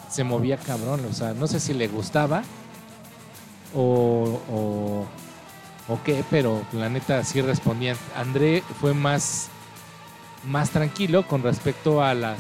se 0.10 0.24
movía 0.24 0.58
cabrón, 0.58 1.02
o 1.10 1.14
sea, 1.14 1.34
no 1.34 1.48
sé 1.48 1.60
si 1.60 1.74
le 1.74 1.88
gustaba 1.88 2.44
o, 3.76 4.40
o, 4.52 5.06
o 5.90 6.02
qué, 6.04 6.24
pero 6.30 6.64
la 6.72 6.90
neta 6.90 7.24
sí 7.24 7.42
respondían. 7.42 7.98
André 8.16 8.64
fue 8.80 8.94
más, 8.94 9.50
más 10.48 10.70
tranquilo 10.70 11.28
con 11.28 11.44
respecto 11.44 12.04
a, 12.04 12.14
la, 12.14 12.36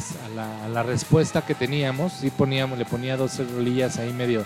la 0.71 0.83
respuesta 0.83 1.45
que 1.45 1.55
teníamos. 1.55 2.13
Sí 2.13 2.29
poníamos, 2.29 2.77
le 2.77 2.85
ponía 2.85 3.17
dos 3.17 3.39
rolillas 3.53 3.97
ahí 3.97 4.13
medio 4.13 4.45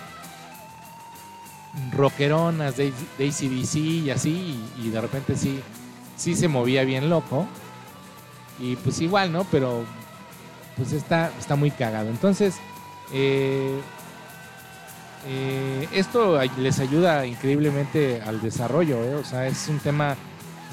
rockeronas 1.91 2.77
de, 2.77 2.93
de 3.17 3.27
ACDC 3.27 3.75
y 3.75 4.09
así, 4.11 4.29
y, 4.77 4.87
y 4.87 4.89
de 4.89 5.01
repente 5.01 5.35
sí, 5.35 5.59
sí 6.17 6.35
se 6.35 6.47
movía 6.47 6.83
bien 6.83 7.09
loco. 7.09 7.47
Y 8.59 8.75
pues 8.77 9.01
igual, 9.01 9.31
¿no? 9.31 9.45
Pero 9.45 9.83
pues 10.77 10.93
está, 10.93 11.31
está 11.39 11.55
muy 11.55 11.71
cagado. 11.71 12.09
Entonces, 12.09 12.55
eh, 13.11 13.79
eh, 15.25 15.87
esto 15.93 16.39
les 16.57 16.79
ayuda 16.79 17.25
increíblemente 17.25 18.21
al 18.21 18.41
desarrollo, 18.41 19.03
¿eh? 19.03 19.15
O 19.15 19.23
sea, 19.23 19.47
es 19.47 19.67
un 19.67 19.79
tema 19.79 20.15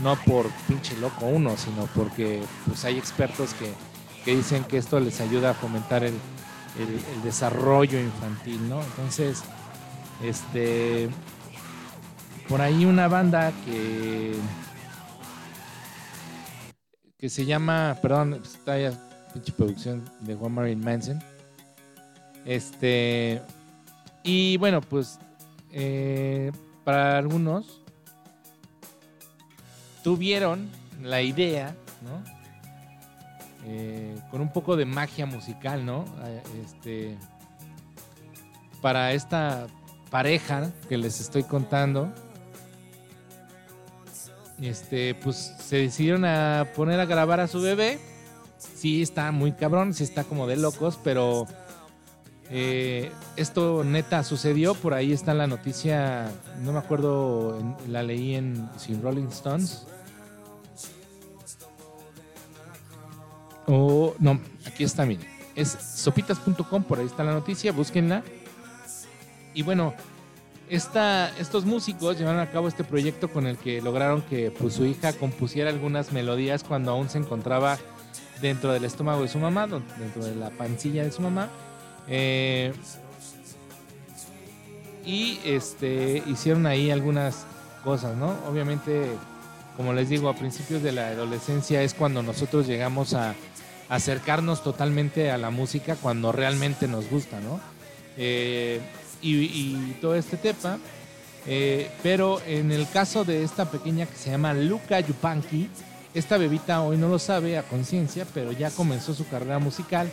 no 0.02 0.16
por 0.24 0.46
pinche 0.66 0.96
loco 0.96 1.26
uno, 1.26 1.56
sino 1.56 1.86
porque 1.94 2.42
pues 2.66 2.84
hay 2.84 2.98
expertos 2.98 3.52
que, 3.54 3.72
que 4.24 4.34
dicen 4.36 4.64
que 4.64 4.78
esto 4.78 4.98
les 4.98 5.20
ayuda 5.20 5.50
a 5.50 5.54
fomentar 5.54 6.02
el, 6.04 6.14
el- 6.78 7.22
desarrollo 7.22 8.00
infantil, 8.00 8.68
¿no? 8.68 8.80
Entonces, 8.82 9.42
este, 10.22 11.08
por 12.48 12.60
ahí 12.60 12.84
una 12.84 13.08
banda 13.08 13.52
que 13.64 14.34
que 17.18 17.28
se 17.28 17.44
llama, 17.44 17.98
perdón, 18.00 18.40
está 18.42 18.78
ya 18.78 18.92
pinche 19.34 19.52
producción 19.52 20.02
de 20.20 20.34
Juan 20.34 20.52
Marilyn 20.52 20.82
Manson. 20.82 21.22
Este, 22.46 23.42
y 24.22 24.56
bueno, 24.58 24.80
pues 24.80 25.18
eh, 25.72 26.52
para 26.84 27.18
algunos 27.18 27.80
tuvieron 30.02 30.70
la 31.02 31.22
idea, 31.22 31.74
¿no? 32.02 32.40
Eh, 33.66 34.16
con 34.30 34.40
un 34.40 34.52
poco 34.52 34.76
de 34.76 34.86
magia 34.86 35.26
musical, 35.26 35.84
¿no? 35.84 36.04
Eh, 36.24 36.42
Este, 36.64 37.18
para 38.80 39.12
esta 39.12 39.66
pareja 40.10 40.70
que 40.88 40.96
les 40.96 41.20
estoy 41.20 41.42
contando, 41.44 42.12
este, 44.60 45.14
pues 45.14 45.54
se 45.58 45.76
decidieron 45.76 46.24
a 46.24 46.66
poner 46.74 47.00
a 47.00 47.04
grabar 47.04 47.40
a 47.40 47.46
su 47.46 47.60
bebé. 47.60 47.98
Sí, 48.58 49.02
está 49.02 49.30
muy 49.32 49.52
cabrón, 49.52 49.94
sí 49.94 50.04
está 50.04 50.24
como 50.24 50.46
de 50.46 50.56
locos, 50.56 50.98
pero 51.02 51.46
eh, 52.50 53.12
esto 53.36 53.84
neta 53.84 54.22
sucedió. 54.24 54.74
Por 54.74 54.94
ahí 54.94 55.12
está 55.12 55.34
la 55.34 55.46
noticia, 55.46 56.30
no 56.60 56.72
me 56.72 56.78
acuerdo, 56.78 57.58
en- 57.58 57.92
la 57.92 58.02
leí 58.02 58.34
en 58.34 58.68
Sin 58.76 59.00
Rolling 59.02 59.28
Stones. 59.28 59.86
O, 63.66 64.14
no, 64.18 64.40
aquí 64.66 64.84
está, 64.84 65.04
miren. 65.06 65.26
Es 65.54 65.68
sopitas.com, 65.70 66.82
por 66.84 66.98
ahí 66.98 67.06
está 67.06 67.22
la 67.24 67.32
noticia, 67.32 67.72
búsquenla. 67.72 68.22
Y 69.54 69.62
bueno, 69.62 69.94
esta, 70.68 71.30
estos 71.38 71.64
músicos 71.64 72.18
llevaron 72.18 72.40
a 72.40 72.50
cabo 72.50 72.68
este 72.68 72.84
proyecto 72.84 73.28
con 73.28 73.46
el 73.46 73.56
que 73.58 73.82
lograron 73.82 74.22
que 74.22 74.50
pues, 74.50 74.74
su 74.74 74.84
hija 74.86 75.12
compusiera 75.12 75.70
algunas 75.70 76.12
melodías 76.12 76.64
cuando 76.64 76.92
aún 76.92 77.08
se 77.08 77.18
encontraba 77.18 77.78
dentro 78.40 78.72
del 78.72 78.84
estómago 78.84 79.22
de 79.22 79.28
su 79.28 79.38
mamá, 79.38 79.66
dentro 79.66 80.24
de 80.24 80.34
la 80.36 80.50
pancilla 80.50 81.02
de 81.04 81.10
su 81.12 81.20
mamá. 81.22 81.48
Eh, 82.08 82.72
y 85.04 85.40
este, 85.44 86.22
hicieron 86.26 86.66
ahí 86.66 86.90
algunas 86.90 87.46
cosas, 87.84 88.16
¿no? 88.16 88.36
Obviamente, 88.48 89.06
como 89.76 89.92
les 89.92 90.08
digo, 90.08 90.28
a 90.28 90.34
principios 90.34 90.82
de 90.82 90.92
la 90.92 91.08
adolescencia 91.08 91.82
es 91.82 91.94
cuando 91.94 92.22
nosotros 92.22 92.66
llegamos 92.66 93.14
a 93.14 93.34
acercarnos 93.88 94.62
totalmente 94.62 95.30
a 95.30 95.38
la 95.38 95.50
música 95.50 95.96
cuando 95.96 96.32
realmente 96.32 96.86
nos 96.86 97.08
gusta, 97.10 97.40
¿no? 97.40 97.60
Eh, 98.16 98.80
y, 99.22 99.92
todo 100.00 100.14
este 100.14 100.36
tema. 100.36 100.78
Eh, 101.46 101.90
pero 102.02 102.40
en 102.46 102.70
el 102.70 102.88
caso 102.88 103.24
de 103.24 103.42
esta 103.42 103.70
pequeña 103.70 104.06
que 104.06 104.16
se 104.16 104.30
llama 104.30 104.52
Luca 104.52 105.00
Yupanqui, 105.00 105.70
esta 106.12 106.36
bebita 106.36 106.82
hoy 106.82 106.98
no 106.98 107.08
lo 107.08 107.18
sabe 107.18 107.56
a 107.56 107.62
conciencia, 107.62 108.26
pero 108.34 108.52
ya 108.52 108.70
comenzó 108.70 109.14
su 109.14 109.26
carrera 109.26 109.58
musical 109.58 110.10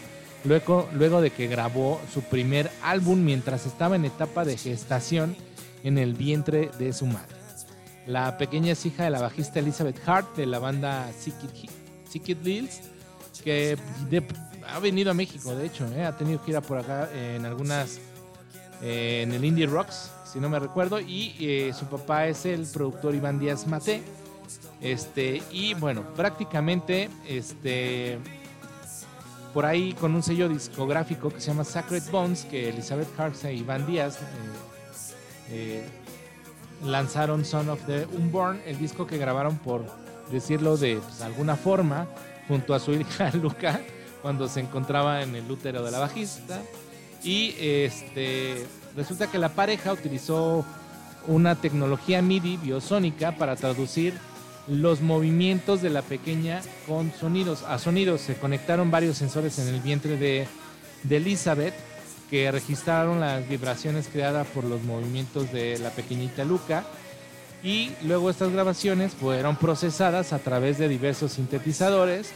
luego, 0.48 0.90
luego 0.94 1.22
de 1.22 1.32
que 1.32 1.48
grabó 1.48 2.02
su 2.14 2.22
primer 2.22 2.72
álbum 2.82 3.24
mientras 3.24 3.66
estaba 3.66 3.96
en 3.96 4.06
etapa 4.06 4.46
de 4.46 4.58
gestación 4.58 5.36
en 5.84 5.98
el 5.98 6.14
vientre 6.14 6.72
de 6.80 6.94
su 6.94 7.06
madre. 7.06 7.36
La 8.06 8.38
pequeña 8.38 8.72
es 8.72 8.86
hija 8.86 9.04
de 9.04 9.10
la 9.10 9.22
bajista 9.22 9.60
Elizabeth 9.60 10.00
Hart 10.08 10.36
de 10.38 10.46
la 10.46 10.60
banda 10.60 11.12
Sickit 12.10 12.44
Lills, 12.44 12.82
que 13.44 13.78
ha 14.66 14.80
venido 14.80 15.12
a 15.12 15.14
México, 15.14 15.56
de 15.56 15.66
hecho, 15.66 15.86
¿eh? 15.94 16.06
ha 16.06 16.18
tenido 16.18 16.40
gira 16.40 16.62
por 16.62 16.78
acá 16.78 17.10
en 17.14 17.46
algunas, 17.46 18.00
eh, 18.82 19.22
en 19.24 19.34
el 19.34 19.44
Indie 19.44 19.68
Rocks, 19.68 20.12
si 20.32 20.40
no 20.40 20.50
me 20.50 20.60
recuerdo, 20.60 21.00
y 21.00 21.36
eh, 21.40 21.74
su 21.78 21.86
papá 21.86 22.28
es 22.28 22.46
el 22.46 22.66
productor 22.66 23.14
Iván 23.16 23.40
Díaz 23.40 23.68
Mate. 23.68 24.02
Este, 24.80 25.42
y 25.52 25.74
bueno, 25.74 26.14
prácticamente, 26.16 27.10
este, 27.28 28.20
por 29.58 29.66
ahí 29.66 29.94
con 29.94 30.14
un 30.14 30.22
sello 30.22 30.48
discográfico 30.48 31.32
que 31.32 31.42
se 31.42 31.48
llama 31.48 31.64
Sacred 31.64 32.04
Bones, 32.12 32.46
que 32.46 32.70
Elizabeth 32.70 33.08
Hart 33.20 33.44
e 33.44 33.56
Iván 33.56 33.88
Díaz 33.88 34.18
eh, 34.18 34.28
eh, 35.50 35.86
lanzaron 36.86 37.44
Son 37.44 37.68
of 37.70 37.84
the 37.88 38.06
Unborn, 38.06 38.62
el 38.68 38.78
disco 38.78 39.08
que 39.08 39.18
grabaron 39.18 39.58
por 39.58 39.84
decirlo 40.32 40.78
de 40.78 40.98
pues, 40.98 41.22
alguna 41.22 41.56
forma, 41.56 42.06
junto 42.48 42.76
a 42.76 42.80
su 42.80 42.92
hija 43.02 43.32
Luca, 43.32 43.82
cuando 44.22 44.48
se 44.48 44.60
encontraba 44.60 45.24
en 45.24 45.36
el 45.36 45.50
útero 45.50 45.82
de 45.82 45.90
la 45.90 45.98
bajista. 45.98 46.62
Y 47.24 47.56
este 47.58 48.64
resulta 48.96 49.26
que 49.26 49.40
la 49.40 49.50
pareja 49.50 49.92
utilizó 49.92 50.68
una 51.26 51.56
tecnología 51.56 52.22
MIDI 52.22 52.58
biosónica 52.58 53.32
para 53.32 53.56
traducir 53.56 54.20
los 54.68 55.02
movimientos 55.02 55.82
de 55.82 55.90
la 55.90 56.02
pequeña 56.02 56.62
con 56.88 57.12
sonidos. 57.14 57.64
A 57.64 57.80
sonidos 57.80 58.22
se 58.22 58.36
conectaron 58.36 58.92
varios 58.92 59.18
sensores 59.18 59.60
en 59.60 59.74
el 59.74 59.82
vientre 59.82 60.18
de, 60.18 60.48
de 61.04 61.18
Elizabeth 61.18 61.74
que 62.30 62.52
registraron 62.52 63.20
las 63.20 63.48
vibraciones 63.48 64.10
creadas 64.12 64.48
por 64.48 64.64
los 64.64 64.84
movimientos 64.84 65.52
de 65.52 65.78
la 65.80 65.92
pequeñita 65.92 66.44
Luca 66.44 66.84
y 67.64 67.92
luego 68.04 68.30
estas 68.30 68.52
grabaciones 68.52 69.14
fueron 69.14 69.56
procesadas 69.56 70.34
a 70.34 70.40
través 70.40 70.78
de 70.78 70.88
diversos 70.88 71.34
sintetizadores 71.34 72.32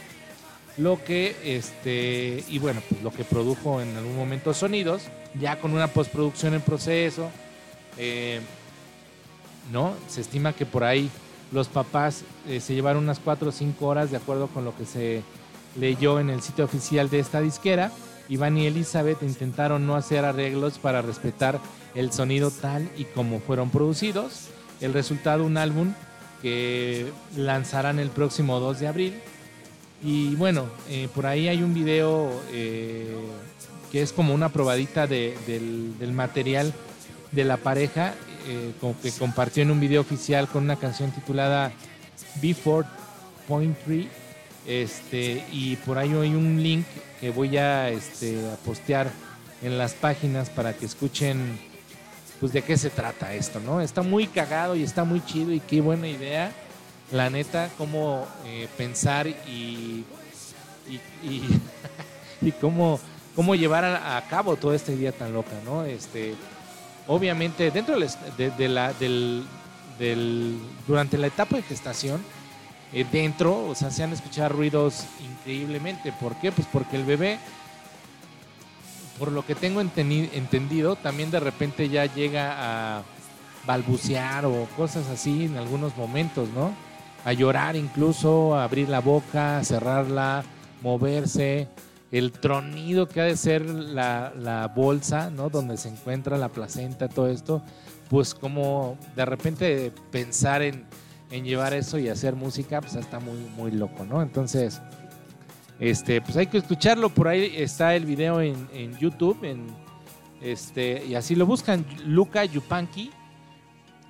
lo 0.78 1.02
que 1.04 1.36
este 1.44 2.42
y 2.48 2.58
bueno 2.58 2.82
pues 2.88 3.02
lo 3.02 3.12
que 3.12 3.24
produjo 3.24 3.80
en 3.80 3.94
algún 3.96 4.16
momento 4.16 4.54
sonidos 4.54 5.02
ya 5.38 5.58
con 5.58 5.72
una 5.72 5.88
postproducción 5.88 6.54
en 6.54 6.62
proceso 6.62 7.30
eh, 7.98 8.40
no 9.70 9.94
se 10.08 10.22
estima 10.22 10.54
que 10.54 10.64
por 10.64 10.82
ahí 10.82 11.10
los 11.52 11.68
papás 11.68 12.22
eh, 12.48 12.60
se 12.60 12.74
llevaron 12.74 13.04
unas 13.04 13.18
4 13.18 13.48
o 13.48 13.52
5 13.52 13.86
horas 13.86 14.10
de 14.10 14.16
acuerdo 14.16 14.46
con 14.48 14.64
lo 14.64 14.74
que 14.76 14.84
se 14.86 15.22
leyó 15.78 16.18
en 16.20 16.30
el 16.30 16.42
sitio 16.42 16.64
oficial 16.64 17.08
de 17.10 17.18
esta 17.18 17.40
disquera. 17.40 17.90
Iván 18.28 18.56
y 18.56 18.66
Elizabeth 18.66 19.22
intentaron 19.22 19.86
no 19.86 19.94
hacer 19.96 20.24
arreglos 20.24 20.78
para 20.78 21.02
respetar 21.02 21.60
el 21.94 22.12
sonido 22.12 22.50
tal 22.50 22.88
y 22.96 23.04
como 23.04 23.40
fueron 23.40 23.70
producidos. 23.70 24.48
El 24.80 24.92
resultado 24.94 25.44
un 25.44 25.58
álbum 25.58 25.92
que 26.40 27.12
lanzarán 27.36 27.98
el 27.98 28.08
próximo 28.10 28.58
2 28.60 28.80
de 28.80 28.88
abril. 28.88 29.14
Y 30.02 30.34
bueno, 30.36 30.66
eh, 30.88 31.08
por 31.14 31.26
ahí 31.26 31.48
hay 31.48 31.62
un 31.62 31.74
video 31.74 32.30
eh, 32.50 33.14
que 33.92 34.02
es 34.02 34.12
como 34.12 34.34
una 34.34 34.48
probadita 34.48 35.06
de- 35.06 35.36
del, 35.46 35.96
del 35.98 36.12
material 36.12 36.72
de 37.30 37.44
la 37.44 37.56
pareja, 37.58 38.14
eh, 38.46 38.72
que 39.02 39.12
compartió 39.12 39.62
en 39.62 39.70
un 39.70 39.80
video 39.80 40.00
oficial 40.00 40.48
con 40.48 40.64
una 40.64 40.76
canción 40.76 41.10
titulada 41.10 41.72
B4.3. 42.40 44.06
Este, 44.66 45.44
y 45.50 45.74
por 45.76 45.98
ahí 45.98 46.10
hay 46.12 46.34
un 46.34 46.62
link 46.62 46.86
que 47.20 47.30
voy 47.30 47.56
a, 47.56 47.88
este, 47.90 48.38
a 48.50 48.56
postear 48.64 49.10
en 49.60 49.76
las 49.76 49.92
páginas 49.94 50.50
para 50.50 50.72
que 50.74 50.86
escuchen 50.86 51.58
pues 52.38 52.52
de 52.52 52.62
qué 52.62 52.76
se 52.76 52.90
trata 52.90 53.34
esto, 53.34 53.60
¿no? 53.60 53.80
Está 53.80 54.02
muy 54.02 54.26
cagado 54.26 54.74
y 54.76 54.82
está 54.82 55.04
muy 55.04 55.24
chido 55.24 55.52
y 55.52 55.60
qué 55.60 55.80
buena 55.80 56.08
idea. 56.08 56.52
La 57.12 57.28
neta, 57.30 57.70
cómo 57.78 58.26
eh, 58.46 58.68
pensar 58.76 59.26
y- 59.28 60.04
y 62.42 62.52
cómo, 62.60 62.98
cómo 63.36 63.54
llevar 63.54 63.84
a, 63.84 64.16
a 64.16 64.26
cabo 64.28 64.56
toda 64.56 64.74
esta 64.76 64.92
idea 64.92 65.12
tan 65.12 65.32
loca, 65.32 65.52
¿no? 65.64 65.84
Este, 65.84 66.34
obviamente, 67.08 67.70
dentro 67.70 67.98
de, 67.98 68.50
de 68.50 68.68
la, 68.68 68.92
del, 68.94 69.44
durante 70.86 71.18
la 71.18 71.26
etapa 71.28 71.56
de 71.56 71.62
gestación, 71.62 72.22
eh, 72.92 73.06
dentro, 73.10 73.68
o 73.68 73.74
sea, 73.74 73.90
se 73.90 74.02
han 74.02 74.12
escuchado 74.12 74.50
ruidos 74.50 75.04
increíblemente. 75.20 76.12
¿Por 76.12 76.36
qué? 76.36 76.52
Pues 76.52 76.66
porque 76.70 76.96
el 76.96 77.04
bebé, 77.04 77.38
por 79.18 79.32
lo 79.32 79.46
que 79.46 79.54
tengo 79.54 79.80
entendido, 79.80 80.96
también 80.96 81.30
de 81.30 81.40
repente 81.40 81.88
ya 81.88 82.06
llega 82.06 82.98
a 82.98 83.02
balbucear 83.66 84.44
o 84.44 84.66
cosas 84.76 85.06
así 85.08 85.44
en 85.44 85.56
algunos 85.56 85.96
momentos, 85.96 86.48
¿no? 86.50 86.72
A 87.24 87.32
llorar 87.32 87.76
incluso, 87.76 88.56
a 88.56 88.64
abrir 88.64 88.88
la 88.88 89.00
boca, 89.00 89.58
a 89.58 89.64
cerrarla, 89.64 90.44
moverse, 90.82 91.68
el 92.12 92.30
tronido 92.30 93.08
que 93.08 93.22
ha 93.22 93.24
de 93.24 93.36
ser 93.36 93.68
la, 93.68 94.32
la 94.38 94.68
bolsa, 94.68 95.30
¿no? 95.30 95.48
Donde 95.48 95.78
se 95.78 95.88
encuentra 95.88 96.36
la 96.36 96.50
placenta, 96.50 97.08
todo 97.08 97.26
esto, 97.28 97.62
pues 98.10 98.34
como 98.34 98.98
de 99.16 99.24
repente 99.24 99.92
pensar 100.10 100.60
en, 100.60 100.84
en 101.30 101.44
llevar 101.44 101.72
eso 101.72 101.98
y 101.98 102.10
hacer 102.10 102.36
música, 102.36 102.82
pues 102.82 102.94
está 102.94 103.18
muy, 103.18 103.38
muy 103.56 103.70
loco, 103.70 104.04
¿no? 104.04 104.20
Entonces, 104.20 104.82
este, 105.80 106.20
pues 106.20 106.36
hay 106.36 106.46
que 106.46 106.58
escucharlo, 106.58 107.08
por 107.08 107.28
ahí 107.28 107.54
está 107.56 107.96
el 107.96 108.04
video 108.04 108.42
en, 108.42 108.68
en 108.74 108.96
YouTube, 108.98 109.42
en, 109.44 109.66
este, 110.42 111.04
y 111.06 111.14
así 111.14 111.34
lo 111.34 111.46
buscan, 111.46 111.86
Luca 112.04 112.44
Yupanqui, 112.44 113.10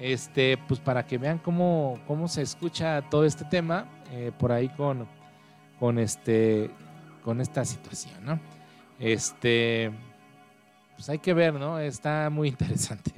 este, 0.00 0.58
pues 0.66 0.80
para 0.80 1.06
que 1.06 1.16
vean 1.16 1.38
cómo, 1.38 2.00
cómo 2.08 2.26
se 2.26 2.42
escucha 2.42 3.00
todo 3.08 3.24
este 3.24 3.44
tema, 3.44 3.86
eh, 4.10 4.32
por 4.36 4.50
ahí 4.50 4.68
con, 4.70 5.06
con 5.78 6.00
este, 6.00 6.72
con 7.22 7.40
esta 7.40 7.64
situación, 7.64 8.24
¿no? 8.24 8.40
Este, 8.98 9.90
pues 10.94 11.08
hay 11.08 11.18
que 11.18 11.34
ver, 11.34 11.54
¿no? 11.54 11.78
Está 11.78 12.30
muy 12.30 12.48
interesante. 12.50 13.12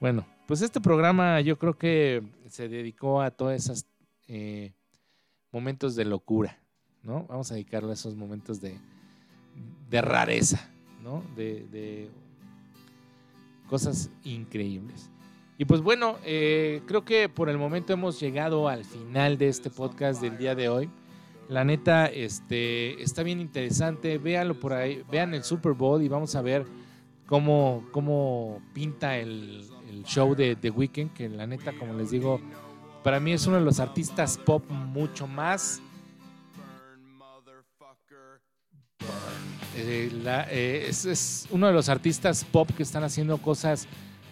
Bueno, 0.00 0.26
pues 0.46 0.62
este 0.62 0.80
programa 0.80 1.40
yo 1.40 1.58
creo 1.58 1.76
que 1.76 2.22
se 2.48 2.68
dedicó 2.68 3.20
a 3.20 3.30
todos 3.30 3.52
esos 3.52 3.86
eh, 4.28 4.72
momentos 5.52 5.94
de 5.94 6.04
locura, 6.04 6.58
¿no? 7.02 7.24
Vamos 7.28 7.50
a 7.50 7.54
dedicarle 7.54 7.90
a 7.90 7.94
esos 7.94 8.14
momentos 8.14 8.60
de, 8.60 8.76
de 9.90 10.02
rareza, 10.02 10.68
¿no? 11.02 11.22
De, 11.36 11.66
de 11.70 12.10
cosas 13.68 14.10
increíbles. 14.24 15.10
Y 15.56 15.64
pues 15.66 15.80
bueno, 15.80 16.16
eh, 16.24 16.82
creo 16.86 17.04
que 17.04 17.28
por 17.28 17.48
el 17.48 17.58
momento 17.58 17.92
hemos 17.92 18.18
llegado 18.18 18.68
al 18.68 18.84
final 18.84 19.38
de 19.38 19.48
este 19.48 19.70
podcast 19.70 20.20
del 20.20 20.36
día 20.36 20.54
de 20.54 20.68
hoy. 20.68 20.90
La 21.48 21.62
neta, 21.64 22.06
este, 22.06 23.02
está 23.02 23.22
bien 23.22 23.40
interesante. 23.40 24.18
Véanlo 24.18 24.58
por 24.58 24.72
ahí, 24.72 25.02
vean 25.10 25.34
el 25.34 25.44
Super 25.44 25.72
Bowl 25.72 26.02
y 26.02 26.08
vamos 26.08 26.34
a 26.34 26.42
ver 26.42 26.64
cómo, 27.26 27.86
cómo 27.92 28.62
pinta 28.72 29.18
el, 29.18 29.64
el 29.90 30.04
show 30.04 30.34
de 30.34 30.56
The 30.56 30.70
Weeknd, 30.70 31.12
que 31.12 31.28
la 31.28 31.46
neta, 31.46 31.72
como 31.78 31.94
les 31.94 32.10
digo, 32.10 32.40
para 33.02 33.20
mí 33.20 33.32
es 33.32 33.46
uno 33.46 33.56
de 33.58 33.62
los 33.64 33.78
artistas 33.80 34.38
pop 34.38 34.64
mucho 34.70 35.26
más 35.26 35.80
eh, 39.76 40.10
la- 40.22 40.46
eh, 40.50 40.86
es, 40.88 41.04
es 41.04 41.46
uno 41.50 41.66
de 41.66 41.72
los 41.72 41.88
artistas 41.88 42.44
pop 42.44 42.70
que 42.76 42.82
están 42.82 43.02
haciendo 43.04 43.38
cosas 43.38 43.86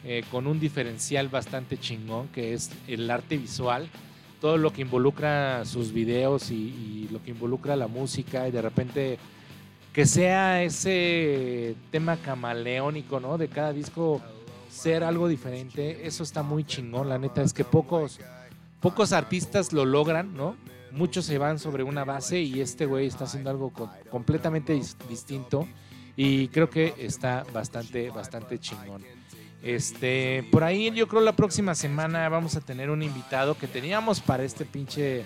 eh, 0.04 0.24
con 0.30 0.46
un 0.46 0.58
diferencial 0.58 1.28
bastante 1.28 1.76
chingón, 1.78 2.28
que 2.28 2.54
es 2.54 2.70
el 2.88 3.10
arte 3.10 3.36
visual. 3.36 3.88
Todo 4.42 4.58
lo 4.58 4.72
que 4.72 4.82
involucra 4.82 5.64
sus 5.64 5.92
videos 5.92 6.50
y, 6.50 7.08
lo 7.12 7.22
que 7.22 7.30
involucra 7.30 7.76
la 7.76 7.86
música 7.86 8.48
y 8.48 8.50
de 8.50 8.60
repente 8.60 9.18
que 9.92 10.04
sea 10.04 10.62
ese 10.64 11.76
tema 11.90 12.16
camaleónico, 12.16 13.20
¿no? 13.20 13.38
De 13.38 13.48
cada 13.48 13.72
disco 13.72 14.20
ser 14.70 15.04
algo 15.04 15.28
diferente, 15.28 16.06
eso 16.06 16.22
está 16.22 16.42
muy 16.42 16.64
chingón, 16.64 17.08
la 17.08 17.18
neta 17.18 17.42
es 17.42 17.52
que 17.52 17.64
pocos 17.64 18.18
pocos 18.80 19.12
artistas 19.12 19.72
lo 19.72 19.84
logran, 19.84 20.34
¿no? 20.34 20.56
Muchos 20.90 21.24
se 21.26 21.38
van 21.38 21.58
sobre 21.58 21.84
una 21.84 22.04
base 22.04 22.40
y 22.40 22.60
este 22.60 22.84
güey 22.86 23.06
está 23.06 23.24
haciendo 23.24 23.48
algo 23.50 23.70
co- 23.70 23.90
completamente 24.10 24.74
dis- 24.76 24.96
distinto 25.08 25.68
y 26.16 26.48
creo 26.48 26.68
que 26.68 26.94
está 26.98 27.44
bastante, 27.52 28.10
bastante 28.10 28.58
chingón. 28.58 29.02
Este, 29.62 30.44
por 30.50 30.64
ahí 30.64 30.90
yo 30.90 31.06
creo 31.06 31.22
la 31.22 31.36
próxima 31.36 31.74
semana 31.76 32.28
vamos 32.28 32.56
a 32.56 32.60
tener 32.60 32.90
un 32.90 33.02
invitado 33.02 33.56
que 33.56 33.68
teníamos 33.68 34.20
para 34.20 34.42
este 34.42 34.64
pinche 34.64 35.24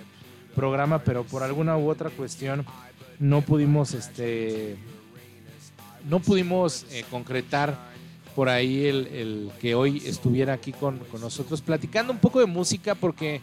programa, 0.55 0.99
pero 0.99 1.25
por 1.25 1.43
alguna 1.43 1.77
u 1.79 1.89
otra 1.89 2.11
cuestión 2.11 2.67
no 3.19 3.41
pudimos, 3.41 3.95
este, 3.95 4.77
no 6.09 6.21
pudimos 6.21 6.85
eh, 6.91 7.05
concretar 7.11 7.79
por 8.35 8.51
ahí 8.51 8.85
el, 8.85 9.07
el 9.07 9.51
que 9.59 9.75
hoy 9.75 10.03
estuviera 10.05 10.53
aquí 10.53 10.73
con, 10.73 10.99
con 10.99 11.23
nosotros 11.23 11.63
platicando 11.63 12.13
un 12.13 12.19
poco 12.19 12.41
de 12.41 12.47
música 12.47 12.95
porque 12.95 13.41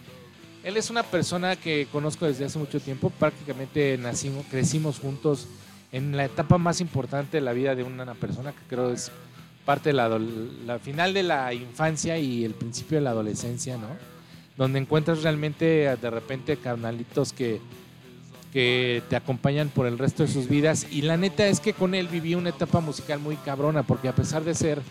él 0.63 0.77
es 0.77 0.91
una 0.91 1.01
persona 1.01 1.55
que 1.55 1.87
conozco 1.91 2.27
desde 2.27 2.45
hace 2.45 2.59
mucho 2.59 2.79
tiempo, 2.79 3.09
prácticamente 3.09 3.97
nacimos, 3.97 4.45
crecimos 4.45 4.99
juntos 4.99 5.47
en 5.91 6.15
la 6.15 6.25
etapa 6.25 6.59
más 6.59 6.81
importante 6.81 7.37
de 7.37 7.41
la 7.41 7.53
vida 7.53 7.73
de 7.73 7.83
una 7.83 8.13
persona 8.13 8.51
que 8.51 8.61
creo 8.69 8.91
es 8.91 9.11
parte 9.65 9.89
de 9.89 9.93
la, 9.93 10.79
final 10.79 11.13
de 11.13 11.23
la 11.23 11.53
infancia 11.53 12.17
y 12.17 12.43
el 12.43 12.53
principio 12.53 12.97
de 12.97 13.03
la 13.03 13.11
adolescencia, 13.11 13.77
¿no? 13.77 13.87
Donde 14.57 14.79
encuentras 14.79 15.23
realmente 15.23 15.95
de 15.95 16.09
repente 16.09 16.57
carnalitos 16.57 17.33
que, 17.33 17.59
que 18.51 19.01
te 19.09 19.15
acompañan 19.15 19.69
por 19.69 19.87
el 19.87 19.97
resto 19.97 20.23
de 20.23 20.29
sus 20.29 20.47
vidas. 20.47 20.85
Y 20.91 21.01
la 21.01 21.17
neta 21.17 21.47
es 21.47 21.59
que 21.59 21.73
con 21.73 21.95
él 21.95 22.07
viví 22.07 22.35
una 22.35 22.49
etapa 22.49 22.79
musical 22.81 23.19
muy 23.19 23.35
cabrona, 23.37 23.83
porque 23.83 24.07
a 24.07 24.15
pesar 24.15 24.43
de 24.43 24.53
ser 24.53 24.81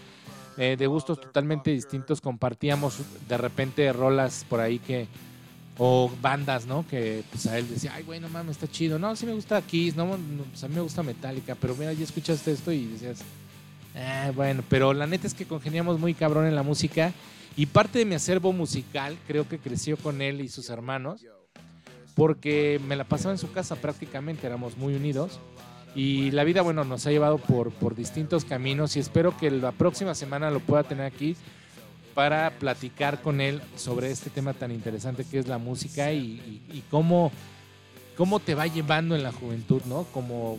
eh, 0.56 0.76
de 0.78 0.86
gustos 0.86 1.20
totalmente 1.20 1.70
distintos, 1.70 2.20
compartíamos 2.20 2.98
de 3.28 3.38
repente 3.38 3.92
rolas 3.92 4.44
por 4.48 4.60
ahí 4.60 4.78
que, 4.78 5.06
o 5.78 6.10
bandas, 6.20 6.66
¿no? 6.66 6.84
Que 6.88 7.22
pues 7.30 7.46
a 7.46 7.56
él 7.58 7.68
decía, 7.68 7.92
ay, 7.94 8.02
güey, 8.02 8.20
no 8.20 8.28
mames, 8.28 8.56
está 8.56 8.66
chido. 8.66 8.98
No, 8.98 9.14
sí 9.16 9.26
me 9.26 9.32
gusta 9.32 9.62
Kiss, 9.62 9.96
no, 9.96 10.06
no, 10.06 10.44
pues 10.50 10.64
a 10.64 10.68
mí 10.68 10.74
me 10.74 10.80
gusta 10.80 11.02
Metallica, 11.02 11.54
pero 11.54 11.74
mira, 11.76 11.92
ya 11.92 12.04
escuchaste 12.04 12.52
esto 12.52 12.72
y 12.72 12.86
decías, 12.86 13.22
Ah, 13.96 14.30
bueno, 14.34 14.62
pero 14.68 14.92
la 14.94 15.06
neta 15.06 15.26
es 15.26 15.34
que 15.34 15.44
congeniamos 15.44 15.98
muy 16.00 16.14
cabrón 16.14 16.46
en 16.46 16.54
la 16.54 16.62
música 16.62 17.12
y 17.56 17.66
parte 17.66 17.98
de 17.98 18.04
mi 18.06 18.14
acervo 18.14 18.52
musical 18.52 19.18
creo 19.26 19.46
que 19.48 19.58
creció 19.58 19.96
con 19.98 20.22
él 20.22 20.40
y 20.40 20.48
sus 20.48 20.70
hermanos 20.70 21.20
porque 22.14 22.80
me 22.86 22.96
la 22.96 23.04
pasaba 23.04 23.32
en 23.32 23.38
su 23.38 23.52
casa 23.52 23.76
prácticamente, 23.76 24.46
éramos 24.46 24.76
muy 24.78 24.94
unidos 24.94 25.38
y 25.94 26.30
la 26.30 26.44
vida, 26.44 26.62
bueno, 26.62 26.84
nos 26.84 27.06
ha 27.06 27.10
llevado 27.10 27.36
por, 27.36 27.70
por 27.70 27.94
distintos 27.94 28.46
caminos 28.46 28.96
y 28.96 29.00
espero 29.00 29.36
que 29.36 29.50
la 29.50 29.72
próxima 29.72 30.14
semana 30.14 30.50
lo 30.50 30.60
pueda 30.60 30.84
tener 30.84 31.04
aquí 31.04 31.36
para 32.14 32.50
platicar 32.58 33.20
con 33.20 33.40
él 33.42 33.60
sobre 33.76 34.10
este 34.10 34.30
tema 34.30 34.54
tan 34.54 34.70
interesante 34.72 35.24
que 35.30 35.38
es 35.38 35.48
la 35.48 35.58
música 35.58 36.12
y, 36.12 36.18
y- 36.18 36.62
y 36.78 36.82
cómo, 36.90 37.30
cómo 38.16 38.40
te 38.40 38.54
va 38.54 38.66
llevando 38.66 39.14
en 39.16 39.22
la 39.22 39.32
juventud, 39.32 39.82
¿no? 39.86 40.04
Como 40.12 40.58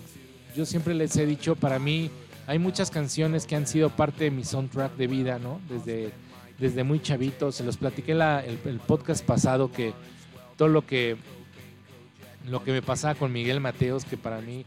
yo 0.56 0.66
siempre 0.68 0.94
les 0.94 1.16
he 1.18 1.26
dicho, 1.26 1.56
para 1.56 1.80
mí 1.80 2.10
hay 2.48 2.60
muchas 2.60 2.91
canciones 2.91 3.46
que 3.46 3.56
han 3.56 3.68
sido 3.68 3.89
parte 3.89 4.26
de 4.26 4.32
mi 4.32 4.44
soundtrack 4.44 4.96
de 4.96 5.08
vida, 5.08 5.39
¿no? 5.39 5.60
Desde, 5.70 6.12
desde 6.60 6.84
muy 6.84 7.02
chavito, 7.02 7.52
se 7.52 7.64
los 7.64 7.78
platiqué 7.78 8.14
la- 8.14 8.44
el, 8.44 8.60
el 8.66 8.80
podcast 8.80 9.26
pasado 9.26 9.72
que 9.72 9.94
todo 10.58 10.68
lo 10.68 10.86
que 10.86 11.18
lo 12.50 12.64
que 12.64 12.74
me 12.74 12.82
pasaba 12.82 13.16
con 13.16 13.32
Miguel 13.32 13.62
Mateos, 13.62 14.04
que 14.04 14.18
para 14.18 14.41
mí 14.41 14.66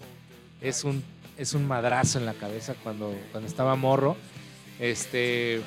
es 0.63 0.83
un, 0.85 1.03
es 1.37 1.53
un 1.53 1.67
madrazo 1.69 2.19
en 2.19 2.25
la 2.25 2.33
cabeza 2.33 2.75
cuando, 2.83 3.15
cuando 3.33 3.47
estaba 3.47 3.77
morro. 3.77 4.17
Este, 4.81 5.61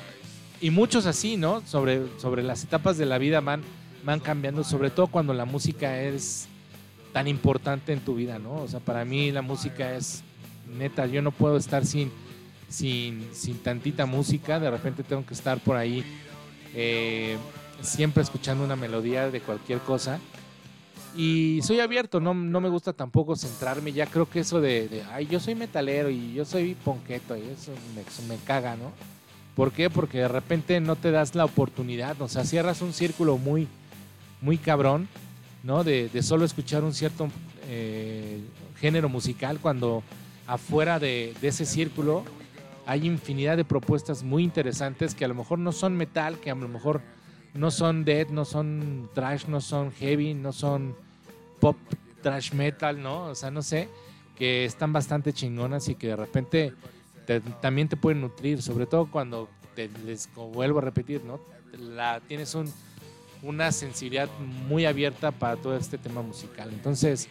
y 0.59 0.71
muchos 0.71 1.05
así, 1.05 1.37
¿no? 1.37 1.61
Sobre, 1.67 2.01
sobre 2.17 2.41
las 2.41 2.63
etapas 2.63 2.97
de 2.97 3.05
la 3.05 3.19
vida 3.19 3.41
van, 3.41 3.61
van 4.03 4.19
cambiando, 4.19 4.63
sobre 4.63 4.89
todo 4.89 5.05
cuando 5.07 5.35
la 5.35 5.45
música 5.45 6.01
es 6.01 6.47
tan 7.13 7.27
importante 7.27 7.93
en 7.93 7.99
tu 7.99 8.15
vida, 8.15 8.39
¿no? 8.39 8.55
O 8.55 8.67
sea, 8.67 8.79
para 8.79 9.05
mí 9.05 9.31
la 9.31 9.43
música 9.43 9.95
es 9.95 10.23
neta, 10.77 11.05
yo 11.05 11.21
no 11.21 11.31
puedo 11.31 11.57
estar 11.57 11.85
sin, 11.85 12.11
sin, 12.67 13.27
sin 13.33 13.57
tantita 13.59 14.05
música, 14.05 14.59
de 14.59 14.69
repente 14.69 15.03
tengo 15.03 15.25
que 15.25 15.33
estar 15.33 15.59
por 15.59 15.75
ahí 15.75 16.03
eh, 16.75 17.37
siempre 17.81 18.23
escuchando 18.23 18.63
una 18.63 18.75
melodía 18.75 19.29
de 19.29 19.41
cualquier 19.41 19.79
cosa. 19.79 20.19
Y 21.15 21.59
soy 21.63 21.79
abierto, 21.79 22.19
no, 22.19 22.33
no 22.33 22.61
me 22.61 22.69
gusta 22.69 22.93
tampoco 22.93 23.35
centrarme. 23.35 23.91
Ya 23.91 24.05
creo 24.05 24.29
que 24.29 24.41
eso 24.41 24.61
de, 24.61 25.03
ay, 25.11 25.27
yo 25.27 25.39
soy 25.39 25.55
metalero 25.55 26.09
y 26.09 26.33
yo 26.33 26.45
soy 26.45 26.75
ponqueto 26.75 27.35
y 27.35 27.41
eso 27.41 27.71
me, 27.95 28.01
eso 28.01 28.21
caga, 28.45 28.75
¿no? 28.75 28.91
¿Por 29.55 29.71
qué? 29.71 29.89
Porque 29.89 30.19
de 30.19 30.27
repente 30.27 30.79
no 30.79 30.95
te 30.95 31.11
das 31.11 31.35
la 31.35 31.45
oportunidad, 31.45 32.21
o 32.21 32.27
sea, 32.27 32.45
cierras 32.45 32.81
un 32.81 32.93
círculo 32.93 33.37
muy, 33.37 33.67
muy 34.39 34.57
cabrón, 34.57 35.09
¿no? 35.63 35.83
De, 35.83 36.07
de 36.09 36.23
solo 36.23 36.45
escuchar 36.45 36.83
un 36.83 36.93
cierto 36.93 37.27
eh, 37.67 38.41
género 38.79 39.09
musical 39.09 39.59
cuando 39.59 40.03
afuera 40.49 40.99
de, 40.99 41.35
ese 41.41 41.65
círculo 41.65 42.23
hay 42.85 43.05
infinidad 43.05 43.55
de 43.55 43.63
propuestas 43.63 44.23
muy 44.23 44.43
interesantes 44.43 45.13
que 45.13 45.23
a 45.23 45.27
lo 45.27 45.35
mejor 45.35 45.59
no 45.59 45.71
son 45.71 45.95
metal, 45.95 46.39
que 46.39 46.49
a 46.49 46.55
lo 46.55 46.67
mejor 46.67 47.01
no 47.53 47.69
son 47.69 48.03
death, 48.03 48.29
no 48.29 48.45
son 48.45 49.09
trash, 49.13 49.45
no 49.45 49.61
son 49.61 49.91
heavy, 49.91 50.33
no 50.33 50.51
son 50.51 50.95
pop 51.59 51.77
trash 52.23 52.51
metal, 52.53 53.01
¿no? 53.01 53.25
O 53.25 53.35
sea, 53.35 53.51
no 53.51 53.61
sé, 53.61 53.89
que 54.35 54.65
están 54.65 54.91
bastante 54.91 55.33
chingonas 55.33 55.87
y 55.87 55.95
que 55.95 56.07
de 56.07 56.15
repente 56.15 56.73
te- 57.27 57.41
también 57.61 57.87
te 57.87 57.95
pueden 57.95 58.21
nutrir, 58.21 58.61
sobre 58.63 58.87
todo 58.87 59.05
cuando 59.11 59.49
te 59.75 59.87
les 60.03 60.27
vuelvo 60.33 60.79
a 60.79 60.81
repetir, 60.81 61.23
¿no? 61.23 61.39
La, 61.77 62.19
tienes 62.27 62.55
un, 62.55 62.71
una 63.43 63.71
sensibilidad 63.71 64.29
muy 64.67 64.85
abierta 64.85 65.31
para 65.31 65.55
todo 65.57 65.77
este 65.77 65.99
tema 65.99 66.23
musical. 66.23 66.69
Entonces, 66.73 67.29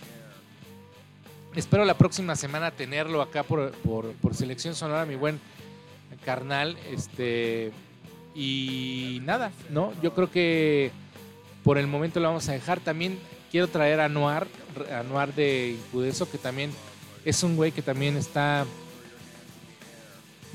espero 1.55 1.85
la 1.85 1.97
próxima 1.97 2.37
semana 2.37 2.71
tenerlo 2.71 3.23
acá 3.23 3.43
por, 3.43 3.73
por, 3.73 4.35
selección 4.35 4.75
sonora, 4.75 5.07
mi 5.07 5.17
buen 5.17 5.41
carnal. 6.25 6.77
Este, 6.91 7.73
y 8.35 9.21
nada, 9.25 9.53
¿no? 9.71 9.93
Yo 10.03 10.15
creo 10.15 10.31
que 10.31 10.93
por 11.65 11.79
el 11.79 11.87
momento 11.87 12.21
lo 12.21 12.29
vamos 12.29 12.49
a 12.49 12.53
dejar. 12.53 12.81
También 12.81 13.19
quiero 13.51 13.69
traer 13.69 14.01
a 14.01 14.09
Noir, 14.09 14.47
a 14.93 15.27
de 15.27 15.77
Incudeso, 15.79 16.31
que 16.31 16.39
también 16.39 16.71
es 17.25 17.43
un 17.43 17.57
güey 17.57 17.73
que 17.73 17.83
también 17.83 18.17
está 18.17 18.65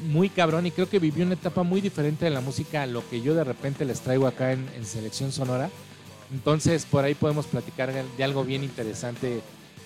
muy 0.08 0.30
cabrón 0.30 0.66
y 0.66 0.72
creo 0.72 0.90
que 0.90 1.00
vivió 1.00 1.26
una 1.26 1.36
etapa 1.36 1.64
muy 1.64 1.82
diferente 1.82 2.26
de 2.26 2.32
la 2.32 2.42
música 2.42 2.84
a 2.84 2.88
lo 2.88 3.08
que 3.10 3.22
yo 3.22 3.36
de 3.36 3.44
repente 3.44 3.86
les 3.86 4.02
traigo 4.02 4.28
acá 4.28 4.52
en, 4.52 4.86
Selección 4.86 5.32
Sonora. 5.32 5.70
Entonces 6.32 6.86
por 6.86 7.04
ahí 7.04 7.14
podemos 7.14 7.46
platicar 7.46 7.94
de 7.94 8.24
algo 8.24 8.44
bien 8.44 8.64
interesante 8.64 9.42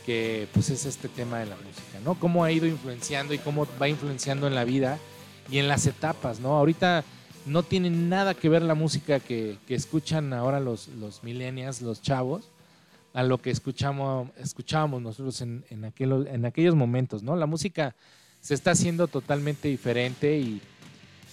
que 0.08 0.48
pues 0.54 0.70
es 0.72 0.86
este 0.86 1.10
tema 1.10 1.38
de 1.40 1.46
la 1.48 1.56
música, 1.58 2.00
¿no? 2.04 2.16
Cómo 2.16 2.44
ha 2.44 2.52
ido 2.52 2.66
influenciando 2.66 3.34
y 3.34 3.38
cómo 3.38 3.68
va 3.80 3.88
influenciando 3.90 4.48
en 4.48 4.56
la 4.56 4.64
vida 4.64 4.98
y 5.52 5.60
en 5.60 5.68
las 5.68 5.86
etapas, 5.86 6.40
¿no? 6.40 6.54
Ahorita 6.58 7.04
no 7.46 7.62
tiene 7.62 7.90
nada 7.90 8.34
que 8.34 8.50
ver 8.50 8.62
la 8.62 8.74
música 8.74 9.20
que, 9.20 9.58
que 9.68 9.76
escuchan 9.76 10.34
ahora 10.34 10.60
los, 10.62 10.88
los 10.88 11.24
millennials, 11.24 11.82
los 11.82 12.02
chavos, 12.02 12.50
a 13.14 13.24
lo 13.24 13.38
que 13.42 13.52
escuchamos, 13.52 14.30
escuchábamos 14.38 15.02
nosotros 15.02 15.42
en, 15.42 15.66
en, 15.70 15.84
aquel- 15.84 16.28
en 16.28 16.46
aquellos 16.46 16.74
momentos, 16.76 17.22
¿no? 17.22 17.36
La 17.36 17.46
música 17.46 17.94
se 18.40 18.54
está 18.54 18.72
haciendo 18.72 19.08
totalmente 19.08 19.68
diferente 19.68 20.38
y, 20.40 20.62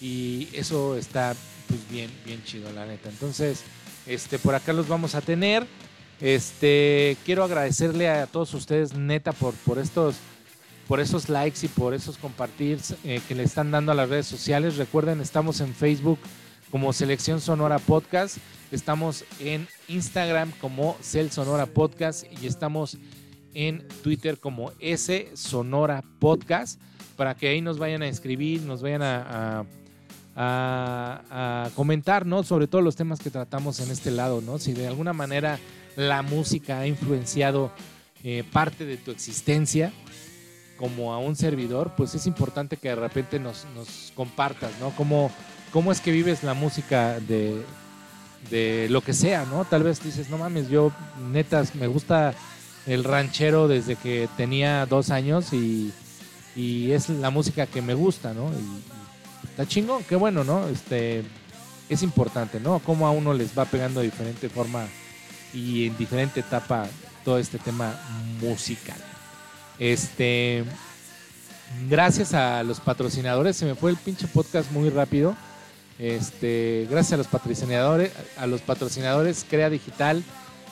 y 0.01 0.49
eso 0.53 0.97
está 0.97 1.35
pues 1.69 1.81
bien, 1.89 2.11
bien 2.27 2.43
chido, 2.45 2.73
la 2.73 2.87
neta. 2.87 3.09
Entonces, 3.09 3.63
este, 4.07 4.39
por 4.39 4.55
acá 4.57 4.73
los 4.73 4.89
vamos 4.89 5.15
a 5.15 5.21
tener. 5.21 5.65
Este, 6.25 7.19
quiero 7.27 7.45
agradecerle 7.45 8.09
a 8.09 8.25
todos 8.27 8.55
ustedes, 8.55 8.95
neta, 8.95 9.33
por, 9.33 9.53
por 9.57 9.79
estos 9.79 10.17
por 10.89 10.99
esos 10.99 11.29
likes 11.29 11.67
y 11.67 11.69
por 11.69 11.93
esos 11.93 12.17
compartir 12.17 12.79
eh, 13.05 13.21
que 13.29 13.35
le 13.35 13.43
están 13.43 13.71
dando 13.71 13.93
a 13.93 13.95
las 13.95 14.09
redes 14.09 14.27
sociales. 14.27 14.77
Recuerden, 14.79 15.21
estamos 15.21 15.61
en 15.61 15.75
Facebook 15.75 16.19
como 16.71 16.95
Selección 16.95 17.43
Sonora 17.43 17.79
Podcast, 17.79 18.39
estamos 18.73 19.25
en 19.39 19.69
Instagram 19.89 20.51
como 20.63 20.97
Cel 21.03 21.31
Sonora 21.31 21.67
Podcast 21.67 22.25
y 22.43 22.47
estamos 22.47 22.97
en 23.53 23.87
Twitter 24.03 24.39
como 24.39 24.73
S 24.81 25.31
Sonora 25.35 26.03
Podcast 26.21 26.81
para 27.17 27.35
que 27.35 27.49
ahí 27.49 27.61
nos 27.61 27.79
vayan 27.79 28.01
a 28.01 28.09
escribir, 28.09 28.63
nos 28.63 28.81
vayan 28.81 29.03
a, 29.03 29.67
a- 30.37 31.71
comentar, 31.75 32.25
¿no? 32.25 32.43
Sobre 32.45 32.67
todos 32.67 32.83
los 32.83 32.97
temas 32.97 33.21
que 33.21 33.29
tratamos 33.31 33.79
en 33.81 33.91
este 33.91 34.11
lado, 34.11 34.41
¿no? 34.41 34.59
Si 34.59 34.73
de 34.73 34.87
alguna 34.87 35.13
manera 35.13 35.59
la 35.97 36.23
música 36.23 36.81
ha 36.81 36.87
influenciado 36.87 37.71
eh, 38.23 38.45
parte 38.53 38.85
de 38.85 38.97
tu 38.97 39.11
existencia, 39.11 39.93
como 40.79 41.13
a 41.13 41.19
un 41.19 41.37
servidor, 41.37 41.93
pues 41.97 42.15
es 42.15 42.27
importante 42.27 42.77
que 42.77 42.89
de 42.89 42.97
repente 42.97 43.39
nos, 43.39 43.67
compartas, 44.15 44.73
¿no? 44.81 44.91
Cómo, 44.97 45.31
cómo 45.73 45.93
es 45.93 46.01
que 46.01 46.11
vives 46.11 46.43
la 46.43 46.55
música 46.55 47.21
de, 47.21 47.63
de 48.51 48.89
lo 48.91 49.01
que 49.01 49.13
sea, 49.13 49.45
¿no? 49.45 49.65
Tal 49.65 49.83
vez 49.83 50.03
dices, 50.03 50.31
no 50.31 50.39
mames, 50.39 50.69
yo 50.69 50.93
netas, 51.33 51.75
me 51.75 51.87
gusta 51.87 52.35
el 52.87 53.05
ranchero 53.05 53.69
desde 53.69 53.97
que 53.97 54.29
tenía 54.37 54.85
dos 54.87 55.11
años 55.11 55.53
y, 55.53 55.93
y 56.57 56.91
es 56.93 57.09
la 57.09 57.31
música 57.31 57.67
que 57.67 57.83
me 57.83 57.95
gusta, 57.95 58.35
¿no? 58.35 58.51
Y, 58.51 59.47
y 59.47 59.51
está 59.51 59.67
chingón, 59.67 60.03
qué 60.05 60.17
bueno, 60.17 60.45
¿no? 60.45 60.67
Este, 60.69 61.23
es 61.89 62.03
importante, 62.03 62.59
¿no? 62.59 62.81
Cómo 62.81 63.07
a 63.07 63.11
uno 63.11 63.33
les 63.33 63.57
va 63.57 63.65
pegando 63.65 64.01
de 64.01 64.07
diferente 64.07 64.49
forma 64.49 64.87
y 65.55 65.87
en 65.87 65.97
diferente 65.97 66.41
etapa 66.41 66.87
todo 67.25 67.39
este 67.39 67.59
tema 67.59 67.95
musical. 68.41 68.99
Este, 69.79 70.65
gracias 71.89 72.35
a 72.35 72.63
los 72.63 72.81
patrocinadores, 72.81 73.57
se 73.57 73.65
me 73.65 73.75
fue 73.75 73.91
el 73.91 73.97
pinche 73.97 74.27
podcast 74.27 74.71
muy 74.73 74.91
rápido. 74.91 75.37
Este, 75.99 76.89
gracias 76.91 77.13
a 77.13 77.17
los 77.19 77.29
patrocinadores, 77.29 78.11
a 78.37 78.47
los 78.47 78.61
patrocinadores 78.61 79.47
Crea 79.49 79.71
Digital, 79.71 80.23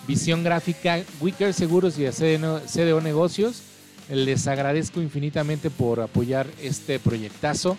Visión 0.06 0.42
Gráfica, 0.42 1.00
Wicker 1.20 1.54
Seguros 1.54 1.96
y 1.98 2.06
CDO 2.08 3.00
Negocios. 3.00 3.62
Les 4.10 4.46
agradezco 4.48 5.00
infinitamente 5.00 5.70
por 5.70 6.00
apoyar 6.00 6.46
este 6.60 6.98
proyectazo. 6.98 7.78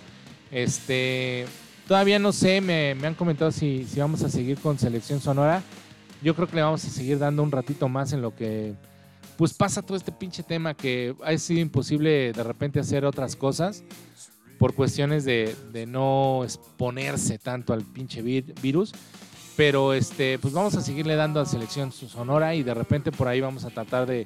Este, 0.52 1.46
todavía 1.88 2.18
no 2.18 2.32
sé, 2.32 2.62
me, 2.62 2.96
me 2.96 3.08
han 3.08 3.16
comentado 3.16 3.52
si, 3.52 3.86
si 3.86 4.00
vamos 4.00 4.24
a 4.24 4.30
seguir 4.30 4.58
con 4.58 4.80
Selección 4.80 5.20
Sonora. 5.20 5.62
Yo 6.24 6.36
creo 6.36 6.48
que 6.48 6.56
le 6.56 6.62
vamos 6.62 6.86
a 6.86 6.90
seguir 6.90 7.20
dando 7.20 7.44
un 7.44 7.52
ratito 7.52 7.90
más 7.90 8.14
en 8.14 8.22
lo 8.22 8.34
que 8.36 8.76
pues 9.38 9.54
pasa 9.54 9.82
todo 9.82 9.98
este 9.98 10.12
pinche 10.12 10.44
tema 10.44 10.74
que 10.74 11.16
ha 11.24 11.38
sido 11.38 11.60
imposible 11.60 12.32
de 12.34 12.44
repente 12.44 12.80
hacer 12.80 13.04
otras 13.04 13.36
cosas 13.36 13.84
por 14.60 14.74
cuestiones 14.76 15.26
de, 15.26 15.56
de 15.72 15.86
no 15.86 16.44
exponerse 16.44 17.40
tanto 17.40 17.74
al 17.74 17.82
pinche 17.82 18.24
vir- 18.24 18.54
virus. 18.62 18.94
Pero 19.58 19.94
este, 19.94 20.40
pues 20.40 20.54
vamos 20.54 20.76
a 20.76 20.82
seguirle 20.82 21.16
dando 21.16 21.40
a 21.40 21.46
selección 21.46 21.92
su 21.92 22.08
sonora 22.10 22.56
y 22.56 22.64
de 22.64 22.74
repente 22.74 23.12
por 23.12 23.28
ahí 23.28 23.42
vamos 23.42 23.66
a 23.66 23.70
tratar 23.70 24.06
de, 24.08 24.26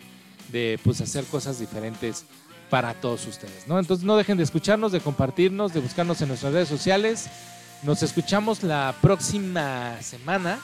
de 0.51 0.79
pues 0.83 1.01
hacer 1.01 1.25
cosas 1.25 1.59
diferentes 1.59 2.25
para 2.69 2.93
todos 2.93 3.25
ustedes, 3.27 3.67
¿no? 3.67 3.79
Entonces 3.79 4.05
no 4.05 4.17
dejen 4.17 4.37
de 4.37 4.43
escucharnos, 4.43 4.91
de 4.91 4.99
compartirnos, 4.99 5.73
de 5.73 5.79
buscarnos 5.79 6.21
en 6.21 6.27
nuestras 6.27 6.53
redes 6.53 6.67
sociales. 6.67 7.29
Nos 7.83 8.03
escuchamos 8.03 8.61
la 8.63 8.93
próxima 9.01 10.01
semana. 10.01 10.59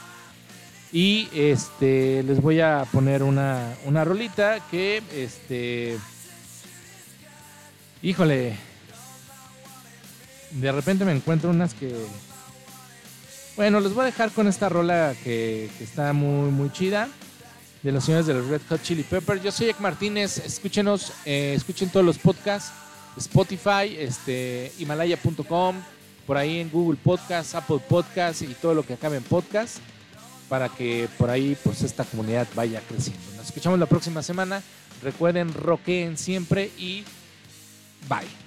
Y 0.93 1.27
este 1.33 2.21
les 2.21 2.39
voy 2.39 2.61
a 2.61 2.85
poner 2.91 3.23
una, 3.23 3.75
una 3.85 4.05
rolita 4.05 4.59
que 4.69 5.01
este. 5.11 5.97
Híjole. 8.03 8.55
de 10.51 10.71
repente 10.71 11.03
me 11.03 11.13
encuentro 11.13 11.49
unas 11.49 11.73
que... 11.73 11.95
Bueno, 13.55 13.79
les 13.79 13.93
voy 13.93 14.03
a 14.03 14.05
dejar 14.05 14.29
con 14.31 14.47
esta 14.47 14.69
rola 14.69 15.15
que, 15.23 15.69
que 15.77 15.83
está 15.83 16.13
muy, 16.13 16.51
muy 16.51 16.71
chida. 16.71 17.09
De 17.81 17.91
los 17.91 18.03
señores 18.05 18.27
de 18.27 18.35
los 18.35 18.47
Red 18.47 18.61
Hot 18.69 18.83
Chili 18.83 19.03
Peppers. 19.03 19.41
Yo 19.41 19.51
soy 19.51 19.69
Ek 19.69 19.79
Martínez. 19.79 20.37
Escúchenos, 20.37 21.11
eh, 21.25 21.53
escuchen 21.55 21.89
todos 21.89 22.05
los 22.05 22.19
podcasts. 22.19 22.71
Spotify, 23.17 23.95
este, 23.97 24.71
Himalaya.com, 24.79 25.75
por 26.25 26.37
ahí 26.37 26.59
en 26.59 26.69
Google 26.69 26.97
Podcast, 27.01 27.55
Apple 27.55 27.79
Podcast 27.87 28.41
y 28.41 28.47
todo 28.55 28.73
lo 28.73 28.85
que 28.85 28.93
acabe 28.93 29.17
en 29.17 29.23
podcast. 29.23 29.77
Para 30.53 30.69
que 30.69 31.09
por 31.17 31.31
ahí 31.31 31.57
pues 31.63 31.81
esta 31.81 32.03
comunidad 32.03 32.47
vaya 32.53 32.79
creciendo. 32.87 33.23
Nos 33.37 33.47
escuchamos 33.47 33.79
la 33.79 33.87
próxima 33.87 34.21
semana. 34.21 34.61
Recuerden, 35.01 35.51
roqueen 35.51 36.15
siempre 36.15 36.69
y 36.77 37.03
bye. 38.07 38.42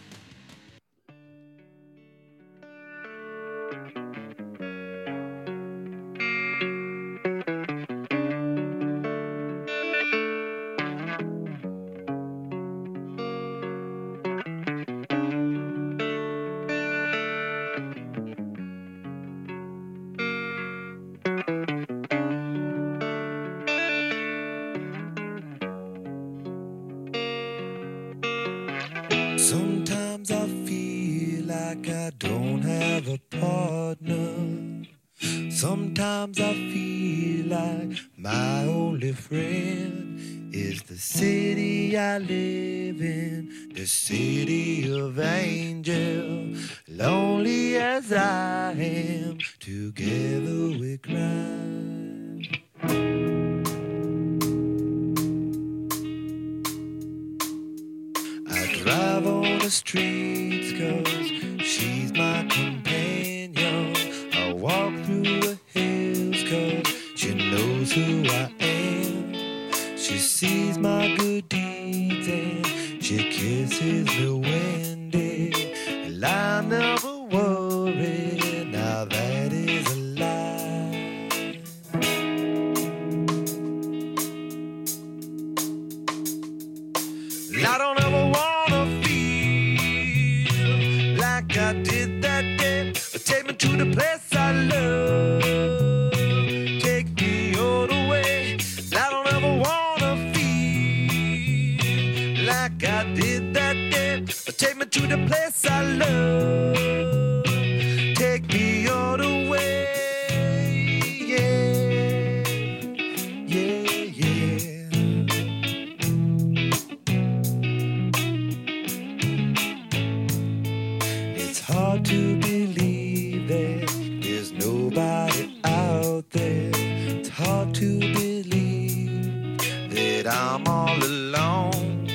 Hard 127.66 127.74
to 127.74 127.98
believe 127.98 129.58
that 129.90 130.26
I'm 130.26 130.66
all 130.66 130.96
alone. 130.96 132.06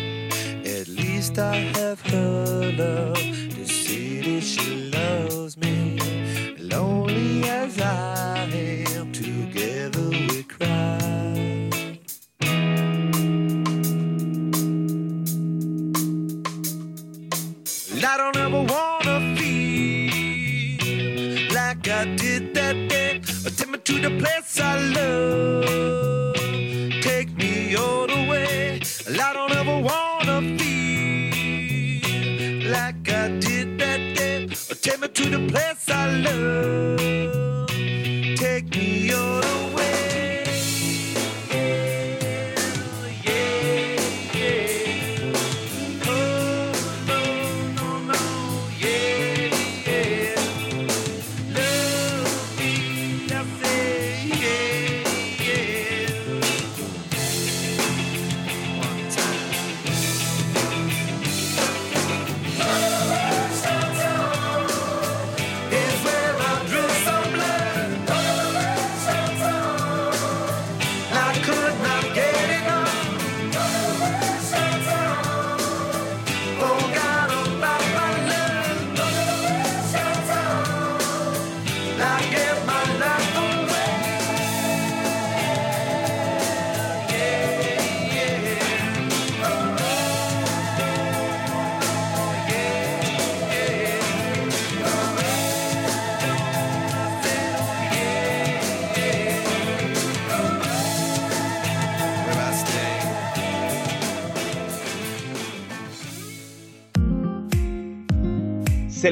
At 0.66 0.88
least 0.88 1.38
I 1.40 1.56
have 1.56 2.02
her 2.08 2.72
love 2.78 3.16
to 3.16 3.68
see 3.68 4.22
that 4.22 4.42
she 4.42 4.91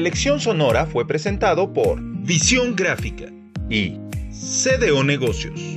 Selección 0.00 0.40
Sonora 0.40 0.86
fue 0.86 1.06
presentado 1.06 1.74
por 1.74 2.00
Visión 2.00 2.74
Gráfica 2.74 3.26
y 3.68 3.98
CDO 4.30 5.04
Negocios. 5.04 5.69